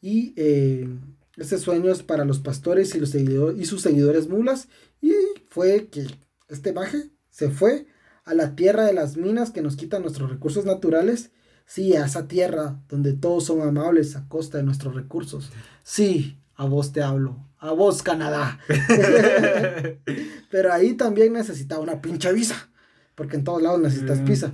Y 0.00 0.32
eh, 0.36 0.88
ese 1.36 1.58
sueño 1.58 1.90
es 1.90 2.02
para 2.02 2.24
los 2.24 2.38
pastores 2.38 2.94
y, 2.94 2.98
y 2.98 3.64
sus 3.64 3.82
seguidores 3.82 4.28
mulas. 4.28 4.68
Y 5.00 5.12
fue 5.48 5.88
que 5.88 6.06
este 6.48 6.72
baje 6.72 7.10
se 7.30 7.50
fue 7.50 7.86
a 8.24 8.34
la 8.34 8.56
tierra 8.56 8.84
de 8.84 8.94
las 8.94 9.16
minas 9.16 9.50
que 9.50 9.62
nos 9.62 9.76
quitan 9.76 10.02
nuestros 10.02 10.30
recursos 10.30 10.64
naturales. 10.64 11.30
Sí, 11.66 11.94
a 11.94 12.04
esa 12.04 12.28
tierra 12.28 12.80
donde 12.88 13.14
todos 13.14 13.44
son 13.44 13.62
amables 13.62 14.16
a 14.16 14.28
costa 14.28 14.58
de 14.58 14.64
nuestros 14.64 14.94
recursos. 14.94 15.50
Sí, 15.82 16.38
a 16.56 16.66
vos 16.66 16.92
te 16.92 17.02
hablo. 17.02 17.48
A 17.58 17.72
vos, 17.72 18.02
Canadá. 18.02 18.58
Pero 20.50 20.72
ahí 20.72 20.94
también 20.94 21.32
necesitaba 21.32 21.82
una 21.82 22.02
pinche 22.02 22.32
visa. 22.32 22.68
Porque 23.14 23.36
en 23.36 23.44
todos 23.44 23.62
lados 23.62 23.80
necesitas 23.80 24.20
mm. 24.20 24.24
pizza. 24.24 24.52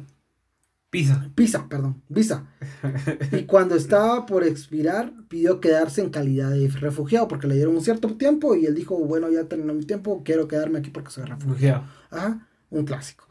Pizza. 0.91 1.31
Pizza, 1.35 1.69
perdón, 1.69 2.03
visa. 2.09 2.47
Y 3.33 3.45
cuando 3.45 3.77
estaba 3.77 4.27
por 4.27 4.45
expirar, 4.45 5.13
pidió 5.29 5.61
quedarse 5.61 6.03
en 6.03 6.11
calidad 6.11 6.51
de 6.51 6.69
refugiado 6.69 7.29
porque 7.29 7.47
le 7.47 7.55
dieron 7.55 7.77
un 7.77 7.83
cierto 7.83 8.17
tiempo 8.17 8.57
y 8.57 8.67
él 8.67 8.75
dijo, 8.75 8.99
bueno, 8.99 9.31
ya 9.31 9.45
terminó 9.45 9.73
mi 9.73 9.85
tiempo, 9.85 10.23
quiero 10.25 10.49
quedarme 10.49 10.81
aquí 10.81 10.91
porque 10.91 11.11
soy 11.11 11.25
refugiado. 11.25 11.85
Ajá, 12.11 12.49
un 12.71 12.85
clásico. 12.85 13.30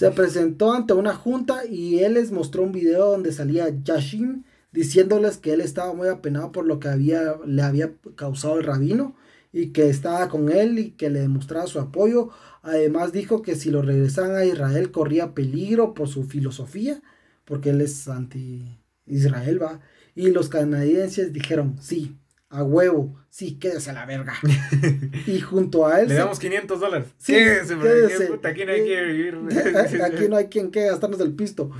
Se 0.00 0.10
presentó 0.12 0.72
ante 0.72 0.94
una 0.94 1.14
junta 1.14 1.66
y 1.66 1.98
él 1.98 2.14
les 2.14 2.32
mostró 2.32 2.62
un 2.62 2.72
video 2.72 3.10
donde 3.10 3.32
salía 3.32 3.68
Yashin 3.84 4.46
diciéndoles 4.72 5.36
que 5.36 5.52
él 5.52 5.60
estaba 5.60 5.92
muy 5.92 6.08
apenado 6.08 6.52
por 6.52 6.64
lo 6.64 6.80
que 6.80 6.88
había, 6.88 7.36
le 7.44 7.60
había 7.60 7.92
causado 8.16 8.58
el 8.58 8.64
rabino 8.64 9.14
y 9.52 9.72
que 9.72 9.90
estaba 9.90 10.30
con 10.30 10.50
él 10.50 10.78
y 10.78 10.92
que 10.92 11.10
le 11.10 11.20
demostraba 11.20 11.66
su 11.66 11.78
apoyo 11.80 12.30
Además 12.62 13.12
dijo 13.12 13.42
que 13.42 13.56
si 13.56 13.70
lo 13.70 13.82
regresaban 13.82 14.36
a 14.36 14.46
Israel 14.46 14.90
corría 14.90 15.34
peligro 15.34 15.92
por 15.92 16.08
su 16.08 16.24
filosofía, 16.24 17.02
porque 17.44 17.68
él 17.68 17.82
es 17.82 18.08
anti-Israel, 18.08 19.62
va. 19.62 19.80
Y 20.14 20.30
los 20.30 20.48
canadienses 20.48 21.34
dijeron, 21.34 21.76
sí, 21.78 22.16
a 22.50 22.64
huevo, 22.64 23.14
sí, 23.30 23.58
quédese 23.58 23.90
a 23.90 23.92
la 23.92 24.06
verga. 24.06 24.34
y 25.26 25.40
junto 25.40 25.86
a 25.86 26.00
él... 26.00 26.08
Le 26.08 26.14
damos 26.14 26.40
500 26.40 26.80
dólares. 26.80 27.08
Sí, 27.16 27.32
quédese, 27.32 27.74
aquí 27.74 28.64
no 28.64 28.72
hay 28.72 28.84
que 28.84 29.04
vivir. 29.04 29.38
aquí 30.04 30.28
no 30.28 30.36
hay 30.36 30.46
quien 30.46 30.72
que 30.72 30.86
gastarnos 30.86 31.20
el 31.20 31.32
pisto. 31.32 31.70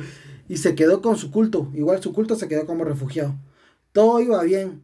Y 0.48 0.58
se 0.58 0.76
quedó 0.76 1.02
con 1.02 1.16
su 1.16 1.32
culto, 1.32 1.70
igual 1.74 2.00
su 2.00 2.12
culto 2.12 2.36
se 2.36 2.46
quedó 2.46 2.66
como 2.66 2.84
refugiado. 2.84 3.34
Todo 3.92 4.20
iba 4.20 4.40
bien, 4.44 4.82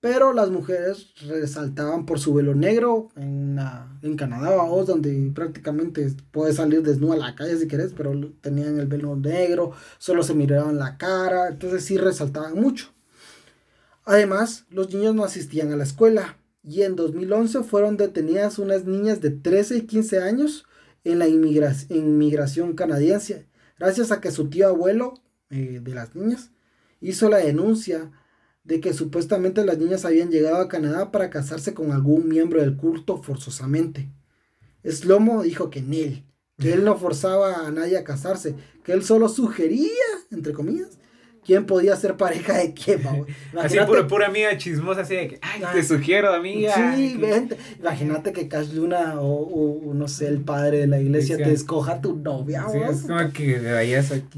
pero 0.00 0.34
las 0.34 0.50
mujeres 0.50 1.14
resaltaban 1.26 2.04
por 2.04 2.20
su 2.20 2.34
velo 2.34 2.54
negro 2.54 3.08
en, 3.16 3.58
en 4.02 4.16
Canadá, 4.16 4.62
vos, 4.62 4.86
donde 4.86 5.32
prácticamente 5.34 6.14
puedes 6.30 6.56
salir 6.56 6.82
desnuda 6.82 7.14
a 7.14 7.28
la 7.30 7.34
calle 7.34 7.56
si 7.56 7.66
querés, 7.66 7.94
pero 7.96 8.12
tenían 8.42 8.78
el 8.78 8.86
velo 8.86 9.16
negro, 9.16 9.72
solo 9.96 10.22
se 10.22 10.34
miraban 10.34 10.78
la 10.78 10.98
cara, 10.98 11.48
entonces 11.48 11.82
sí 11.82 11.96
resaltaban 11.96 12.54
mucho. 12.60 12.92
Además, 14.08 14.64
los 14.70 14.94
niños 14.94 15.14
no 15.14 15.22
asistían 15.22 15.70
a 15.70 15.76
la 15.76 15.84
escuela 15.84 16.38
y 16.62 16.80
en 16.80 16.96
2011 16.96 17.62
fueron 17.62 17.98
detenidas 17.98 18.58
unas 18.58 18.86
niñas 18.86 19.20
de 19.20 19.28
13 19.28 19.76
y 19.76 19.82
15 19.82 20.22
años 20.22 20.64
en 21.04 21.18
la 21.18 21.28
inmigración 21.28 22.74
canadiense, 22.74 23.48
gracias 23.78 24.10
a 24.10 24.22
que 24.22 24.30
su 24.30 24.48
tío 24.48 24.66
abuelo 24.66 25.12
eh, 25.50 25.80
de 25.82 25.94
las 25.94 26.14
niñas 26.14 26.52
hizo 27.02 27.28
la 27.28 27.36
denuncia 27.36 28.10
de 28.64 28.80
que 28.80 28.94
supuestamente 28.94 29.62
las 29.66 29.76
niñas 29.76 30.06
habían 30.06 30.30
llegado 30.30 30.56
a 30.56 30.68
Canadá 30.68 31.12
para 31.12 31.28
casarse 31.28 31.74
con 31.74 31.92
algún 31.92 32.30
miembro 32.30 32.62
del 32.62 32.78
culto 32.78 33.22
forzosamente. 33.22 34.10
Slomo 34.84 35.42
dijo 35.42 35.68
que 35.68 35.80
él, 35.80 36.24
que 36.56 36.72
él 36.72 36.82
no 36.82 36.96
forzaba 36.96 37.66
a 37.66 37.70
nadie 37.72 37.98
a 37.98 38.04
casarse, 38.04 38.54
que 38.84 38.92
él 38.92 39.04
solo 39.04 39.28
sugería, 39.28 39.92
entre 40.30 40.54
comillas, 40.54 40.98
quién 41.48 41.64
podía 41.64 41.96
ser 41.96 42.18
pareja 42.18 42.58
de 42.58 42.74
quién, 42.74 43.00
Así 43.58 43.78
pura, 43.86 44.06
pura 44.06 44.26
amiga 44.26 44.54
chismosa, 44.58 45.00
así 45.00 45.14
de 45.14 45.28
que, 45.28 45.38
ay, 45.40 45.62
te 45.72 45.82
sugiero, 45.82 46.30
amiga. 46.30 46.94
Sí, 46.94 47.16
vente. 47.16 47.56
Imagínate 47.80 48.34
que 48.34 48.48
Cash 48.48 48.74
Luna 48.74 49.14
o, 49.18 49.94
no 49.94 50.08
sé, 50.08 50.28
el 50.28 50.42
padre 50.42 50.80
de 50.80 50.88
la 50.88 51.00
iglesia 51.00 51.38
te 51.38 51.50
escoja 51.50 52.02
tu 52.02 52.16
novia, 52.16 52.66
sí, 52.70 52.76
es 52.78 53.02
como 53.02 53.32
que 53.32 53.58
vayas 53.60 54.12
aquí 54.12 54.28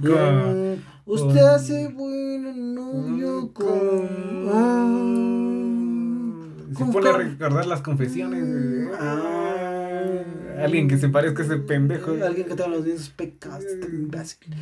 Usted 1.04 1.40
hace 1.40 1.88
buen 1.88 2.76
novio 2.76 3.52
con. 3.52 4.08
Ah, 4.52 4.86
se 6.78 6.84
pone 6.92 7.08
a 7.08 7.12
recordar 7.12 7.66
las 7.66 7.80
confesiones. 7.80 8.88
Ah, 9.00 10.22
alguien 10.62 10.86
que 10.86 10.96
se 10.96 11.08
parezca 11.08 11.42
a 11.42 11.46
ese 11.46 11.56
pendejo. 11.56 12.12
Alguien 12.24 12.46
que 12.46 12.54
tenga 12.54 12.68
los 12.68 12.84
mismos 12.84 13.08
pecados, 13.10 13.64
este 13.64 13.88
imbécil. 13.88 14.54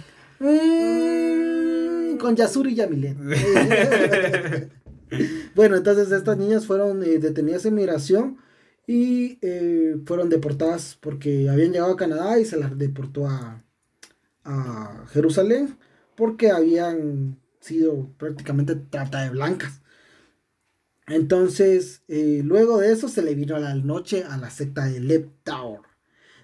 Con 2.18 2.36
Yasuri 2.36 2.72
y 2.72 2.74
Yamilet. 2.76 3.16
bueno, 5.54 5.76
entonces 5.76 6.10
estas 6.10 6.36
niñas 6.36 6.66
fueron 6.66 7.02
eh, 7.02 7.18
detenidas 7.18 7.64
en 7.66 7.74
migración 7.74 8.38
y 8.86 9.38
eh, 9.42 9.96
fueron 10.04 10.28
deportadas 10.28 10.98
porque 11.00 11.48
habían 11.48 11.72
llegado 11.72 11.92
a 11.92 11.96
Canadá 11.96 12.38
y 12.38 12.44
se 12.44 12.56
las 12.56 12.76
deportó 12.76 13.26
a, 13.26 13.62
a 14.44 15.06
Jerusalén 15.12 15.76
porque 16.16 16.50
habían 16.50 17.38
sido 17.60 18.10
prácticamente 18.18 18.74
trata 18.74 19.22
de 19.22 19.30
blancas. 19.30 19.82
Entonces, 21.06 22.02
eh, 22.08 22.42
luego 22.44 22.78
de 22.78 22.92
eso 22.92 23.08
se 23.08 23.22
le 23.22 23.34
vino 23.34 23.56
a 23.56 23.60
la 23.60 23.74
noche 23.74 24.24
a 24.24 24.36
la 24.36 24.50
secta 24.50 24.86
de 24.86 25.00
Lep 25.00 25.30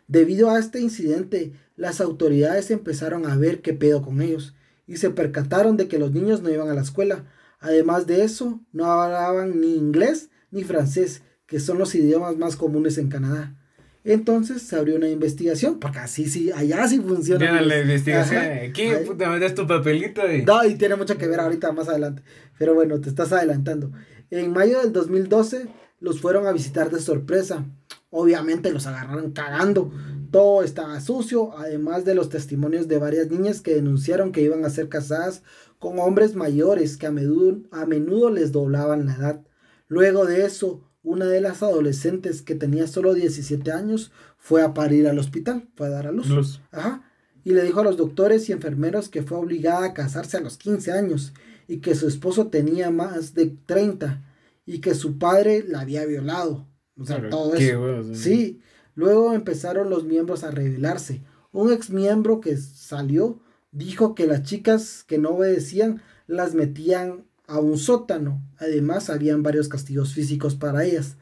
Debido 0.07 0.51
a 0.51 0.59
este 0.59 0.81
incidente, 0.81 1.53
las 1.77 2.01
autoridades 2.01 2.71
empezaron 2.71 3.27
a 3.27 3.37
ver 3.37 3.63
qué 3.63 3.73
pedo 3.73 4.03
con 4.03 4.21
ellos 4.23 4.55
y 4.87 4.97
se 4.97 5.11
percataron 5.11 5.77
de 5.77 5.89
que 5.89 5.99
los 5.99 6.13
niños 6.13 6.43
no 6.43 6.51
iban 6.51 6.69
a 6.69 6.75
la 6.75 6.83
escuela. 6.83 7.25
Además 7.61 8.07
de 8.07 8.25
eso, 8.25 8.61
no 8.73 8.87
hablaban 8.87 9.61
ni 9.61 9.75
inglés 9.75 10.31
ni 10.51 10.65
francés, 10.65 11.23
que 11.47 11.61
son 11.61 11.79
los 11.79 11.95
idiomas 11.95 12.37
más 12.37 12.57
comunes 12.57 12.99
en 12.99 13.09
Canadá. 13.09 13.55
Entonces 14.05 14.61
se 14.61 14.77
abrió 14.77 14.97
una 14.97 15.09
investigación, 15.09 15.81
porque 15.81 15.99
así 15.99 16.29
sí, 16.29 16.53
allá 16.53 16.87
sí 16.87 17.01
funciona. 17.01 17.63
la 17.63 17.81
investigación. 17.81 18.43
Aquí 18.69 18.91
te 19.17 19.27
metes 19.27 19.55
tu 19.55 19.67
papelito 19.67 20.31
y... 20.31 20.43
No, 20.43 20.63
y 20.65 20.75
tiene 20.75 20.97
mucho 20.97 21.17
que 21.17 21.27
ver 21.27 21.41
ahorita 21.41 21.73
más 21.73 21.89
adelante. 21.89 22.23
Pero 22.59 22.75
bueno, 22.75 23.01
te 23.01 23.09
estás 23.09 23.33
adelantando. 23.33 23.93
En 24.31 24.53
mayo 24.53 24.81
del 24.81 24.93
2012 24.93 25.69
los 26.01 26.21
fueron 26.21 26.47
a 26.47 26.53
visitar 26.53 26.91
de 26.91 27.01
sorpresa. 27.01 27.65
Obviamente 28.11 28.71
los 28.71 28.87
agarraron 28.87 29.33
cagando. 29.33 29.91
Todo 30.35 30.65
estaba 30.65 31.01
sucio, 31.01 31.57
además 31.57 32.05
de 32.05 32.17
los 32.17 32.29
testimonios 32.29 32.89
de 32.89 32.99
varias 32.99 33.31
niñas 33.31 33.61
que 33.61 33.77
denunciaron 33.77 34.33
que 34.33 34.43
iban 34.43 34.65
a 34.65 34.69
ser 34.69 34.89
casadas 34.89 35.45
con 35.79 36.01
hombres 36.01 36.35
mayores 36.35 36.97
que 36.97 37.07
a 37.07 37.13
menudo, 37.13 37.61
a 37.71 37.87
menudo 37.87 38.31
les 38.31 38.51
doblaban 38.51 39.07
la 39.07 39.15
edad. 39.15 39.47
Luego 39.87 40.27
de 40.27 40.45
eso, 40.45 40.91
una 41.05 41.27
de 41.27 41.41
las 41.41 41.63
adolescentes 41.63 42.43
que 42.43 42.57
tenía 42.57 42.89
solo 42.89 43.15
17 43.15 43.71
años 43.71 44.11
fue 44.37 44.63
a 44.63 44.75
parir 44.75 45.07
al 45.07 45.21
hospital, 45.21 45.69
fue 45.77 45.87
a 45.87 45.91
dar 45.91 46.09
a 46.09 46.11
luz. 46.11 46.61
Ajá. 46.73 47.09
Y 47.45 47.53
le 47.53 47.63
dijo 47.63 47.79
a 47.79 47.85
los 47.85 47.97
doctores 47.97 48.49
y 48.49 48.53
enfermeros 48.53 49.09
que 49.09 49.23
fue 49.23 49.39
obligada 49.39 49.85
a 49.85 49.95
casarse 49.95 50.37
a 50.37 50.41
los 50.41 50.57
15 50.57 50.91
años 50.91 51.33
y 51.69 51.77
que 51.77 51.95
su 51.95 52.09
esposo 52.09 52.49
tenía 52.49 52.91
más 52.91 53.35
de 53.35 53.57
30 53.67 54.21
y 54.67 54.81
que 54.81 54.97
su 54.97 55.17
padre 55.17 55.65
la 55.65 55.83
había 55.83 56.05
violado. 56.07 56.67
O 56.99 57.05
sea, 57.05 57.31
todo 57.31 57.55
eso. 57.55 58.03
sí. 58.15 58.61
Luego 58.95 59.33
empezaron 59.33 59.91
los 59.91 60.05
miembros 60.05 60.45
a 60.45 60.51
rebelarse. 60.51 61.23
Un 61.53 61.73
ex 61.73 61.91
miembro 61.91 62.41
que 62.41 62.57
salió 62.57 63.41
dijo 63.73 64.15
que 64.15 64.27
las 64.27 64.43
chicas 64.43 65.05
que 65.07 65.19
no 65.19 65.31
obedecían 65.31 66.03
las 66.27 66.55
metían 66.55 67.25
a 67.47 67.59
un 67.59 67.79
sótano. 67.79 68.43
Además, 68.59 69.11
habían 69.11 69.43
varios 69.43 69.69
castigos 69.69 70.15
físicos 70.15 70.55
para 70.55 70.85
ellas. 70.85 71.17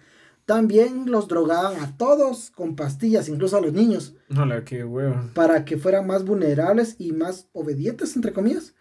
También 0.45 1.11
los 1.11 1.29
drogaban 1.29 1.81
a 1.81 1.97
todos 1.97 2.51
con 2.51 2.75
pastillas, 2.77 3.29
incluso 3.29 3.57
a 3.57 3.61
los 3.61 3.73
niños. 3.73 4.15
Hola, 4.37 4.65
qué 4.65 4.85
huevo. 4.85 5.31
Para 5.35 5.65
que 5.65 5.79
fueran 5.79 6.07
más 6.07 6.25
vulnerables 6.25 6.97
y 6.99 7.13
más 7.13 7.49
obedientes, 7.53 8.17
entre 8.17 8.33
comillas. 8.33 8.75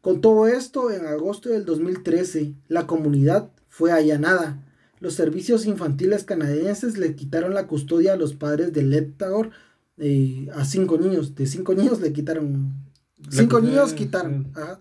Con 0.00 0.20
todo 0.20 0.46
esto, 0.46 0.92
en 0.92 1.06
agosto 1.06 1.48
del 1.48 1.64
2013, 1.64 2.54
la 2.68 2.86
comunidad 2.86 3.50
fue 3.68 3.90
allanada. 3.90 4.62
Los 5.00 5.14
servicios 5.14 5.66
infantiles 5.66 6.24
canadienses 6.24 6.96
le 6.96 7.14
quitaron 7.14 7.54
la 7.54 7.66
custodia 7.66 8.14
a 8.14 8.16
los 8.16 8.34
padres 8.34 8.72
de 8.72 8.82
Leptagor 8.82 9.50
eh, 9.98 10.48
a 10.54 10.64
cinco 10.64 10.98
niños. 10.98 11.34
De 11.34 11.46
cinco 11.46 11.74
niños 11.74 12.00
le 12.00 12.12
quitaron 12.12 12.86
Cinco 13.30 13.60
niños 13.60 13.94
quitaron. 13.94 14.52
Ah, 14.54 14.78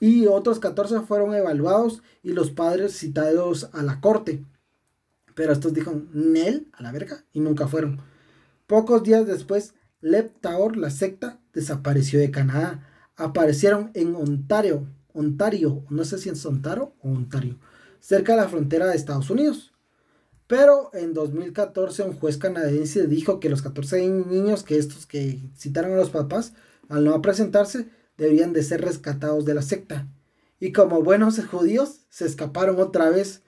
y 0.00 0.26
otros 0.26 0.60
14 0.60 1.00
fueron 1.00 1.34
evaluados 1.34 2.02
y 2.22 2.32
los 2.32 2.50
padres 2.50 2.96
citados 2.96 3.68
a 3.72 3.82
la 3.82 4.00
corte. 4.00 4.44
Pero 5.34 5.52
estos 5.52 5.74
dijeron, 5.74 6.08
Nel, 6.12 6.68
a 6.72 6.82
la 6.82 6.92
verga, 6.92 7.24
y 7.32 7.40
nunca 7.40 7.66
fueron. 7.66 8.00
Pocos 8.66 9.02
días 9.02 9.26
después, 9.26 9.74
Lep 10.00 10.32
la 10.76 10.90
secta, 10.90 11.40
desapareció 11.52 12.20
de 12.20 12.30
Canadá. 12.30 12.86
Aparecieron 13.16 13.90
en 13.94 14.14
Ontario, 14.14 14.86
Ontario, 15.12 15.84
no 15.90 16.04
sé 16.04 16.18
si 16.18 16.28
en 16.28 16.36
Ontario 16.44 16.92
o 17.00 17.10
Ontario, 17.10 17.58
cerca 18.00 18.34
de 18.34 18.42
la 18.42 18.48
frontera 18.48 18.86
de 18.86 18.96
Estados 18.96 19.30
Unidos. 19.30 19.72
Pero 20.46 20.90
en 20.94 21.12
2014 21.12 22.04
un 22.04 22.14
juez 22.14 22.38
canadiense 22.38 23.06
dijo 23.06 23.38
que 23.38 23.50
los 23.50 23.62
14 23.62 24.08
niños 24.08 24.62
que 24.62 24.78
estos 24.78 25.06
que 25.06 25.40
citaron 25.56 25.92
a 25.92 25.96
los 25.96 26.10
papás 26.10 26.54
al 26.88 27.04
no 27.04 27.20
presentarse, 27.22 27.88
deberían 28.16 28.52
de 28.52 28.62
ser 28.62 28.80
rescatados 28.80 29.44
de 29.44 29.54
la 29.54 29.62
secta. 29.62 30.08
Y 30.60 30.72
como 30.72 31.02
buenos 31.02 31.38
judíos, 31.46 32.00
se 32.08 32.26
escaparon 32.26 32.80
otra 32.80 33.10
vez, 33.10 33.42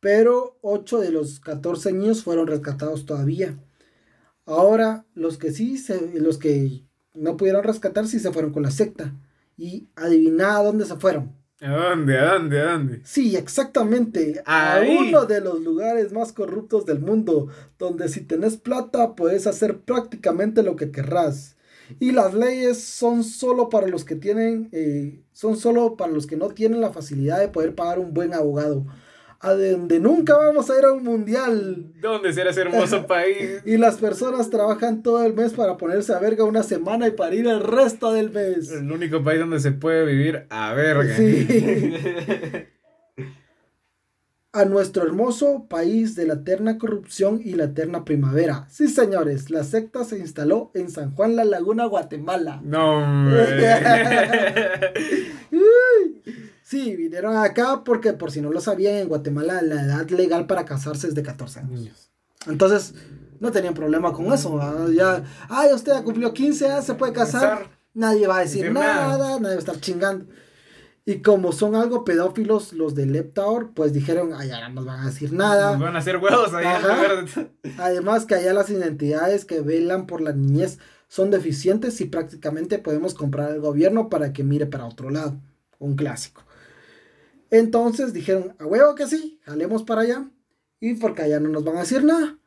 pero 0.00 0.58
8 0.62 1.00
de 1.00 1.10
los 1.10 1.40
14 1.40 1.92
niños 1.92 2.22
fueron 2.22 2.46
rescatados 2.46 3.04
todavía. 3.04 3.58
Ahora, 4.46 5.04
los 5.14 5.36
que 5.38 5.50
sí, 5.52 5.76
se, 5.76 6.20
los 6.20 6.38
que 6.38 6.84
no 7.14 7.36
pudieron 7.36 7.64
rescatar, 7.64 8.06
sí 8.06 8.20
se 8.20 8.32
fueron 8.32 8.52
con 8.52 8.62
la 8.62 8.70
secta. 8.70 9.14
Y 9.56 9.88
adivina 9.96 10.62
dónde 10.62 10.84
se 10.84 10.96
fueron. 10.96 11.34
¿A 11.62 11.70
dónde? 11.70 12.18
¿A 12.18 12.34
dónde? 12.34 12.60
¿A 12.60 12.72
dónde? 12.72 13.00
Sí, 13.04 13.34
exactamente. 13.34 14.42
A 14.44 14.82
uno 14.86 15.24
de 15.24 15.40
los 15.40 15.60
lugares 15.62 16.12
más 16.12 16.32
corruptos 16.32 16.84
del 16.84 17.00
mundo, 17.00 17.48
donde 17.78 18.08
si 18.10 18.20
tenés 18.20 18.58
plata 18.58 19.14
puedes 19.14 19.46
hacer 19.46 19.80
prácticamente 19.80 20.62
lo 20.62 20.76
que 20.76 20.90
querrás. 20.90 21.56
Y 21.98 22.12
las 22.12 22.34
leyes 22.34 22.82
son 22.82 23.24
solo 23.24 23.70
para 23.70 23.86
los 23.86 24.04
que 24.04 24.16
tienen, 24.16 24.68
eh, 24.72 25.22
son 25.32 25.56
solo 25.56 25.96
para 25.96 26.12
los 26.12 26.26
que 26.26 26.36
no 26.36 26.48
tienen 26.48 26.80
la 26.80 26.92
facilidad 26.92 27.38
de 27.38 27.48
poder 27.48 27.74
pagar 27.74 28.00
un 28.00 28.12
buen 28.12 28.34
abogado. 28.34 28.84
A 29.46 29.54
donde 29.54 30.00
nunca 30.00 30.36
vamos 30.36 30.68
a 30.70 30.78
ir 30.78 30.84
a 30.84 30.92
un 30.92 31.04
mundial. 31.04 31.92
¿Dónde 32.00 32.32
será 32.32 32.50
ese 32.50 32.62
hermoso 32.62 33.06
país? 33.06 33.62
y 33.64 33.76
las 33.76 33.96
personas 33.98 34.50
trabajan 34.50 35.04
todo 35.04 35.24
el 35.24 35.34
mes 35.34 35.52
para 35.52 35.76
ponerse 35.76 36.12
a 36.12 36.18
verga 36.18 36.42
una 36.42 36.64
semana 36.64 37.06
y 37.06 37.12
para 37.12 37.32
ir 37.34 37.46
el 37.46 37.60
resto 37.60 38.12
del 38.12 38.30
mes. 38.30 38.72
El 38.72 38.90
único 38.90 39.22
país 39.22 39.38
donde 39.38 39.60
se 39.60 39.70
puede 39.70 40.04
vivir 40.04 40.46
a 40.50 40.74
verga. 40.74 41.16
Sí. 41.16 41.46
a 44.52 44.64
nuestro 44.64 45.04
hermoso 45.04 45.66
país 45.68 46.16
de 46.16 46.26
la 46.26 46.34
eterna 46.34 46.78
corrupción 46.78 47.40
y 47.44 47.52
la 47.52 47.64
eterna 47.64 48.04
primavera. 48.06 48.66
Sí, 48.70 48.88
señores, 48.88 49.50
la 49.50 49.62
secta 49.64 50.02
se 50.02 50.18
instaló 50.18 50.70
en 50.74 50.90
San 50.90 51.14
Juan 51.14 51.36
La 51.36 51.44
Laguna, 51.44 51.84
Guatemala. 51.84 52.62
No. 52.64 53.30
sí, 56.66 56.96
vinieron 56.96 57.36
acá 57.36 57.84
porque 57.84 58.12
por 58.12 58.32
si 58.32 58.40
no 58.40 58.50
lo 58.50 58.60
sabían, 58.60 58.96
en 58.96 59.08
Guatemala 59.08 59.62
la 59.62 59.82
edad 59.82 60.08
legal 60.10 60.46
para 60.46 60.64
casarse 60.64 61.06
es 61.06 61.14
de 61.14 61.22
14 61.22 61.60
años. 61.60 62.10
Entonces, 62.48 62.94
no 63.38 63.52
tenían 63.52 63.74
problema 63.74 64.12
con 64.12 64.32
eso. 64.32 64.90
Ya, 64.92 65.22
ay, 65.48 65.72
usted 65.72 65.92
ya 65.92 66.02
cumplió 66.02 66.34
15, 66.34 66.82
se 66.82 66.94
puede 66.94 67.12
casar. 67.12 67.70
Nadie 67.94 68.26
va 68.26 68.38
a 68.38 68.40
decir, 68.40 68.72
nada, 68.72 69.38
nadie 69.38 69.42
va 69.42 69.50
a 69.50 69.58
estar 69.58 69.80
chingando. 69.80 70.26
Y 71.04 71.22
como 71.22 71.52
son 71.52 71.76
algo 71.76 72.04
pedófilos 72.04 72.72
los 72.72 72.96
de 72.96 73.06
Leptaor, 73.06 73.72
pues 73.72 73.92
dijeron, 73.92 74.32
allá 74.32 74.68
no 74.68 74.74
nos 74.74 74.86
van 74.86 75.00
a 75.00 75.06
decir 75.06 75.32
nada. 75.32 75.72
Nos 75.72 75.80
van 75.80 75.94
a 75.94 76.00
hacer 76.00 76.16
huevos 76.16 76.52
allá. 76.52 76.80
Además 77.78 78.26
que 78.26 78.34
allá 78.34 78.52
las 78.52 78.70
identidades 78.70 79.44
que 79.44 79.60
velan 79.60 80.08
por 80.08 80.20
la 80.20 80.32
niñez 80.32 80.80
son 81.06 81.30
deficientes 81.30 82.00
y 82.00 82.06
prácticamente 82.06 82.80
podemos 82.80 83.14
comprar 83.14 83.52
al 83.52 83.60
gobierno 83.60 84.08
para 84.08 84.32
que 84.32 84.42
mire 84.42 84.66
para 84.66 84.86
otro 84.86 85.10
lado. 85.10 85.40
Un 85.78 85.94
clásico. 85.94 86.45
Entonces 87.50 88.12
dijeron, 88.12 88.54
a 88.58 88.66
huevo 88.66 88.94
que 88.94 89.06
sí, 89.06 89.40
jalemos 89.44 89.82
para 89.84 90.02
allá. 90.02 90.30
Y 90.80 90.94
porque 90.94 91.22
allá 91.22 91.40
no 91.40 91.48
nos 91.48 91.64
van 91.64 91.76
a 91.76 91.80
decir 91.80 92.04
nada. 92.04 92.38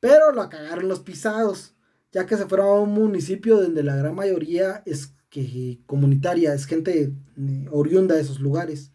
Pero 0.00 0.32
lo 0.32 0.48
cagaron 0.48 0.88
los 0.88 1.00
pisados, 1.00 1.74
ya 2.12 2.26
que 2.26 2.36
se 2.36 2.46
fueron 2.46 2.66
a 2.66 2.80
un 2.80 2.92
municipio 2.92 3.60
donde 3.60 3.82
la 3.82 3.96
gran 3.96 4.14
mayoría 4.14 4.82
es 4.86 5.14
que 5.30 5.80
comunitaria, 5.86 6.54
es 6.54 6.66
gente 6.66 7.12
eh, 7.36 7.68
oriunda 7.72 8.14
de 8.14 8.22
esos 8.22 8.40
lugares. 8.40 8.92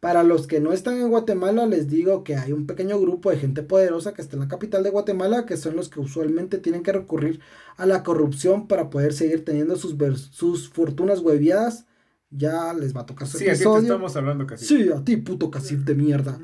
Para 0.00 0.22
los 0.22 0.46
que 0.46 0.60
no 0.60 0.72
están 0.72 0.98
en 0.98 1.08
Guatemala, 1.10 1.66
les 1.66 1.88
digo 1.88 2.22
que 2.22 2.36
hay 2.36 2.52
un 2.52 2.66
pequeño 2.66 3.00
grupo 3.00 3.30
de 3.30 3.36
gente 3.38 3.64
poderosa 3.64 4.14
que 4.14 4.22
está 4.22 4.36
en 4.36 4.42
la 4.42 4.48
capital 4.48 4.84
de 4.84 4.90
Guatemala, 4.90 5.44
que 5.44 5.56
son 5.56 5.74
los 5.74 5.88
que 5.88 5.98
usualmente 5.98 6.58
tienen 6.58 6.84
que 6.84 6.92
recurrir 6.92 7.40
a 7.76 7.84
la 7.84 8.04
corrupción 8.04 8.68
para 8.68 8.90
poder 8.90 9.12
seguir 9.12 9.44
teniendo 9.44 9.74
sus, 9.76 9.96
sus 10.30 10.68
fortunas 10.70 11.18
hueviadas. 11.18 11.84
Ya 12.30 12.74
les 12.74 12.94
va 12.94 13.02
a 13.02 13.06
tocar 13.06 13.26
su 13.26 13.38
sí, 13.38 13.46
episodio. 13.46 13.82
estamos 13.82 14.14
hablando 14.16 14.46
casi. 14.46 14.64
Sí, 14.64 14.90
a 14.90 15.02
ti, 15.02 15.16
puto 15.16 15.50
casif 15.50 15.80
de 15.80 15.94
mierda. 15.94 16.38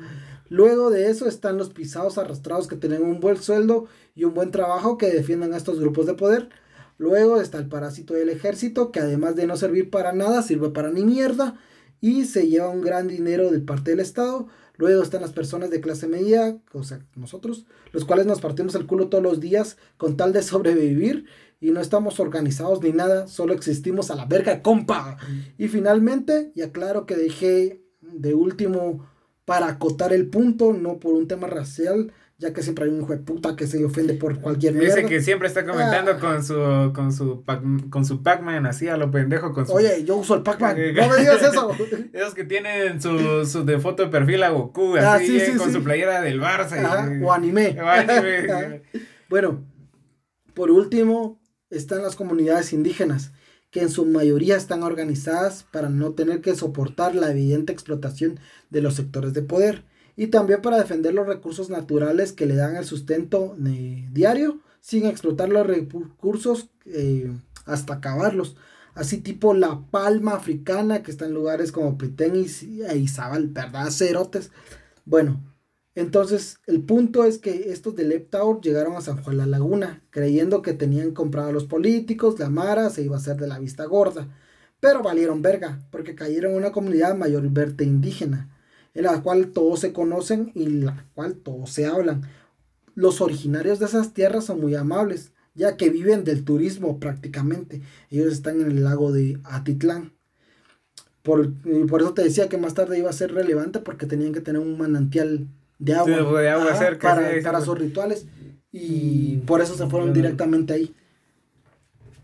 Luego 0.49 0.89
de 0.89 1.09
eso 1.09 1.27
están 1.27 1.57
los 1.57 1.69
pisados 1.69 2.17
arrastrados 2.17 2.67
que 2.67 2.75
tienen 2.75 3.03
un 3.03 3.19
buen 3.19 3.37
sueldo 3.37 3.85
y 4.15 4.23
un 4.23 4.33
buen 4.33 4.51
trabajo 4.51 4.97
que 4.97 5.07
defiendan 5.07 5.53
a 5.53 5.57
estos 5.57 5.79
grupos 5.79 6.05
de 6.05 6.13
poder. 6.13 6.49
Luego 6.97 7.41
está 7.41 7.57
el 7.57 7.67
parásito 7.67 8.13
del 8.13 8.29
ejército, 8.29 8.91
que 8.91 8.99
además 8.99 9.35
de 9.35 9.47
no 9.47 9.57
servir 9.57 9.89
para 9.89 10.13
nada, 10.13 10.41
sirve 10.41 10.69
para 10.69 10.91
ni 10.91 11.03
mierda 11.03 11.59
y 11.99 12.25
se 12.25 12.47
lleva 12.47 12.69
un 12.69 12.81
gran 12.81 13.07
dinero 13.07 13.51
de 13.51 13.59
parte 13.59 13.91
del 13.91 13.99
Estado. 13.99 14.47
Luego 14.77 15.03
están 15.03 15.21
las 15.21 15.33
personas 15.33 15.69
de 15.69 15.81
clase 15.81 16.07
media, 16.07 16.57
o 16.73 16.83
sea, 16.83 16.99
nosotros, 17.15 17.65
los 17.91 18.05
cuales 18.05 18.25
nos 18.25 18.41
partimos 18.41 18.75
el 18.75 18.85
culo 18.85 19.07
todos 19.07 19.23
los 19.23 19.39
días 19.39 19.77
con 19.97 20.17
tal 20.17 20.33
de 20.33 20.43
sobrevivir 20.43 21.25
y 21.65 21.71
no 21.71 21.81
estamos 21.81 22.19
organizados 22.19 22.83
ni 22.83 22.91
nada, 22.91 23.27
solo 23.27 23.53
existimos 23.53 24.11
a 24.11 24.15
la 24.15 24.25
verga, 24.25 24.61
compa. 24.61 25.17
Y 25.57 25.67
finalmente, 25.67 26.51
y 26.53 26.61
aclaro 26.61 27.07
que 27.07 27.15
dejé 27.15 27.81
de 28.01 28.35
último 28.35 29.03
para 29.45 29.67
acotar 29.67 30.13
el 30.13 30.27
punto, 30.27 30.73
no 30.73 30.99
por 30.99 31.15
un 31.15 31.27
tema 31.27 31.47
racial, 31.47 32.13
ya 32.37 32.53
que 32.53 32.61
siempre 32.61 32.85
hay 32.85 32.91
un 32.91 33.01
hijo 33.01 33.13
de 33.13 33.17
puta 33.17 33.55
que 33.55 33.65
se 33.65 33.83
ofende 33.83 34.13
por 34.13 34.39
cualquier 34.41 34.73
mierda. 34.75 34.93
Dice 34.93 35.07
que 35.07 35.21
siempre 35.21 35.47
está 35.47 35.65
comentando 35.65 36.11
ah. 36.11 36.19
con 36.19 36.43
su 36.43 36.91
con 36.93 37.11
su 37.11 37.43
con 37.89 38.05
su 38.05 38.21
Pac-Man 38.21 38.67
así 38.67 38.87
a 38.87 38.95
lo 38.95 39.09
pendejo 39.09 39.51
con 39.51 39.65
su 39.65 39.73
Oye, 39.73 40.03
yo 40.03 40.17
uso 40.17 40.35
el 40.35 40.43
Pac-Man. 40.43 40.77
no 40.95 41.09
me 41.09 41.17
digas 41.17 41.41
eso. 41.41 41.71
Esos 42.13 42.35
que 42.35 42.43
tienen 42.43 43.01
su, 43.01 43.43
su 43.47 43.65
de 43.65 43.79
foto 43.79 44.03
de 44.03 44.09
perfil 44.09 44.43
a 44.43 44.49
Goku 44.49 44.97
ah, 44.97 45.15
así 45.15 45.35
eh, 45.37 45.55
con 45.57 45.73
su 45.73 45.81
playera 45.83 46.21
del 46.21 46.39
Barça 46.39 47.23
o 47.23 47.33
anime. 47.33 47.75
O 47.81 47.87
anime. 47.87 48.83
bueno, 49.29 49.65
por 50.53 50.69
último 50.69 51.39
están 51.69 52.03
las 52.03 52.15
comunidades 52.15 52.73
indígenas 52.73 53.31
que 53.71 53.81
en 53.81 53.89
su 53.89 54.05
mayoría 54.05 54.55
están 54.55 54.83
organizadas 54.83 55.65
para 55.71 55.89
no 55.89 56.13
tener 56.13 56.41
que 56.41 56.55
soportar 56.55 57.13
la 57.13 57.31
evidente 57.31 57.73
explotación 57.73 58.39
de 58.69 58.81
los 58.81 58.95
sectores 58.95 59.33
de 59.33 59.41
poder 59.41 59.83
y 60.15 60.27
también 60.27 60.61
para 60.61 60.77
defender 60.77 61.13
los 61.13 61.27
recursos 61.27 61.69
naturales 61.69 62.31
que 62.31 62.45
le 62.45 62.55
dan 62.55 62.77
el 62.77 62.85
sustento 62.85 63.55
eh, 63.65 64.07
diario 64.11 64.61
sin 64.79 65.05
explotar 65.05 65.49
los 65.49 65.67
recursos 65.67 66.69
eh, 66.85 67.31
hasta 67.65 67.95
acabarlos. 67.95 68.55
Así 68.93 69.17
tipo 69.17 69.53
la 69.53 69.81
palma 69.91 70.35
africana 70.35 71.03
que 71.03 71.11
está 71.11 71.25
en 71.25 71.33
lugares 71.33 71.73
como 71.73 71.97
Petén 71.97 72.35
y, 72.35 72.81
e 72.81 72.97
Izabal, 72.97 73.47
¿verdad? 73.47 73.89
Cerotes. 73.89 74.51
Bueno, 75.03 75.41
entonces 75.95 76.59
el 76.67 76.81
punto 76.81 77.23
es 77.23 77.37
que 77.37 77.71
estos 77.71 77.95
de 77.95 78.03
Leptaur 78.03 78.61
llegaron 78.61 78.95
a 78.95 79.01
San 79.01 79.23
Juan 79.23 79.37
la 79.37 79.45
Laguna, 79.45 80.03
creyendo 80.09 80.61
que 80.61 80.73
tenían 80.73 81.11
comprado 81.11 81.49
a 81.49 81.53
los 81.53 81.65
políticos, 81.65 82.37
la 82.37 82.49
Mara 82.49 82.89
se 82.89 83.03
iba 83.03 83.15
a 83.15 83.19
hacer 83.19 83.37
de 83.37 83.47
la 83.47 83.59
vista 83.59 83.85
gorda. 83.85 84.27
Pero 84.81 85.01
valieron 85.01 85.41
verga, 85.41 85.79
porque 85.91 86.15
cayeron 86.15 86.51
en 86.51 86.57
una 86.57 86.71
comunidad 86.71 87.15
mayormente 87.15 87.85
indígena 87.85 88.51
en 88.95 89.03
la 89.03 89.21
cual 89.21 89.51
todos 89.51 89.81
se 89.81 89.93
conocen 89.93 90.51
y 90.55 90.67
la 90.67 91.05
cual 91.13 91.35
todos 91.35 91.69
se 91.69 91.85
hablan. 91.85 92.23
Los 92.95 93.21
originarios 93.21 93.77
de 93.79 93.85
esas 93.85 94.13
tierras 94.13 94.45
son 94.45 94.61
muy 94.61 94.73
amables, 94.73 95.33
ya 95.53 95.77
que 95.77 95.89
viven 95.89 96.23
del 96.23 96.45
turismo 96.45 96.99
prácticamente. 96.99 97.81
Ellos 98.09 98.33
están 98.33 98.61
en 98.61 98.71
el 98.71 98.83
lago 98.83 99.11
de 99.11 99.39
Atitlán. 99.43 100.13
Por, 101.23 101.53
por 101.87 102.01
eso 102.01 102.13
te 102.13 102.23
decía 102.23 102.49
que 102.49 102.57
más 102.57 102.73
tarde 102.73 102.97
iba 102.97 103.09
a 103.09 103.13
ser 103.13 103.33
relevante 103.33 103.79
porque 103.79 104.05
tenían 104.05 104.33
que 104.33 104.41
tener 104.41 104.61
un 104.61 104.77
manantial 104.77 105.47
de 105.79 105.93
agua, 105.93 106.41
de 106.41 106.49
agua 106.49 106.75
cerca, 106.75 107.15
para, 107.15 107.41
para 107.43 107.61
sus 107.61 107.77
rituales 107.77 108.25
y 108.71 109.37
por 109.45 109.61
eso 109.61 109.75
se 109.75 109.87
fueron 109.87 110.13
directamente 110.13 110.73
ahí. 110.73 110.95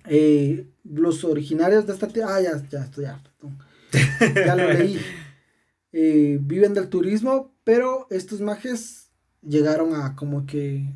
Eh, 0.05 0.67
los 0.83 1.23
originarios 1.23 1.87
de 1.87 1.93
esta 1.93 2.07
tierra, 2.07 2.35
ah, 2.35 2.41
ya, 2.41 2.61
ya 2.69 2.83
estoy 2.83 3.05
harto. 3.05 3.29
Ya 4.35 4.55
lo 4.55 4.71
leí. 4.71 4.99
Eh, 5.93 6.39
viven 6.41 6.73
del 6.73 6.89
turismo, 6.89 7.53
pero 7.63 8.07
estos 8.09 8.41
mages 8.41 9.11
llegaron 9.41 9.95
a 9.95 10.15
como 10.15 10.45
que 10.45 10.93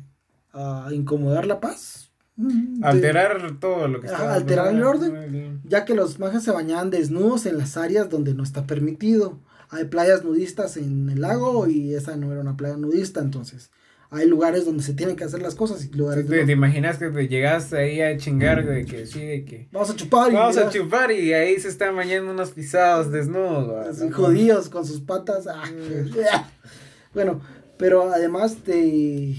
a 0.52 0.88
incomodar 0.92 1.46
la 1.46 1.60
paz. 1.60 2.10
Mm, 2.36 2.84
alterar 2.84 3.58
todo 3.58 3.88
lo 3.88 4.00
que 4.00 4.06
está. 4.06 4.34
Alterar 4.34 4.74
el 4.74 4.82
orden, 4.82 5.62
ya 5.64 5.84
que 5.84 5.94
los 5.94 6.18
mages 6.18 6.42
se 6.42 6.50
bañaban 6.50 6.90
desnudos 6.90 7.46
en 7.46 7.58
las 7.58 7.76
áreas 7.76 8.10
donde 8.10 8.34
no 8.34 8.42
está 8.42 8.66
permitido. 8.66 9.40
Hay 9.70 9.84
playas 9.84 10.24
nudistas 10.24 10.76
en 10.76 11.08
el 11.10 11.20
lago 11.20 11.66
y 11.66 11.94
esa 11.94 12.16
no 12.16 12.30
era 12.32 12.40
una 12.40 12.56
playa 12.56 12.76
nudista, 12.76 13.20
entonces 13.20 13.70
hay 14.10 14.26
lugares 14.28 14.64
donde 14.64 14.82
se 14.82 14.94
tienen 14.94 15.16
que 15.16 15.24
hacer 15.24 15.42
las 15.42 15.54
cosas 15.54 15.84
y 15.84 15.88
lugares 15.90 16.26
te, 16.26 16.52
imaginas 16.52 16.98
que 16.98 17.08
te 17.10 17.28
llegaste 17.28 17.76
ahí 17.76 18.00
a 18.00 18.16
chingar 18.16 18.64
de 18.64 18.84
que 18.84 19.06
sí, 19.06 19.20
de 19.20 19.44
que... 19.44 19.68
Vamos 19.72 19.90
a 19.90 19.96
chupar 19.96 20.30
y... 20.30 20.34
Vamos 20.34 20.56
a 20.56 20.70
chupar 20.70 21.10
y 21.10 21.32
ahí 21.32 21.58
se 21.58 21.68
están 21.68 21.96
bañando 21.96 22.30
unos 22.30 22.50
pisados 22.50 23.10
desnudos. 23.10 23.98
judíos 24.12 24.68
con 24.68 24.86
sus 24.86 25.00
patas. 25.00 25.46
Ah, 25.48 25.64
mm. 25.66 26.14
bueno, 27.14 27.40
pero 27.78 28.12
además 28.12 28.64
de... 28.64 29.36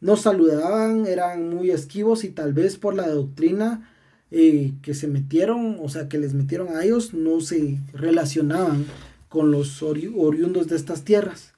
No 0.00 0.16
saludaban, 0.16 1.06
eran 1.06 1.50
muy 1.50 1.70
esquivos 1.70 2.24
y 2.24 2.30
tal 2.30 2.54
vez 2.54 2.78
por 2.78 2.94
la 2.94 3.06
doctrina 3.08 3.90
eh, 4.30 4.72
que 4.80 4.94
se 4.94 5.08
metieron, 5.08 5.76
o 5.78 5.90
sea, 5.90 6.08
que 6.08 6.16
les 6.16 6.32
metieron 6.32 6.68
a 6.74 6.84
ellos, 6.84 7.12
no 7.12 7.40
se 7.40 7.78
relacionaban 7.92 8.86
con 9.30 9.50
los 9.52 9.82
oriundos 9.82 10.66
de 10.66 10.76
estas 10.76 11.04
tierras 11.04 11.54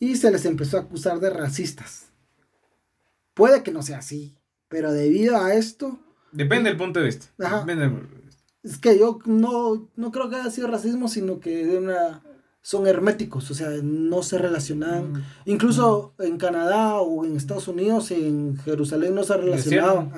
y 0.00 0.16
se 0.16 0.32
les 0.32 0.46
empezó 0.46 0.78
a 0.78 0.80
acusar 0.80 1.20
de 1.20 1.30
racistas. 1.30 2.06
Puede 3.34 3.62
que 3.62 3.70
no 3.70 3.82
sea 3.82 3.98
así, 3.98 4.36
pero 4.68 4.90
debido 4.90 5.36
a 5.36 5.54
esto... 5.54 6.00
Depende 6.32 6.70
del 6.70 6.78
punto 6.78 6.98
de 6.98 7.06
vista. 7.06 7.26
Es 8.62 8.78
que 8.78 8.98
yo 8.98 9.18
no, 9.26 9.90
no 9.96 10.10
creo 10.10 10.30
que 10.30 10.36
haya 10.36 10.50
sido 10.50 10.66
racismo, 10.66 11.08
sino 11.08 11.40
que 11.40 11.66
de 11.66 11.78
una, 11.78 12.22
son 12.62 12.86
herméticos, 12.86 13.50
o 13.50 13.54
sea, 13.54 13.68
no 13.82 14.22
se 14.22 14.38
relacionan. 14.38 15.12
Mm. 15.12 15.24
Incluso 15.44 16.14
en 16.18 16.38
Canadá 16.38 17.00
o 17.00 17.24
en 17.26 17.36
Estados 17.36 17.68
Unidos, 17.68 18.10
en 18.10 18.56
Jerusalén 18.58 19.14
no 19.14 19.24
se 19.24 19.36
relacionaban. 19.36 20.10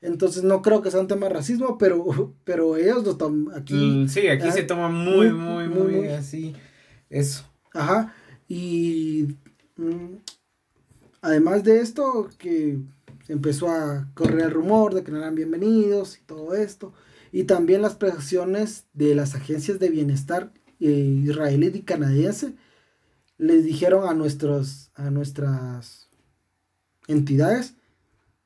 Entonces 0.00 0.42
no 0.42 0.62
creo 0.62 0.80
que 0.80 0.90
sea 0.90 1.00
un 1.00 1.08
tema 1.08 1.26
de 1.26 1.34
racismo, 1.34 1.76
pero, 1.78 2.34
pero 2.44 2.76
ellos 2.76 3.04
lo 3.04 3.16
toman 3.16 3.54
aquí. 3.54 4.06
Sí, 4.08 4.28
aquí 4.28 4.50
se 4.50 4.62
toma 4.62 4.88
muy, 4.88 5.30
muy, 5.30 5.68
muy, 5.68 5.92
muy 5.92 6.08
así. 6.08 6.54
Eso. 7.08 7.44
Ajá. 7.74 8.14
Y 8.48 9.36
mm, 9.76 10.16
además 11.20 11.64
de 11.64 11.80
esto, 11.80 12.30
que 12.38 12.78
empezó 13.28 13.68
a 13.68 14.08
correr 14.14 14.40
el 14.46 14.50
rumor 14.50 14.94
de 14.94 15.04
que 15.04 15.12
no 15.12 15.18
eran 15.18 15.34
bienvenidos 15.34 16.18
y 16.18 16.22
todo 16.22 16.54
esto. 16.54 16.92
Y 17.32 17.44
también 17.44 17.82
las 17.82 17.94
presiones 17.94 18.86
de 18.92 19.14
las 19.14 19.34
agencias 19.34 19.78
de 19.78 19.90
bienestar 19.90 20.52
eh, 20.80 21.22
israelí 21.24 21.70
y 21.74 21.82
canadiense 21.82 22.54
les 23.36 23.64
dijeron 23.64 24.08
a 24.08 24.14
nuestros 24.14 24.90
a 24.94 25.10
nuestras 25.10 26.08
entidades 27.06 27.74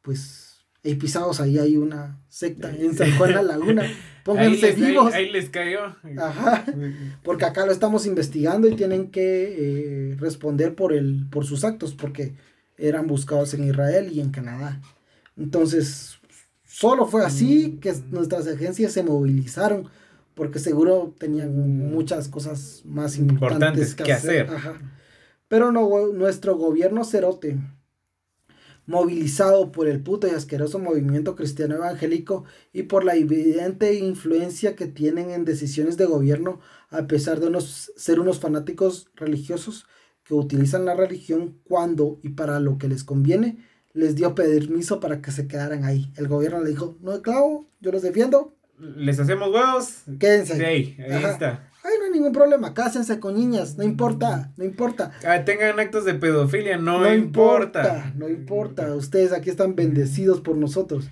pues 0.03 0.54
hey 0.85 0.95
pisados 0.95 1.41
ahí 1.41 1.59
hay 1.59 1.77
una 1.77 2.21
secta 2.29 2.71
en 2.71 2.95
San 2.95 3.17
Juan 3.19 3.35
la 3.35 3.43
Laguna 3.43 3.83
Pónganse 4.25 4.73
vivos. 4.73 5.13
Ahí, 5.13 5.31
les 5.31 5.51
cayó. 5.51 5.95
Ajá. 6.19 6.65
Porque 7.23 7.45
acá 7.45 7.67
lo 7.67 7.73
estamos 7.73 8.07
investigando 8.07 8.67
y 8.67 8.75
tienen 8.75 9.11
que 9.11 10.13
eh, 10.13 10.17
responder 10.19 10.75
por, 10.75 10.95
el, 10.95 11.27
por 11.31 11.45
sus 11.45 11.63
actos, 11.63 11.95
porque 11.95 12.35
eran 12.79 13.07
buscados 13.07 13.53
en 13.53 13.69
Israel 13.69 14.11
y 14.11 14.21
en 14.21 14.31
Canadá. 14.31 14.81
Entonces, 15.37 16.19
solo 16.65 17.07
fue 17.07 17.23
así 17.25 17.75
mm. 17.77 17.81
que 17.81 17.95
nuestras 18.11 18.49
agencias 18.49 18.93
se 18.93 19.03
movilizaron, 19.03 19.91
porque 20.35 20.59
seguro 20.59 21.15
tenían 21.19 21.55
muchas 21.91 22.29
cosas 22.29 22.81
más 22.87 23.19
importantes, 23.19 23.95
que, 23.95 24.11
hacer. 24.11 24.49
Ajá. 24.49 24.81
Pero 25.49 25.71
no, 25.71 26.13
nuestro 26.15 26.57
gobierno 26.57 27.05
cerote 27.05 27.59
movilizado 28.87 29.73
por 29.73 29.89
el 29.89 30.01
puto 30.03 30.27
y 30.27 30.31
asqueroso 30.31 30.79
movimiento 30.79 31.37
cristiano 31.37 31.77
evangélico 31.77 32.45
y 32.73 32.85
por 32.85 33.05
la 33.05 33.17
evidente 33.17 33.95
influencia 33.95 34.77
que 34.77 34.87
tienen 34.87 35.31
en 35.31 35.45
decisiones 35.45 35.97
de 35.97 36.07
gobierno 36.07 36.61
a 36.91 37.07
pesar 37.07 37.41
de 37.41 37.61
ser 37.61 38.21
unos 38.21 38.41
fanáticos 38.41 39.09
religiosos 39.15 39.87
que 40.25 40.35
utilizan 40.35 40.85
la 40.85 40.95
religión 40.95 41.59
cuando 41.65 42.19
y 42.23 42.31
para 42.31 42.61
lo 42.61 42.79
que 42.79 42.89
les 42.89 43.05
conviene, 43.05 43.59
les 43.93 44.17
dio 44.17 44.35
permiso 44.35 45.01
para 45.01 45.21
que 45.21 45.31
se 45.31 45.47
quedaran 45.47 45.85
ahí. 45.85 46.13
El 46.17 46.29
gobierno 46.29 46.63
le 46.63 46.71
dijo, 46.71 46.97
no, 47.01 47.21
clavo, 47.23 47.67
yo 47.81 47.93
los 47.93 48.03
defiendo. 48.03 48.55
Les 48.79 49.21
hacemos 49.21 49.51
huevos. 49.51 50.03
Quédense. 50.19 50.65
ahí, 50.65 50.97
ahí 50.99 51.25
está. 51.25 51.71
Ay, 51.87 51.93
no 51.99 52.07
hay 52.07 52.13
ningún 52.13 52.33
problema, 52.33 52.73
cásense 52.73 53.21
con 53.21 53.35
niñas, 53.35 53.77
no 53.77 53.85
importa, 53.85 54.55
no 54.57 54.65
importa. 54.65 55.13
Ah, 55.23 55.45
tengan 55.45 55.79
actos 55.79 56.07
de 56.07 56.15
pedofilia, 56.15 56.79
no, 56.79 57.15
importa. 57.15 58.15
No 58.17 58.31
importa, 58.31 58.95
ustedes 58.95 59.33
aquí 59.33 59.51
están 59.51 59.77
bendecidos 59.77 60.41
por 60.41 60.57
nosotros. 60.57 61.11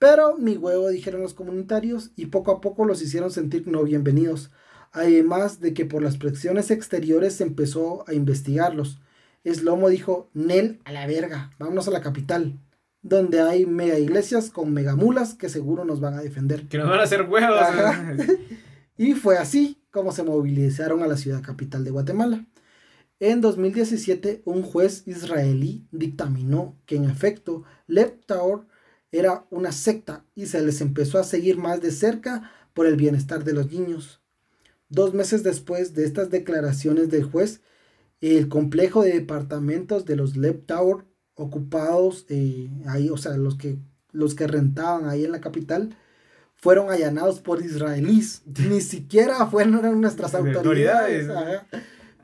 Pero 0.00 0.36
mi 0.38 0.56
huevo, 0.56 0.88
dijeron 0.88 1.22
los 1.22 1.34
comunitarios, 1.34 2.10
y 2.16 2.26
poco 2.26 2.50
a 2.50 2.60
poco 2.60 2.84
los 2.84 3.00
hicieron 3.00 3.30
sentir 3.30 3.68
no 3.68 3.84
bienvenidos. 3.84 4.50
Además 4.90 5.60
de 5.60 5.72
que 5.72 5.86
por 5.86 6.02
las 6.02 6.16
presiones 6.16 6.72
exteriores 6.72 7.36
se 7.36 7.44
empezó 7.44 8.04
a 8.08 8.12
investigarlos. 8.12 9.00
Eslomo 9.44 9.88
dijo, 9.88 10.30
Nel, 10.34 10.80
a 10.84 10.90
la 10.90 11.06
verga, 11.06 11.52
vámonos 11.60 11.86
a 11.86 11.92
la 11.92 12.00
capital 12.00 12.58
donde 13.02 13.40
hay 13.40 13.66
mega 13.66 13.98
iglesias 13.98 14.50
con 14.50 14.72
megamulas 14.72 15.34
que 15.34 15.50
seguro 15.50 15.84
nos 15.84 16.00
van 16.00 16.14
a 16.14 16.22
defender. 16.22 16.66
Que 16.68 16.78
nos 16.78 16.88
van 16.88 17.00
a 17.00 17.02
hacer 17.04 17.22
huevos. 17.22 17.60
Y 18.96 19.14
fue 19.14 19.38
así 19.38 19.82
como 19.90 20.12
se 20.12 20.22
movilizaron 20.22 21.02
a 21.02 21.06
la 21.06 21.16
ciudad 21.16 21.42
capital 21.42 21.84
de 21.84 21.90
Guatemala. 21.90 22.46
En 23.20 23.40
2017, 23.40 24.42
un 24.44 24.62
juez 24.62 25.06
israelí 25.06 25.86
dictaminó 25.92 26.76
que 26.84 26.96
en 26.96 27.04
efecto 27.04 27.62
Leptaur 27.86 28.66
era 29.12 29.46
una 29.50 29.70
secta 29.70 30.24
y 30.34 30.46
se 30.46 30.60
les 30.62 30.80
empezó 30.80 31.18
a 31.18 31.24
seguir 31.24 31.56
más 31.56 31.80
de 31.80 31.92
cerca 31.92 32.50
por 32.74 32.86
el 32.86 32.96
bienestar 32.96 33.44
de 33.44 33.52
los 33.52 33.70
niños. 33.70 34.20
Dos 34.88 35.14
meses 35.14 35.42
después 35.42 35.94
de 35.94 36.04
estas 36.04 36.30
declaraciones 36.30 37.08
del 37.08 37.24
juez, 37.24 37.60
el 38.20 38.48
complejo 38.48 39.02
de 39.02 39.12
departamentos 39.12 40.04
de 40.04 40.16
los 40.16 40.36
Leb 40.36 40.66
Tower 40.66 41.04
ocupados 41.34 42.26
eh, 42.28 42.70
ahí, 42.86 43.10
o 43.10 43.16
sea, 43.16 43.36
los 43.36 43.56
que, 43.56 43.78
los 44.12 44.34
que 44.34 44.46
rentaban 44.46 45.08
ahí 45.08 45.24
en 45.24 45.32
la 45.32 45.40
capital, 45.40 45.96
fueron 46.64 46.90
allanados 46.90 47.40
por 47.40 47.60
israelíes. 47.60 48.42
Ni 48.46 48.80
siquiera 48.80 49.44
fueron 49.48 50.00
nuestras 50.00 50.34
autoridades. 50.34 51.28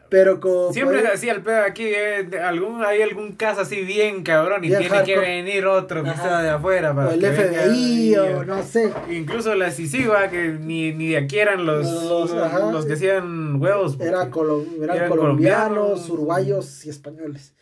Pero 0.08 0.40
como. 0.40 0.72
Siempre 0.72 1.06
así 1.06 1.28
el 1.28 1.42
pedo 1.42 1.62
aquí, 1.62 1.84
eh, 1.84 2.26
algún, 2.42 2.82
hay 2.82 3.02
algún 3.02 3.32
caso 3.32 3.60
así 3.60 3.84
bien 3.84 4.22
cabrón 4.22 4.64
y 4.64 4.68
tiene 4.68 5.04
que 5.04 5.18
venir 5.18 5.66
otro 5.66 6.02
que 6.02 6.14
sea 6.14 6.40
de 6.40 6.48
afuera 6.48 6.94
para. 6.94 7.10
O 7.10 7.12
el 7.12 7.20
FBI 7.20 8.16
o 8.16 8.44
no 8.44 8.62
sé. 8.62 8.90
Incluso 9.10 9.54
la 9.54 9.70
CICIGA, 9.70 10.30
que 10.30 10.48
ni, 10.48 10.94
ni 10.94 11.08
de 11.08 11.18
aquí 11.18 11.38
eran 11.38 11.66
los, 11.66 11.86
los, 11.86 12.86
que 12.86 12.94
hacían 12.94 13.60
huevos. 13.60 14.00
Era 14.00 14.22
eran, 14.22 14.30
colombianos, 14.30 16.08
uruguayos 16.08 16.86
y 16.86 16.88
españoles. 16.88 17.54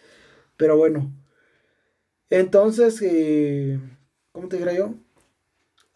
Pero 0.56 0.76
bueno. 0.76 1.12
Entonces, 2.30 3.02
eh, 3.02 3.80
¿cómo 4.30 4.46
te 4.46 4.58
diría 4.58 4.74
yo? 4.74 4.94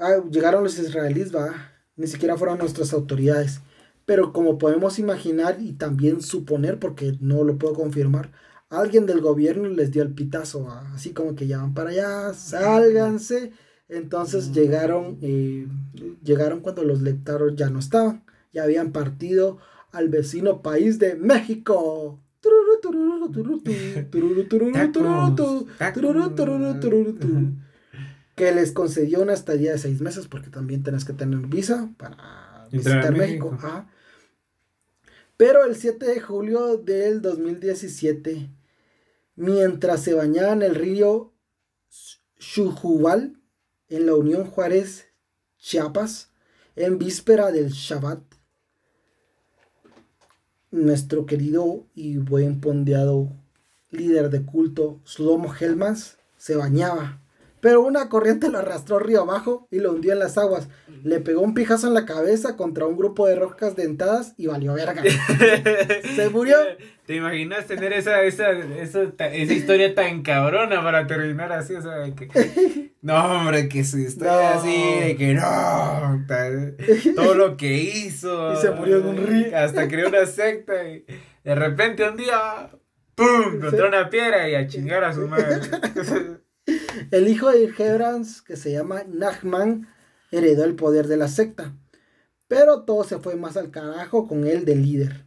Ah, 0.05 0.21
llegaron 0.29 0.65
los 0.65 0.77
israelíes, 0.81 1.33
va. 1.33 1.71
Ni 1.95 2.09
siquiera 2.09 2.37
fueron 2.37 2.59
nuestras 2.59 2.93
autoridades. 2.93 3.61
Pero 4.05 4.33
como 4.33 4.59
podemos 4.59 4.99
imaginar 4.99 5.59
y 5.61 5.75
también 5.75 6.23
suponer, 6.23 6.81
porque 6.81 7.17
no 7.21 7.45
lo 7.45 7.57
puedo 7.57 7.75
confirmar, 7.75 8.33
alguien 8.69 9.07
del 9.07 9.21
gobierno 9.21 9.69
les 9.69 9.93
dio 9.93 10.03
el 10.03 10.13
pitazo, 10.13 10.69
así 10.93 11.13
como 11.13 11.37
que 11.37 11.47
ya 11.47 11.59
van 11.59 11.73
para 11.73 11.91
allá, 11.91 12.35
sálganse. 12.35 13.53
Entonces 13.89 14.53
llegaron, 14.53 15.19
eh, 15.23 15.69
llegaron 16.25 16.61
cuando 16.63 16.83
los 16.83 17.01
lectores 17.01 17.55
ya 17.55 17.71
no 17.71 17.79
estaban, 17.79 18.25
ya 18.53 18.65
habían 18.65 18.91
partido 18.91 19.59
al 19.93 20.09
vecino 20.09 20.63
país 20.63 20.99
de 20.99 21.15
México. 21.15 22.19
Que 28.43 28.51
les 28.51 28.73
concedió 28.73 29.23
una 29.23 29.35
estadía 29.35 29.71
de 29.71 29.79
seis 29.79 30.01
meses 30.01 30.27
porque 30.27 30.51
también 30.51 30.83
tenés 30.83 31.05
que 31.05 31.13
tener 31.13 31.39
visa 31.47 31.93
para 31.97 32.67
visitar 32.73 33.17
México. 33.17 33.57
Pero 35.37 35.65
el 35.65 35.77
7 35.77 36.05
de 36.05 36.21
julio 36.21 36.77
del 36.77 37.23
2017, 37.23 38.51
mientras 39.37 40.03
se 40.03 40.15
bañaba 40.15 40.55
en 40.55 40.63
el 40.63 40.75
río 40.75 41.33
Xujubal, 42.37 43.41
en 43.89 44.07
la 44.07 44.17
Unión 44.17 44.45
Juárez, 44.45 45.07
Chiapas, 45.59 46.33
en 46.75 46.99
víspera 46.99 47.53
del 47.53 47.69
Shabbat, 47.69 48.25
nuestro 50.73 51.27
querido 51.27 51.87
y 51.95 52.17
buen 52.17 52.61
pondeado 52.61 53.31
líder 53.91 54.31
de 54.31 54.45
culto, 54.45 55.01
Slomo 55.05 55.55
Helmans, 55.55 56.19
se 56.37 56.57
bañaba 56.57 57.22
pero 57.63 57.81
una 57.81 58.09
corriente 58.09 58.49
lo 58.49 58.59
arrastró 58.59 58.99
río 58.99 59.21
abajo 59.21 59.69
y 59.71 59.79
lo 59.79 59.93
hundió 59.93 60.13
en 60.13 60.19
las 60.19 60.37
aguas. 60.37 60.69
Le 61.05 61.21
pegó 61.21 61.43
un 61.43 61.55
pijazo 61.55 61.87
en 61.87 61.95
la 61.95 62.07
cabeza 62.07 62.57
contra 62.57 62.87
un 62.87 62.97
grupo 62.97 63.29
de 63.29 63.37
rocas 63.37 63.77
dentadas 63.77 64.35
y 64.37 64.49
valió 64.49 64.75
verga. 64.75 65.01
Se 66.17 66.29
murió. 66.29 66.57
¿Te 67.07 67.15
imaginas 67.15 67.67
tener 67.67 67.93
esa, 67.93 68.23
esa, 68.23 68.51
esa, 68.51 69.03
esa 69.03 69.53
historia 69.53 69.95
tan 69.95 70.23
cabrona 70.23 70.83
para 70.83 71.07
terminar 71.07 71.53
así? 71.53 71.75
O 71.75 71.83
sea, 71.83 72.13
que, 72.17 72.91
no, 73.01 73.15
hombre, 73.15 73.69
que 73.69 73.85
su 73.85 73.99
historia 73.99 74.59
así, 74.59 75.01
de 75.01 75.17
que 75.17 75.35
no, 75.35 76.27
todo 77.15 77.35
lo 77.37 77.57
que 77.57 77.75
hizo. 77.75 78.55
Y 78.55 78.57
se 78.57 78.73
murió 78.73 78.99
en 78.99 79.07
un 79.07 79.25
río. 79.25 79.57
Hasta 79.57 79.87
creó 79.87 80.09
una 80.09 80.27
secta 80.27 80.83
y 80.89 81.05
de 81.45 81.55
repente 81.55 82.09
un 82.09 82.17
día, 82.17 82.71
¡pum! 83.15 83.55
Encontró 83.55 83.87
una 83.87 84.11
piedra 84.11 84.49
y 84.49 84.57
a 84.57 84.67
chingar 84.67 85.05
a 85.05 85.13
su 85.13 85.29
madre. 85.29 85.61
El 87.11 87.29
hijo 87.29 87.51
de 87.51 87.73
Hebrans, 87.77 88.43
que 88.43 88.57
se 88.57 88.73
llama 88.73 89.05
Nachman, 89.09 89.89
heredó 90.31 90.65
el 90.65 90.75
poder 90.75 91.09
de 91.09 91.17
la 91.17 91.29
secta. 91.29 91.77
Pero 92.49 92.83
todo 92.83 93.05
se 93.05 93.19
fue 93.19 93.37
más 93.37 93.57
al 93.57 93.71
carajo 93.71 94.29
con 94.29 94.47
él 94.47 94.65
de 94.65 94.77
líder, 94.77 95.27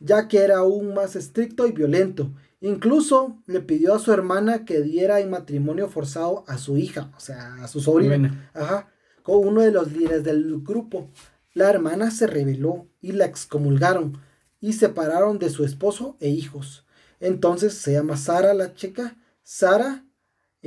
ya 0.00 0.28
que 0.28 0.38
era 0.38 0.58
aún 0.58 0.94
más 0.94 1.16
estricto 1.16 1.66
y 1.66 1.72
violento. 1.72 2.32
Incluso 2.60 3.42
le 3.46 3.60
pidió 3.60 3.94
a 3.94 3.98
su 3.98 4.12
hermana 4.12 4.64
que 4.64 4.82
diera 4.82 5.20
en 5.20 5.30
matrimonio 5.30 5.88
forzado 5.88 6.44
a 6.46 6.58
su 6.58 6.76
hija, 6.76 7.12
o 7.16 7.20
sea, 7.20 7.54
a 7.62 7.68
su 7.68 7.80
sobrino, 7.80 8.36
ajá, 8.52 8.90
con 9.22 9.46
uno 9.46 9.62
de 9.62 9.70
los 9.70 9.92
líderes 9.92 10.24
del 10.24 10.60
grupo. 10.62 11.10
La 11.54 11.70
hermana 11.70 12.10
se 12.10 12.26
rebeló 12.26 12.88
y 13.00 13.12
la 13.12 13.24
excomulgaron 13.24 14.20
y 14.60 14.74
separaron 14.74 15.38
de 15.38 15.50
su 15.50 15.64
esposo 15.64 16.16
e 16.20 16.28
hijos. 16.28 16.86
Entonces 17.20 17.74
se 17.74 17.92
llama 17.92 18.16
Sara 18.16 18.54
la 18.54 18.74
chica. 18.74 19.16
Sara 19.42 20.04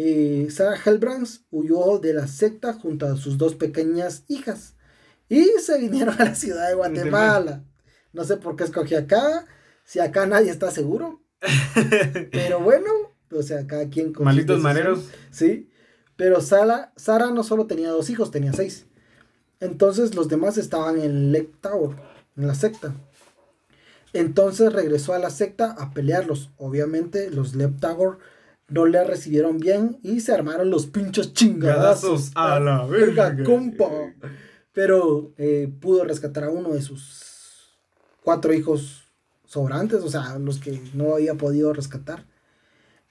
eh, 0.03 0.49
Sarah 0.49 0.79
Helbrands 0.83 1.45
huyó 1.51 1.99
de 1.99 2.13
la 2.13 2.27
secta 2.27 2.73
junto 2.73 3.05
a 3.05 3.17
sus 3.17 3.37
dos 3.37 3.55
pequeñas 3.55 4.23
hijas 4.27 4.75
y 5.29 5.45
se 5.59 5.79
vinieron 5.79 6.19
a 6.19 6.25
la 6.25 6.35
ciudad 6.35 6.69
de 6.69 6.75
Guatemala. 6.75 7.63
No 8.13 8.23
sé 8.23 8.37
por 8.37 8.55
qué 8.55 8.63
escogí 8.63 8.95
acá, 8.95 9.45
si 9.83 9.99
acá 9.99 10.25
nadie 10.25 10.51
está 10.51 10.71
seguro. 10.71 11.21
Pero 12.31 12.59
bueno, 12.59 12.89
o 13.31 13.43
sea, 13.43 13.65
cada 13.67 13.89
quien 13.89 14.13
con 14.13 14.25
Malitos 14.25 14.59
maneros. 14.61 15.09
Sí, 15.31 15.69
pero 16.15 16.39
Sara, 16.41 16.93
Sara 16.97 17.31
no 17.31 17.43
solo 17.43 17.65
tenía 17.65 17.89
dos 17.89 18.09
hijos, 18.11 18.29
tenía 18.29 18.53
seis. 18.53 18.85
Entonces 19.59 20.13
los 20.13 20.27
demás 20.27 20.57
estaban 20.57 20.99
en 20.99 21.31
Lake 21.31 21.51
Tower, 21.61 21.95
en 22.37 22.47
la 22.47 22.53
secta. 22.53 22.93
Entonces 24.13 24.73
regresó 24.73 25.13
a 25.13 25.19
la 25.19 25.29
secta 25.29 25.71
a 25.71 25.93
pelearlos. 25.93 26.51
Obviamente 26.57 27.31
los 27.31 27.55
Lep 27.55 27.79
Tower 27.79 28.17
no 28.71 28.85
le 28.85 29.03
recibieron 29.03 29.59
bien 29.59 29.99
y 30.01 30.21
se 30.21 30.33
armaron 30.33 30.69
los 30.69 30.87
pinchos 30.87 31.33
chingadazos. 31.33 32.31
a 32.35 32.59
la 32.59 32.85
verga, 32.85 33.35
compa. 33.43 33.89
Pero 34.73 35.33
eh, 35.37 35.71
pudo 35.79 36.05
rescatar 36.05 36.45
a 36.45 36.49
uno 36.49 36.69
de 36.73 36.81
sus 36.81 37.75
cuatro 38.23 38.53
hijos 38.53 39.03
sobrantes, 39.45 40.01
o 40.01 40.09
sea, 40.09 40.39
los 40.39 40.59
que 40.59 40.81
no 40.93 41.13
había 41.15 41.35
podido 41.35 41.73
rescatar. 41.73 42.25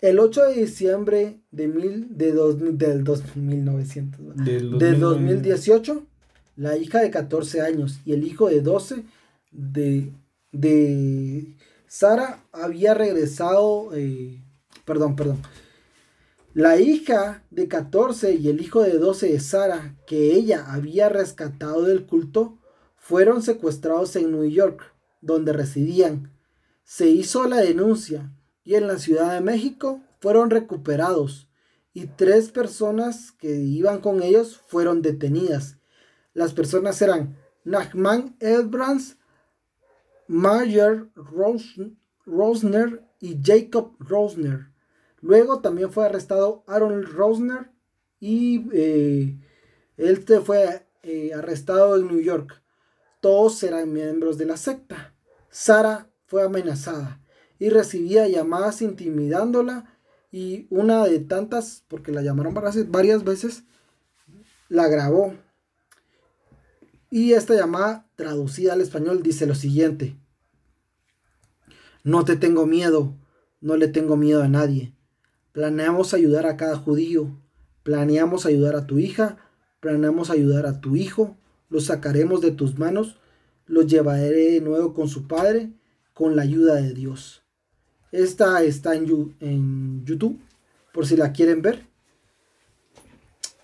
El 0.01 0.19
8 0.19 0.45
de 0.47 0.55
diciembre 0.55 1.41
de, 1.51 1.69
mil, 1.69 2.17
de 2.17 2.33
dos, 2.33 2.57
del 2.59 3.05
dos, 3.05 3.37
1900, 3.37 4.37
del 4.79 4.99
2018, 4.99 6.07
la 6.57 6.79
hija 6.79 7.01
de 7.01 7.11
14 7.11 7.61
años 7.61 8.01
y 8.07 8.15
el 8.15 8.25
hijo 8.25 8.49
de 8.49 8.63
12 8.63 9.05
de, 9.53 10.11
de 10.53 11.55
Sara 11.87 12.43
había 12.53 12.95
regresado 12.95 13.91
eh, 13.95 14.40
perdón, 14.91 15.15
perdón. 15.15 15.41
La 16.53 16.81
hija 16.81 17.45
de 17.53 17.69
14 17.69 18.35
y 18.35 18.49
el 18.49 18.61
hijo 18.61 18.83
de 18.83 18.99
12 18.99 19.29
de 19.29 19.39
Sara, 19.39 19.97
que 20.05 20.35
ella 20.35 20.65
había 20.67 21.09
rescatado 21.09 21.85
del 21.85 22.07
culto, 22.07 22.59
fueron 22.97 23.41
secuestrados 23.41 24.17
en 24.17 24.33
New 24.33 24.51
York, 24.51 24.83
donde 25.21 25.53
residían. 25.53 26.33
Se 26.83 27.09
hizo 27.09 27.47
la 27.47 27.59
denuncia 27.59 28.33
y 28.65 28.75
en 28.75 28.89
la 28.89 28.99
Ciudad 28.99 29.33
de 29.33 29.41
México 29.41 30.03
fueron 30.19 30.51
recuperados 30.51 31.49
y 31.93 32.07
tres 32.07 32.51
personas 32.51 33.31
que 33.31 33.55
iban 33.55 34.01
con 34.01 34.25
ellos 34.25 34.61
fueron 34.67 35.03
detenidas. 35.03 35.77
Las 36.35 36.53
personas 36.53 37.01
eran 37.01 37.37
Nachman 37.63 38.37
Elbrands, 38.41 39.19
Mayer 40.27 41.09
Rosner 42.27 43.05
y 43.21 43.39
Jacob 43.41 43.95
Rosner. 44.01 44.71
Luego 45.21 45.61
también 45.61 45.93
fue 45.93 46.07
arrestado 46.07 46.65
Aaron 46.67 47.03
Rosner 47.03 47.71
y 48.19 48.69
eh, 48.73 49.39
él 49.97 50.25
fue 50.45 50.87
eh, 51.03 51.33
arrestado 51.35 51.97
en 51.97 52.07
New 52.07 52.21
York. 52.21 52.63
Todos 53.21 53.63
eran 53.63 53.93
miembros 53.93 54.39
de 54.39 54.47
la 54.47 54.57
secta. 54.57 55.15
Sara 55.51 56.11
fue 56.27 56.43
amenazada 56.43 57.21
y 57.59 57.69
recibía 57.69 58.27
llamadas 58.29 58.81
intimidándola 58.83 59.99
y 60.33 60.67
una 60.71 61.05
de 61.05 61.19
tantas, 61.19 61.85
porque 61.89 62.13
la 62.13 62.23
llamaron 62.23 62.55
varias 62.55 63.25
veces, 63.25 63.65
la 64.69 64.89
grabó. 64.89 65.35
Y 67.11 67.33
esta 67.33 67.55
llamada, 67.55 68.09
traducida 68.15 68.75
al 68.75 68.81
español, 68.81 69.23
dice 69.23 69.47
lo 69.47 69.57
siguiente. 69.57 70.17
No 72.05 72.25
te 72.25 72.37
tengo 72.37 72.67
miedo, 72.67 73.17
no 73.61 73.77
le 73.77 73.89
tengo 73.89 74.17
miedo 74.17 74.43
a 74.43 74.49
nadie. 74.49 74.95
Planeamos 75.53 76.15
ayudar 76.15 76.47
a 76.47 76.57
cada 76.57 76.77
judío. 76.77 77.31
Planeamos 77.83 78.47
ayudar 78.47 78.77
a 78.77 78.87
tu 78.87 78.99
hija. 78.99 79.39
Planeamos 79.81 80.31
ayudar 80.31 80.67
a 80.67 80.81
tu 80.81 80.97
hijo. 80.97 81.37
Los 81.69 81.87
sacaremos 81.87 82.41
de 82.41 82.51
tus 82.51 82.79
manos. 82.79 83.19
Los 83.67 83.87
llevaré 83.87 84.53
de 84.53 84.61
nuevo 84.61 84.95
con 84.95 85.09
su 85.09 85.27
padre 85.27 85.71
con 86.15 86.37
la 86.37 86.43
ayuda 86.43 86.75
de 86.75 86.93
Dios. 86.93 87.43
Esta 88.13 88.63
está 88.63 88.95
en, 88.95 89.35
en 89.41 90.05
YouTube 90.05 90.39
por 90.93 91.07
si 91.07 91.17
la 91.17 91.33
quieren 91.33 91.63
ver. 91.63 91.87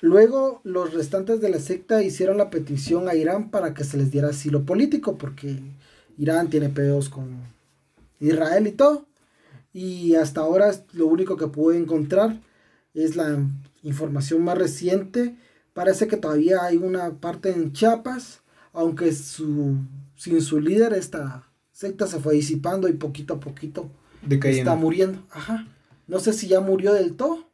Luego, 0.01 0.61
los 0.65 0.95
restantes 0.95 1.41
de 1.41 1.49
la 1.49 1.59
secta 1.59 2.03
hicieron 2.03 2.39
la 2.39 2.51
petición 2.51 3.09
a 3.09 3.15
Irán 3.15 3.51
para 3.51 3.75
que 3.75 3.85
se 3.85 3.97
les 3.97 4.11
diera 4.11 4.29
asilo 4.29 4.65
político, 4.65 5.19
porque 5.19 5.59
Irán 6.19 6.49
tiene 6.49 6.69
pedos 6.69 7.09
con 7.09 7.41
Israel 8.21 8.67
y 8.67 8.73
todo. 8.73 9.07
Y 9.77 10.15
hasta 10.15 10.41
ahora 10.41 10.73
lo 10.95 11.07
único 11.07 11.37
que 11.37 11.49
pude 11.49 11.77
encontrar 11.77 12.41
es 12.95 13.15
la 13.15 13.47
información 13.83 14.43
más 14.43 14.57
reciente. 14.57 15.37
Parece 15.75 16.09
que 16.09 16.17
todavía 16.17 16.65
hay 16.65 16.79
una 16.79 17.21
parte 17.21 17.51
en 17.51 17.75
Chiapas, 17.75 18.41
aunque 18.73 19.13
su, 19.13 19.77
sin 20.17 20.41
su 20.41 20.61
líder 20.61 20.95
esta 20.95 21.47
secta 21.73 22.07
se 22.07 22.21
fue 22.21 22.37
disipando 22.37 22.89
y 22.89 22.95
poquito 22.95 23.35
a 23.35 23.41
poquito 23.41 23.91
está 24.45 24.77
muriendo. 24.77 25.23
Ajá. 25.31 25.69
No 26.07 26.21
sé 26.21 26.33
si 26.33 26.47
ya 26.49 26.61
murió 26.61 26.95
del 26.95 27.13
todo, 27.13 27.51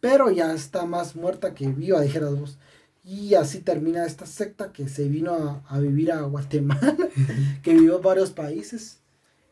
pero 0.00 0.30
ya 0.30 0.54
está 0.54 0.86
más 0.86 1.14
muerta 1.14 1.52
que 1.52 1.68
viva, 1.68 2.00
dijera 2.00 2.30
vos. 2.30 2.56
Y 3.04 3.34
así 3.34 3.58
termina 3.58 4.06
esta 4.06 4.24
secta 4.24 4.72
que 4.72 4.88
se 4.88 5.10
vino 5.10 5.62
a, 5.68 5.78
vivir 5.78 6.10
a 6.10 6.22
Guatemala, 6.22 6.96
que 7.62 7.74
vivió 7.74 7.96
en 7.96 8.02
varios 8.02 8.30
países 8.30 9.00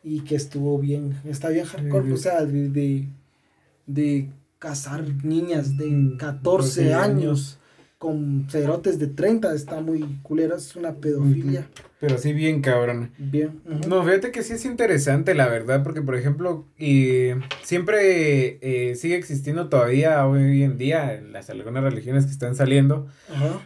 y 0.03 0.21
que 0.21 0.35
estuvo 0.35 0.77
bien, 0.79 1.19
está 1.25 1.49
bien 1.49 1.65
hardcore, 1.65 2.13
o 2.13 2.17
sea, 2.17 2.45
de, 2.45 3.07
de, 3.85 4.29
cazar 4.57 5.03
niñas 5.23 5.77
de 5.77 6.15
14 6.17 6.93
años 6.93 7.58
con 7.99 8.47
cerotes 8.49 8.97
de 8.97 9.07
30, 9.07 9.53
está 9.53 9.81
muy 9.81 10.19
culero, 10.23 10.55
es 10.55 10.73
una 10.77 10.95
pedofilia. 10.95 11.67
Pero 11.99 12.17
sí 12.17 12.31
bien 12.31 12.61
cabrón. 12.61 13.11
Bien. 13.17 13.59
No, 13.89 14.01
fíjate 14.05 14.31
que 14.31 14.41
sí 14.41 14.53
es 14.53 14.63
interesante, 14.63 15.35
la 15.35 15.49
verdad, 15.49 15.83
porque 15.83 16.01
por 16.01 16.15
ejemplo, 16.15 16.65
y 16.77 17.31
siempre 17.61 18.57
eh, 18.61 18.95
sigue 18.95 19.17
existiendo 19.17 19.67
todavía 19.67 20.25
hoy 20.25 20.63
en 20.63 20.77
día 20.77 21.13
en 21.13 21.33
las 21.33 21.49
algunas 21.49 21.83
religiones 21.83 22.25
que 22.25 22.31
están 22.31 22.55
saliendo, 22.55 23.07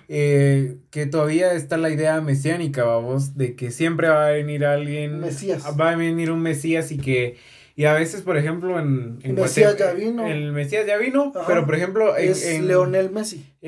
eh, 0.07 0.77
que 0.89 1.05
todavía 1.05 1.53
está 1.53 1.77
la 1.77 1.91
idea 1.91 2.19
mesiánica, 2.19 2.83
vamos, 2.85 3.37
de 3.37 3.55
que 3.55 3.69
siempre 3.69 4.07
va 4.07 4.25
a 4.25 4.31
venir 4.31 4.65
alguien, 4.65 5.19
Mesías. 5.19 5.63
va 5.79 5.91
a 5.91 5.95
venir 5.95 6.31
un 6.31 6.41
Mesías 6.41 6.91
y 6.91 6.97
que 6.97 7.37
y 7.75 7.85
a 7.85 7.93
veces, 7.93 8.21
por 8.21 8.37
ejemplo, 8.37 8.79
en... 8.79 9.17
en 9.23 9.33
Mesías 9.35 9.75
ya 9.77 9.93
vino. 9.93 10.27
El 10.27 10.51
Mesías 10.51 10.85
ya 10.85 10.97
vino, 10.97 11.31
pero 11.47 11.65
por 11.65 11.73
ejemplo... 11.75 12.15
En, 12.15 12.31
es 12.31 12.61
Leonel 12.61 13.09
Messi. 13.09 13.43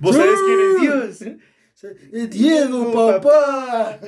¿Vos 0.00 0.16
sabés 0.16 0.38
quién 0.46 0.60
es 0.60 0.80
Dios? 0.80 1.18
Diego, 2.30 2.92
papá. 2.92 3.98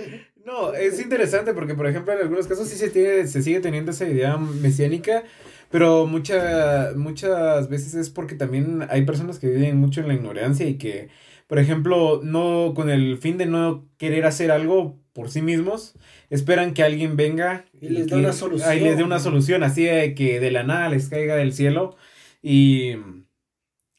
No, 0.44 0.74
es 0.74 1.00
interesante 1.00 1.54
porque, 1.54 1.74
por 1.74 1.88
ejemplo, 1.88 2.12
en 2.12 2.20
algunos 2.20 2.46
casos 2.46 2.68
sí 2.68 2.76
se, 2.76 2.90
tiene, 2.90 3.26
se 3.26 3.42
sigue 3.42 3.58
teniendo 3.60 3.90
esa 3.90 4.06
idea 4.06 4.36
mesiánica, 4.36 5.24
pero 5.70 6.06
mucha, 6.06 6.92
muchas 6.94 7.68
veces 7.68 7.94
es 7.94 8.10
porque 8.10 8.36
también 8.36 8.86
hay 8.90 9.04
personas 9.04 9.40
que 9.40 9.48
viven 9.48 9.78
mucho 9.78 10.02
en 10.02 10.08
la 10.08 10.14
ignorancia 10.14 10.68
y 10.68 10.76
que, 10.76 11.08
por 11.48 11.58
ejemplo, 11.58 12.20
no 12.22 12.74
con 12.76 12.90
el 12.90 13.18
fin 13.18 13.38
de 13.38 13.46
no 13.46 13.88
querer 13.96 14.26
hacer 14.26 14.52
algo 14.52 15.00
por 15.14 15.30
sí 15.30 15.40
mismos, 15.40 15.94
esperan 16.28 16.74
que 16.74 16.82
alguien 16.82 17.16
venga 17.16 17.64
y 17.80 17.88
les 17.88 18.08
dé 18.08 18.16
una 18.16 18.32
solución. 18.32 18.68
Ahí 18.68 18.80
les 18.80 18.96
dé 18.96 19.04
una 19.04 19.20
solución, 19.20 19.62
así 19.62 19.84
de 19.84 20.14
que 20.14 20.40
de 20.40 20.50
la 20.50 20.64
nada 20.64 20.88
les 20.88 21.08
caiga 21.08 21.36
del 21.36 21.54
cielo 21.54 21.96
y 22.42 22.96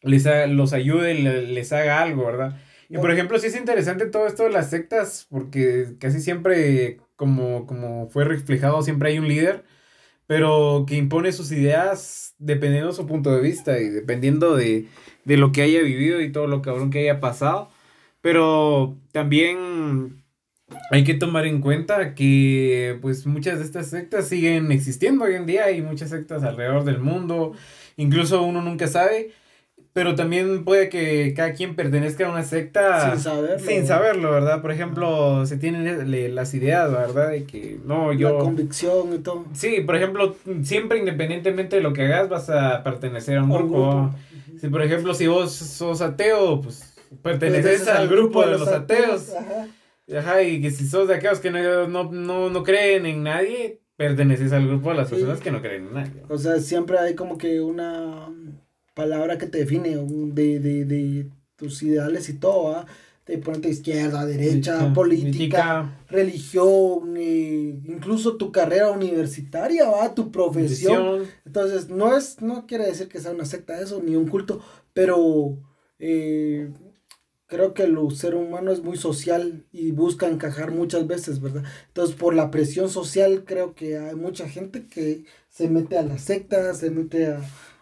les 0.01 0.25
los 0.49 0.73
ayude, 0.73 1.13
les, 1.15 1.71
haga 1.71 2.01
algo, 2.01 2.25
¿verdad? 2.25 2.61
Y 2.89 2.97
por 2.97 3.11
ejemplo, 3.11 3.39
sí 3.39 3.47
es 3.47 3.55
interesante 3.55 4.05
todo 4.07 4.27
esto 4.27 4.43
de 4.43 4.51
las 4.51 4.69
sectas, 4.69 5.25
porque 5.29 5.95
casi 5.99 6.19
siempre, 6.19 6.99
como, 7.15 7.65
como 7.65 8.09
fue 8.09 8.25
reflejado, 8.25 8.83
siempre 8.83 9.09
hay 9.09 9.17
un 9.17 9.29
líder, 9.29 9.63
pero 10.27 10.85
que 10.85 10.95
impone 10.95 11.31
sus 11.31 11.51
ideas 11.53 12.35
dependiendo 12.39 12.89
de 12.89 12.95
su 12.95 13.07
punto 13.07 13.33
de 13.33 13.41
vista 13.41 13.79
y 13.79 13.87
dependiendo 13.89 14.55
de, 14.55 14.87
de 15.23 15.37
lo 15.37 15.53
que 15.53 15.61
haya 15.61 15.81
vivido 15.81 16.21
y 16.21 16.31
todo 16.31 16.47
lo 16.47 16.61
cabrón 16.61 16.91
que 16.91 16.99
haya 16.99 17.21
pasado. 17.21 17.69
Pero 18.21 18.97
también 19.11 20.24
hay 20.91 21.03
que 21.03 21.13
tomar 21.13 21.45
en 21.45 21.61
cuenta 21.61 22.15
que 22.15 22.97
pues 23.01 23.25
muchas 23.25 23.59
de 23.59 23.65
estas 23.65 23.87
sectas 23.87 24.27
siguen 24.27 24.71
existiendo 24.71 25.25
hoy 25.25 25.35
en 25.35 25.45
día, 25.45 25.65
hay 25.65 25.81
muchas 25.81 26.09
sectas 26.09 26.43
alrededor 26.43 26.83
del 26.83 26.99
mundo, 26.99 27.53
incluso 27.97 28.41
uno 28.43 28.61
nunca 28.61 28.87
sabe, 28.87 29.31
pero 29.93 30.15
también 30.15 30.65
puede 30.65 30.89
que 30.89 31.33
cada 31.35 31.53
quien 31.53 31.75
pertenezca 31.75 32.27
a 32.27 32.31
una 32.31 32.43
secta 32.43 33.11
sin 33.11 33.19
saberlo, 33.19 33.59
sin 33.59 33.87
saberlo 33.87 34.31
¿verdad? 34.31 34.61
Por 34.61 34.71
ejemplo, 34.71 35.45
se 35.45 35.57
tienen 35.57 36.35
las 36.35 36.53
ideas, 36.53 36.91
¿verdad? 36.91 37.29
De 37.29 37.45
que 37.45 37.79
no, 37.85 38.11
yo... 38.11 38.37
La 38.37 38.43
convicción 38.43 39.13
y 39.13 39.19
todo. 39.19 39.45
Sí, 39.53 39.81
por 39.81 39.95
ejemplo, 39.95 40.35
siempre 40.63 40.97
independientemente 40.97 41.77
de 41.77 41.81
lo 41.81 41.93
que 41.93 42.03
hagas 42.03 42.27
vas 42.27 42.49
a 42.49 42.83
pertenecer 42.83 43.37
a 43.37 43.43
un, 43.43 43.51
grupo. 43.51 44.13
Si 44.59 44.67
por 44.67 44.81
ejemplo, 44.81 45.13
si 45.13 45.27
vos 45.27 45.53
sos 45.53 46.01
ateo, 46.01 46.61
pues 46.61 46.93
perteneces 47.21 47.87
al, 47.87 48.09
grupo, 48.09 48.45
de 48.45 48.57
los 48.57 48.67
ateos. 48.67 49.29
Ajá, 49.29 49.67
y 50.07 50.61
que 50.61 50.71
si 50.71 50.87
sos 50.87 51.07
de 51.07 51.15
aquellos 51.15 51.39
que 51.39 51.51
no, 51.51 51.87
no, 51.87 52.11
no, 52.11 52.49
no 52.49 52.63
creen 52.63 53.05
en 53.05 53.23
nadie, 53.23 53.81
perteneces 53.95 54.51
al 54.51 54.67
grupo 54.67 54.89
de 54.89 54.97
las 54.97 55.09
personas 55.09 55.39
que 55.39 55.51
no 55.51 55.61
creen 55.61 55.87
en 55.87 55.93
nadie. 55.93 56.23
O 56.29 56.37
sea, 56.37 56.59
siempre 56.59 56.97
hay 56.99 57.15
como 57.15 57.37
que 57.37 57.61
una 57.61 58.29
palabra 58.93 59.37
que 59.37 59.47
te 59.47 59.59
define 59.59 59.97
de, 59.97 60.59
de, 60.59 60.85
de 60.85 61.29
tus 61.55 61.81
ideales 61.83 62.29
y 62.29 62.33
todo, 62.33 62.71
¿va? 62.71 62.85
Te 63.23 63.39
ponerte 63.39 63.69
izquierda, 63.69 64.23
derecha, 64.23 64.93
política, 64.93 65.99
religión, 66.09 67.15
eh, 67.17 67.81
incluso 67.85 68.37
tu 68.37 68.51
carrera 68.51 68.91
universitaria, 68.91 69.89
¿va? 69.89 70.13
Tu 70.13 70.31
profesión. 70.31 71.23
Entonces, 71.43 71.89
no 71.89 72.15
es, 72.15 72.39
no 72.41 72.67
quiere 72.67 72.85
decir 72.85 73.07
que 73.07 73.19
sea 73.19 73.31
una 73.31 73.45
secta 73.45 73.81
eso, 73.81 73.99
ni 74.05 74.15
un 74.15 74.27
culto, 74.27 74.61
pero 74.93 75.57
eh, 75.97 76.69
creo 77.55 77.73
que 77.73 77.83
el 77.83 77.97
ser 78.11 78.35
humano 78.35 78.69
es 78.69 78.83
muy 78.83 78.97
social 78.97 79.65
y 79.71 79.91
busca 79.91 80.27
encajar 80.27 80.71
muchas 80.71 81.07
veces, 81.07 81.39
¿verdad? 81.39 81.63
Entonces, 81.87 82.13
por 82.13 82.35
la 82.35 82.51
presión 82.51 82.89
social, 82.89 83.45
creo 83.45 83.75
que 83.75 83.97
hay 83.97 84.15
mucha 84.15 84.49
gente 84.49 84.87
que 84.87 85.23
se 85.47 85.69
mete 85.69 85.97
a 85.97 86.01
las 86.01 86.21
sectas, 86.21 86.79
se 86.79 86.91
mete 86.91 87.27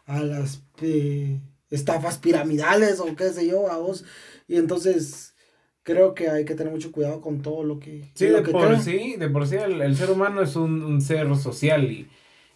a, 0.06 0.22
las 0.22 0.62
eh, 0.80 1.40
estafas 1.72 2.20
piramidales 2.20 3.00
o 3.00 3.16
qué 3.16 3.30
sé 3.30 3.48
yo, 3.48 3.72
a 3.72 3.78
vos. 3.80 4.06
Y 4.48 4.58
entonces, 4.58 5.34
creo 5.82 6.14
que 6.14 6.30
hay 6.30 6.46
que 6.46 6.54
tener 6.54 6.72
mucho 6.72 6.92
cuidado 6.92 7.20
con 7.20 7.42
todo 7.42 7.64
lo 7.64 7.80
que... 7.80 8.12
Sí, 8.14 8.28
de, 8.28 8.44
por 8.44 8.80
sí, 8.80 9.16
de 9.18 9.30
por 9.30 9.48
sí, 9.48 9.56
el, 9.56 9.96
ser 9.96 10.12
humano 10.12 10.44
es 10.44 10.56
un, 10.56 10.84
un 10.84 11.02
ser 11.02 11.36
social 11.36 11.92
y 11.92 12.08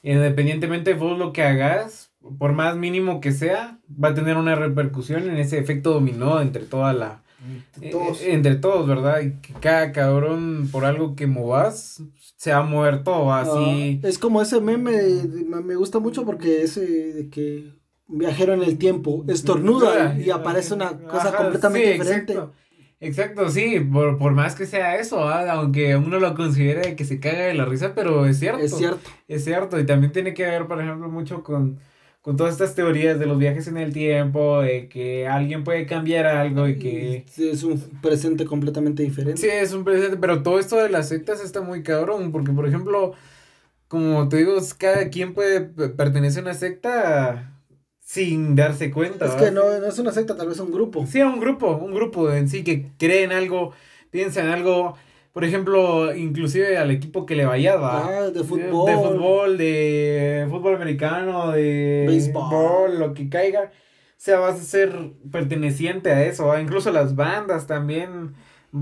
independientemente 0.04 0.94
de 0.94 1.00
vos 1.00 1.18
lo 1.18 1.34
que 1.34 1.42
hagas, 1.42 2.07
por 2.38 2.54
más 2.54 2.76
mínimo 2.76 3.22
que 3.22 3.32
sea, 3.32 3.80
va 3.92 4.10
a 4.10 4.14
tener 4.14 4.38
una 4.38 4.56
repercusión 4.56 5.30
en 5.30 5.38
ese 5.38 5.58
efecto 5.58 5.94
dominó 5.94 6.42
entre 6.42 6.64
toda 6.64 6.94
la... 6.94 7.24
Entre 7.76 7.92
todos, 7.92 8.22
eh, 8.22 8.34
entre 8.34 8.56
todos 8.56 8.88
¿verdad? 8.88 9.22
Y 9.22 9.32
que 9.42 9.54
cada 9.54 9.92
cabrón, 9.92 10.70
por 10.72 10.86
algo 10.86 11.16
que 11.16 11.28
movas, 11.28 12.02
se 12.36 12.52
ha 12.52 12.62
muerto 12.62 13.32
así. 13.32 14.00
es 14.04 14.18
como 14.18 14.42
ese 14.42 14.60
meme, 14.60 14.92
me 15.64 15.76
gusta 15.76 16.00
mucho 16.00 16.26
porque 16.26 16.64
ese 16.64 16.82
de 16.82 17.30
que 17.30 17.78
un 18.08 18.20
viajero 18.20 18.54
en 18.54 18.64
el 18.64 18.78
tiempo 18.78 19.24
estornuda 19.28 20.18
y 20.20 20.30
aparece 20.30 20.74
una 20.74 20.98
cosa 20.98 21.36
completamente 21.36 21.94
diferente. 21.94 22.40
Exacto. 23.00 23.50
sí, 23.50 23.80
por, 23.80 24.18
por, 24.18 24.32
más 24.32 24.56
que 24.56 24.66
sea 24.66 24.96
eso, 24.98 25.20
aunque 25.30 25.96
uno 25.96 26.20
lo 26.20 26.34
considere 26.34 26.96
que 26.96 27.06
se 27.06 27.20
caga 27.20 27.44
de 27.44 27.54
la 27.54 27.66
risa, 27.66 27.94
pero 27.94 28.26
es 28.26 28.40
cierto. 28.40 28.64
Es 28.64 28.76
cierto. 28.76 29.10
Es 29.28 29.44
cierto, 29.44 29.80
y 29.80 29.86
también 29.86 30.12
tiene 30.12 30.34
que 30.34 30.44
ver, 30.44 30.66
por 30.66 30.82
ejemplo, 30.82 31.08
mucho 31.08 31.44
con, 31.44 31.80
con 32.28 32.36
todas 32.36 32.56
estas 32.56 32.76
teorías 32.76 33.18
de 33.20 33.26
los 33.26 33.38
viajes 33.38 33.70
en 33.70 33.78
el 33.78 33.94
tiempo, 33.94 34.60
de 34.60 34.90
que 34.90 35.26
alguien 35.26 35.64
puede 35.64 35.86
cambiar 35.86 36.26
algo 36.26 36.68
y 36.68 36.78
que... 36.78 37.26
es 37.38 37.64
un 37.64 37.80
presente 38.02 38.44
completamente 38.44 39.02
diferente. 39.02 39.40
Sí, 39.40 39.48
es 39.50 39.72
un 39.72 39.86
presente, 39.86 40.18
pero 40.18 40.44
todo 40.44 40.60
esto 40.60 40.76
de 40.76 40.90
las 40.90 41.08
sectas 41.08 41.42
está 41.42 41.62
muy 41.62 41.84
cabrón, 41.84 42.34
porque 42.34 42.52
por 42.52 42.68
ejemplo, 42.68 43.14
como 43.88 44.28
te 44.28 44.36
digo, 44.40 44.58
cada 44.78 45.08
quien 45.08 45.34
puede 45.34 45.62
pertenecer 45.62 46.42
a 46.42 46.48
una 46.48 46.54
secta 46.54 47.62
sin 48.02 48.58
darse 48.58 48.92
cuenta. 48.92 49.28
Es 49.28 49.36
que 49.36 49.52
no, 49.52 49.80
no 49.80 49.88
es 49.88 49.98
una 49.98 50.12
secta, 50.12 50.36
tal 50.36 50.50
vez 50.50 50.60
un 50.60 50.74
grupo. 50.74 51.06
Sí, 51.08 51.22
un 51.22 51.40
grupo, 51.40 51.78
un 51.78 51.94
grupo 51.94 52.30
en 52.34 52.50
sí 52.50 52.62
que 52.62 52.92
cree 52.98 53.24
en 53.24 53.32
algo, 53.32 53.72
piensa 54.12 54.42
en 54.42 54.50
algo 54.50 54.98
por 55.38 55.46
ejemplo, 55.46 56.16
inclusive 56.16 56.80
al 56.80 56.90
equipo 56.90 57.28
que 57.28 57.36
le 57.36 57.46
vaya 57.46 57.76
ah, 57.78 58.32
de 58.34 58.44
fútbol. 58.44 58.88
De, 58.88 58.96
fútbol, 58.96 59.58
de 59.60 60.48
fútbol 60.50 60.74
americano, 60.74 61.52
de 61.52 62.06
béisbol, 62.08 62.98
lo 62.98 63.14
que 63.14 63.30
caiga. 63.30 63.66
O 63.66 64.16
sea, 64.18 64.40
vas 64.40 64.60
a 64.60 64.64
ser 64.64 65.14
perteneciente 65.32 66.10
a 66.10 66.26
eso. 66.26 66.58
Incluso 66.60 66.92
las 66.92 67.16
bandas 67.16 67.68
también. 67.68 68.34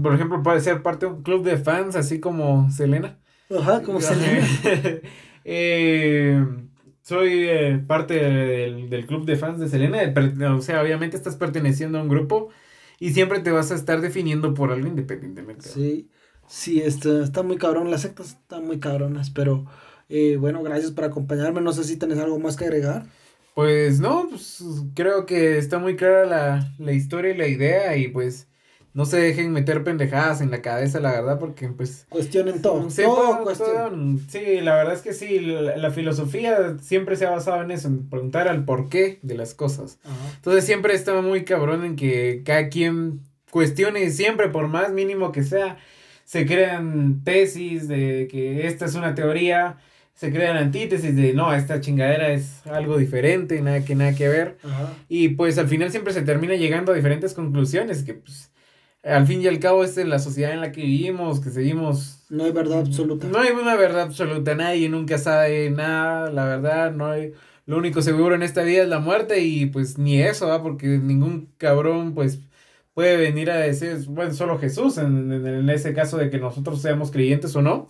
Por 0.01 0.16
ejemplo, 0.16 0.41
puede 0.43 0.62
ser 0.62 0.82
parte 0.82 1.08
de 1.08 1.12
un 1.12 1.24
club 1.24 1.43
de 1.43 1.58
fans, 1.58 1.97
así 1.97 2.22
como 2.22 2.72
Selena. 2.72 3.20
Ajá, 3.53 3.82
como 3.82 3.99
Selena. 3.99 4.47
eh, 5.43 6.41
soy 7.01 7.49
eh, 7.49 7.84
parte 7.86 8.14
del, 8.14 8.89
del, 8.89 9.06
club 9.06 9.26
de 9.26 9.36
fans 9.36 9.60
de 9.60 9.68
Selena. 9.68 9.99
O 10.56 10.62
sea, 10.62 10.82
obviamente 10.82 11.18
estás 11.18 11.36
perteneciendo 11.36 11.99
a 11.99 12.01
un 12.01 12.08
grupo 12.08 12.47
y 12.97 13.12
siempre 13.12 13.41
te 13.41 13.51
vas 13.51 13.74
a 13.74 13.76
estar 13.76 13.99
definiendo 13.99 14.53
por 14.53 14.72
algo 14.72 14.88
independientemente. 14.88 15.68
Sí. 15.68 16.10
Sí, 16.48 16.82
está, 16.82 17.24
está 17.24 17.43
muy 17.43 17.58
cabrón, 17.58 17.91
las 17.91 18.02
sectas 18.02 18.30
están 18.30 18.66
muy 18.66 18.80
cabronas, 18.80 19.30
pero 19.30 19.66
eh, 20.10 20.38
bueno, 20.39 20.62
gracias 20.64 20.91
por 20.91 21.04
acompañarme. 21.04 21.62
No 21.62 21.74
sé 21.74 21.84
si 21.84 21.98
tenés 21.98 22.20
algo 22.20 22.39
más 22.39 22.56
que 22.56 22.66
agregar. 22.66 23.06
Pues 23.54 24.00
no, 24.00 24.28
pues 24.30 24.64
creo 24.93 25.26
que 25.26 25.58
está 25.58 25.80
muy 25.80 25.96
clara 25.96 26.26
la, 26.26 26.74
la 26.78 26.91
historia 26.91 27.34
y 27.34 27.38
la 27.38 27.48
idea 27.48 27.96
y 27.98 28.10
pues 28.10 28.48
no 28.96 29.06
se 29.06 29.18
dejen 29.18 29.52
meter 29.52 29.84
pendejadas 29.84 30.39
en 30.39 30.52
la 30.52 30.62
cabeza, 30.62 31.02
la 31.02 31.12
verdad, 31.12 31.38
porque 31.38 31.68
pues... 31.68 32.06
Cuestionen 32.08 32.62
todo. 32.62 32.89
Sí, 32.89 33.04
sí 34.30 34.62
la 34.62 34.76
verdad 34.76 34.93
es 34.93 35.02
que 35.02 35.14
sí, 35.14 35.39
la, 35.41 35.91
filosofía 35.91 36.78
siempre 36.82 37.18
se 37.18 37.26
ha 37.26 37.32
basado 37.32 37.62
en 37.62 37.72
eso, 37.72 37.89
en 37.89 38.10
preguntar 38.10 38.48
al 38.48 38.64
porqué 38.64 39.20
de 39.22 39.36
las 39.36 39.54
cosas. 39.54 40.00
Entonces 40.38 40.64
siempre 40.64 40.93
estaba 40.93 41.22
muy 41.22 41.43
cabrón 41.43 41.84
en 41.84 41.98
que 41.98 42.41
cada 42.46 42.70
quien 42.70 43.20
cuestione 43.52 44.10
siempre, 44.12 44.48
por 44.48 44.70
más 44.70 44.93
mínimo 44.93 45.34
que 45.34 45.43
sea, 45.43 45.78
se 46.26 46.45
crean 46.45 47.23
tesis 47.23 47.88
de 47.88 48.28
que 48.30 48.67
esta 48.67 48.86
es 48.86 48.95
una 48.95 49.15
teoría, 49.15 49.78
se 50.15 50.32
crean 50.32 50.57
antítesis 50.57 51.15
de 51.15 51.34
no, 51.34 51.53
esta 51.53 51.80
chingadera 51.80 52.32
es 52.32 52.65
algo 52.67 52.97
diferente, 52.97 53.61
nada 53.61 53.86
que 53.86 53.95
nada 53.95 54.15
que 54.15 54.28
ver. 54.28 54.57
Y 55.07 55.30
pues 55.30 55.57
al 55.57 55.67
final 55.67 55.91
siempre 55.91 56.13
se 56.13 56.23
termina 56.23 56.55
llegando 56.55 56.91
a 56.91 56.95
diferentes 56.95 57.34
conclusiones 57.34 58.03
que 58.03 58.15
pues 58.15 58.51
al 59.03 59.28
fin 59.28 59.41
y 59.41 59.47
al 59.47 59.59
cabo 59.59 59.84
esta 59.84 60.01
es 60.01 60.07
la 60.07 60.17
sociedad 60.17 60.51
en 60.51 60.61
la 60.61 60.71
que 60.71 60.82
vivimos, 60.82 61.39
que 61.39 61.51
seguimos... 61.51 62.26
No 62.30 62.45
hay 62.45 62.51
verdad 62.51 62.80
absoluta. 62.80 63.28
No 63.28 63.39
hay 63.39 63.51
una 63.51 63.76
verdad 63.76 64.01
absoluta, 64.01 64.55
nadie 64.55 64.89
nunca 64.89 65.19
sabe 65.19 65.69
nada, 65.69 66.32
la 66.32 66.45
verdad, 66.45 66.91
no 66.91 67.11
hay... 67.11 67.34
Lo 67.67 67.78
único 67.78 68.01
seguro 68.01 68.36
en 68.36 68.43
esta 68.43 68.63
vida 68.63 68.84
es 68.84 68.89
la 68.89 68.99
muerte 68.99 69.41
y 69.41 69.67
pues 69.67 69.97
ni 69.97 70.21
eso, 70.21 70.47
¿va? 70.47 70.61
Porque 70.61 70.88
ningún 70.88 71.51
cabrón 71.57 72.13
pues 72.13 72.39
puede 72.96 73.18
venir 73.18 73.52
a 73.52 73.58
decir, 73.58 73.98
bueno, 74.08 74.34
solo 74.34 74.58
Jesús, 74.58 74.98
en, 74.98 75.30
en, 75.30 75.70
ese 75.70 75.93
caso 75.93 76.18
de 76.18 76.30
que 76.30 76.39
nosotros 76.39 76.82
seamos 76.82 77.12
creyentes 77.12 77.54
o 77.58 77.62
no, 77.62 77.89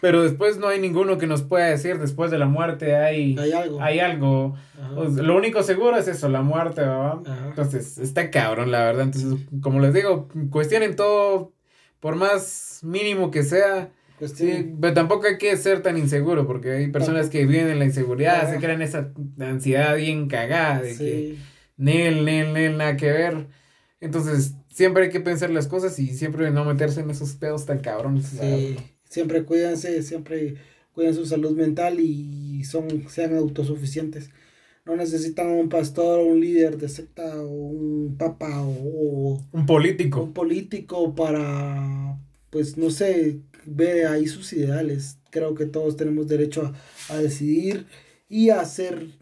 pero 0.00 0.22
después 0.22 0.56
no 0.56 0.68
hay 0.68 0.80
ninguno 0.80 1.18
que 1.18 1.26
nos 1.26 1.42
pueda 1.42 1.66
decir, 1.66 1.98
después 1.98 2.30
de 2.30 2.38
la 2.38 2.46
muerte 2.46 2.96
hay, 2.96 3.36
hay 3.38 3.52
algo. 3.52 3.82
Hay 3.82 4.00
algo. 4.00 4.56
lo 4.96 5.36
único 5.36 5.62
seguro 5.62 5.98
es 5.98 6.08
eso, 6.08 6.30
la 6.30 6.40
muerte, 6.40 6.80
¿verdad? 6.80 7.18
Entonces, 7.48 7.98
está 7.98 8.30
cabrón, 8.30 8.70
la 8.70 8.82
verdad. 8.84 9.02
Entonces, 9.02 9.46
como 9.60 9.78
les 9.78 9.92
digo, 9.92 10.28
cuestionen 10.48 10.96
todo, 10.96 11.52
por 12.00 12.16
más 12.16 12.80
mínimo 12.82 13.30
que 13.30 13.42
sea. 13.42 13.90
Sí, 14.24 14.74
pero 14.80 14.94
tampoco 14.94 15.26
hay 15.26 15.36
que 15.36 15.54
ser 15.58 15.82
tan 15.82 15.98
inseguro, 15.98 16.46
porque 16.46 16.70
hay 16.70 16.88
personas 16.88 17.28
que 17.28 17.44
viven 17.44 17.68
en 17.68 17.78
la 17.78 17.84
inseguridad, 17.84 18.50
se 18.50 18.56
crean 18.56 18.80
esa 18.80 19.12
ansiedad 19.38 19.96
bien 19.96 20.28
cagada 20.28 20.80
de 20.80 20.96
que 20.96 21.36
nel, 21.76 22.24
nel, 22.24 22.54
nel, 22.54 22.78
nada 22.78 22.96
que 22.96 23.12
ver. 23.12 23.48
Entonces, 24.00 24.54
siempre 24.68 25.04
hay 25.04 25.10
que 25.10 25.20
pensar 25.20 25.50
las 25.50 25.68
cosas 25.68 25.98
y 25.98 26.08
siempre 26.08 26.50
no 26.50 26.64
meterse 26.64 27.00
en 27.00 27.10
esos 27.10 27.32
pedos 27.34 27.64
tan 27.66 27.78
cabrones. 27.78 28.26
Sí, 28.26 28.76
siempre 29.08 29.44
cuídense, 29.44 30.02
siempre 30.02 30.56
cuiden 30.92 31.14
su 31.14 31.26
salud 31.26 31.56
mental 31.56 32.00
y 32.00 32.64
son, 32.64 33.08
sean 33.08 33.36
autosuficientes. 33.36 34.30
No 34.84 34.94
necesitan 34.96 35.48
un 35.48 35.68
pastor, 35.68 36.20
un 36.20 36.40
líder 36.40 36.76
de 36.76 36.88
secta 36.88 37.42
o 37.42 37.48
un 37.48 38.16
papa 38.16 38.62
o, 38.62 39.42
un 39.50 39.66
político. 39.66 40.22
Un 40.22 40.32
político 40.32 41.14
para, 41.14 42.18
pues 42.50 42.76
no 42.76 42.90
sé, 42.90 43.40
ver 43.64 44.06
ahí 44.06 44.26
sus 44.26 44.52
ideales. 44.52 45.18
Creo 45.30 45.54
que 45.54 45.66
todos 45.66 45.96
tenemos 45.96 46.28
derecho 46.28 46.72
a, 47.08 47.14
a 47.14 47.18
decidir 47.18 47.86
y 48.28 48.50
a 48.50 48.64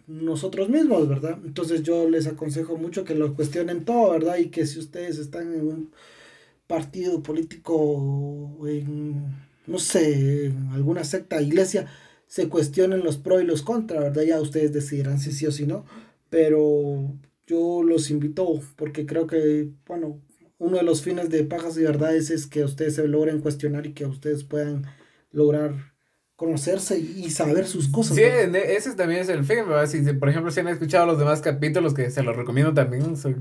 nosotros 0.07 0.69
mismos, 0.69 1.09
¿verdad? 1.09 1.39
Entonces 1.45 1.83
yo 1.83 2.09
les 2.09 2.27
aconsejo 2.27 2.77
mucho 2.77 3.05
que 3.05 3.15
lo 3.15 3.35
cuestionen 3.35 3.85
todo, 3.85 4.13
¿verdad? 4.13 4.39
Y 4.39 4.49
que 4.49 4.67
si 4.67 4.79
ustedes 4.79 5.19
están 5.19 5.53
en 5.55 5.67
un 5.67 5.91
partido 6.67 7.23
político, 7.23 8.59
en, 8.67 9.25
no 9.67 9.79
sé, 9.79 10.47
en 10.47 10.69
alguna 10.73 11.05
secta, 11.05 11.43
iglesia, 11.43 11.87
se 12.27 12.49
cuestionen 12.49 13.05
los 13.05 13.19
pros 13.19 13.43
y 13.43 13.47
los 13.47 13.63
contra, 13.63 14.01
¿verdad? 14.01 14.23
Ya 14.23 14.41
ustedes 14.41 14.73
decidirán 14.73 15.21
si 15.21 15.33
sí 15.33 15.47
o 15.47 15.53
si 15.53 15.67
no, 15.67 15.85
pero 16.31 17.15
yo 17.47 17.83
los 17.83 18.11
invito 18.11 18.61
porque 18.77 19.07
creo 19.07 19.27
que, 19.27 19.71
bueno, 19.87 20.21
uno 20.59 20.79
de 20.79 20.83
los 20.83 21.03
fines 21.03 21.31
de 21.31 21.45
Pajas 21.45 21.77
y 21.77 21.83
Verdades 21.83 22.31
es 22.31 22.47
que 22.47 22.65
ustedes 22.65 22.95
se 22.97 23.07
logren 23.09 23.41
cuestionar 23.41 23.87
y 23.87 23.93
que 23.93 24.07
ustedes 24.07 24.45
puedan 24.45 24.87
lograr 25.31 25.94
conocerse 26.37 26.99
y 26.99 27.31
saber 27.31 27.67
sus 27.67 27.89
cosas. 27.89 28.17
Sí, 28.17 28.23
ese 28.23 28.95
también 28.95 29.21
es 29.21 29.29
el 29.29 29.45
fin, 29.45 29.69
¿verdad? 29.69 29.87
Si, 29.87 30.01
por 30.15 30.29
ejemplo, 30.29 30.51
si 30.51 30.61
han 30.61 30.69
escuchado 30.69 31.07
los 31.07 31.19
demás 31.19 31.41
capítulos, 31.41 31.95
que 31.95 32.11
se 32.11 32.23
los 32.23 32.37
recomiendo 32.37 32.75
también, 32.75 33.17
soy 33.17 33.37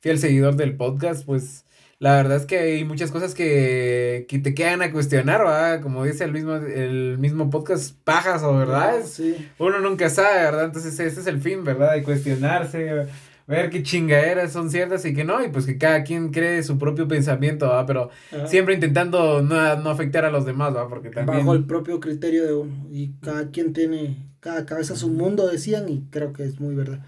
fiel 0.00 0.18
seguidor 0.18 0.56
del 0.56 0.76
podcast, 0.76 1.24
pues 1.24 1.64
la 1.98 2.14
verdad 2.14 2.36
es 2.36 2.46
que 2.46 2.58
hay 2.58 2.84
muchas 2.84 3.10
cosas 3.10 3.34
que, 3.34 4.24
que 4.28 4.38
te 4.38 4.54
quedan 4.54 4.82
a 4.82 4.92
cuestionar, 4.92 5.40
¿verdad? 5.40 5.82
Como 5.82 6.04
dice 6.04 6.24
el 6.24 6.32
mismo, 6.32 6.54
el 6.54 7.18
mismo 7.18 7.50
podcast, 7.50 7.96
pajas 8.04 8.42
o 8.44 8.56
verdad. 8.56 9.02
Sí. 9.04 9.48
Uno 9.58 9.80
nunca 9.80 10.08
sabe, 10.08 10.42
¿verdad? 10.42 10.66
Entonces 10.66 10.98
ese 11.00 11.20
es 11.20 11.26
el 11.26 11.40
fin, 11.40 11.64
¿verdad? 11.64 11.94
De 11.94 12.04
cuestionarse 12.04 13.08
ver 13.54 13.70
qué 13.70 13.82
chingaderas 13.82 14.52
son 14.52 14.70
ciertas 14.70 15.04
y 15.06 15.14
que 15.14 15.24
no, 15.24 15.42
y 15.42 15.48
pues 15.48 15.64
que 15.64 15.78
cada 15.78 16.04
quien 16.04 16.30
cree 16.30 16.62
su 16.62 16.78
propio 16.78 17.08
pensamiento, 17.08 17.68
¿va? 17.68 17.86
Pero 17.86 18.10
siempre 18.46 18.74
intentando 18.74 19.42
no, 19.42 19.76
no, 19.76 19.90
afectar 19.90 20.24
a 20.24 20.30
los 20.30 20.44
demás, 20.44 20.76
¿va? 20.76 20.88
Porque 20.88 21.10
también... 21.10 21.38
Bajo 21.38 21.54
el 21.54 21.64
propio 21.64 21.98
criterio 21.98 22.44
de 22.46 22.54
uno, 22.54 22.86
y 22.90 23.14
cada 23.20 23.50
quien 23.50 23.72
tiene, 23.72 24.28
cada 24.40 24.66
cabeza 24.66 24.94
es 24.94 25.02
un 25.02 25.16
mundo, 25.16 25.48
decían, 25.48 25.88
y 25.88 26.06
creo 26.10 26.32
que 26.32 26.44
es 26.44 26.60
muy 26.60 26.74
verdad. 26.74 27.00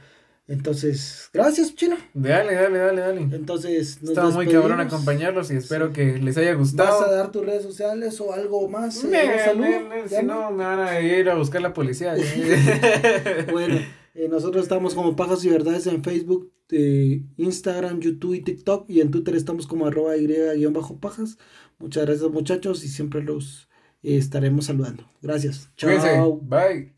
Entonces, 0.49 1.31
gracias, 1.33 1.77
Chino. 1.77 1.97
Dale, 2.13 2.55
dale, 2.55 2.79
dale, 2.79 3.01
dale. 3.01 3.21
Entonces, 3.21 4.01
nos 4.01 4.11
Estaba 4.11 4.31
muy 4.31 4.49
cabrón 4.49 4.81
acompañarlos 4.81 5.49
y 5.53 5.57
espero 5.57 5.93
que 5.93 6.19
les 6.19 6.37
haya 6.39 6.55
gustado. 6.55 7.01
¿Vas 7.01 7.09
a 7.09 7.13
dar 7.13 7.31
tus 7.31 7.47
redes 7.47 7.63
sociales 7.63 8.21
o 8.21 8.33
algo 8.33 8.69
más? 8.69 9.05
Me, 9.05 9.21
si 10.09 10.25
no, 10.25 10.51
me 10.51 10.65
van 10.65 10.81
a 10.81 11.01
ir 11.01 11.31
a 11.31 11.37
buscar 11.37 11.63
la 11.63 11.73
policía. 11.73 12.17
bueno. 13.53 13.79
Eh, 14.21 14.29
nosotros 14.29 14.65
estamos 14.65 14.95
como 14.95 15.17
Pajas 15.17 15.43
y 15.47 15.49
Verdades 15.49 15.87
en 15.87 16.05
Facebook, 16.05 16.53
eh, 16.69 17.23
Instagram, 17.39 18.01
YouTube 18.01 18.35
y 18.35 18.43
TikTok. 18.43 18.85
Y 18.91 19.01
en 19.01 19.11
Twitter 19.11 19.35
estamos 19.35 19.67
como 19.67 19.87
arroba 19.87 20.15
y-pajas. 20.19 21.39
Muchas 21.79 22.05
gracias 22.05 22.31
muchachos 22.31 22.85
y 22.85 22.89
siempre 22.89 23.23
los 23.23 23.71
eh, 24.03 24.19
estaremos 24.19 24.67
saludando. 24.67 25.07
Gracias. 25.23 25.71
Chao. 25.79 26.37
Bye. 26.37 26.89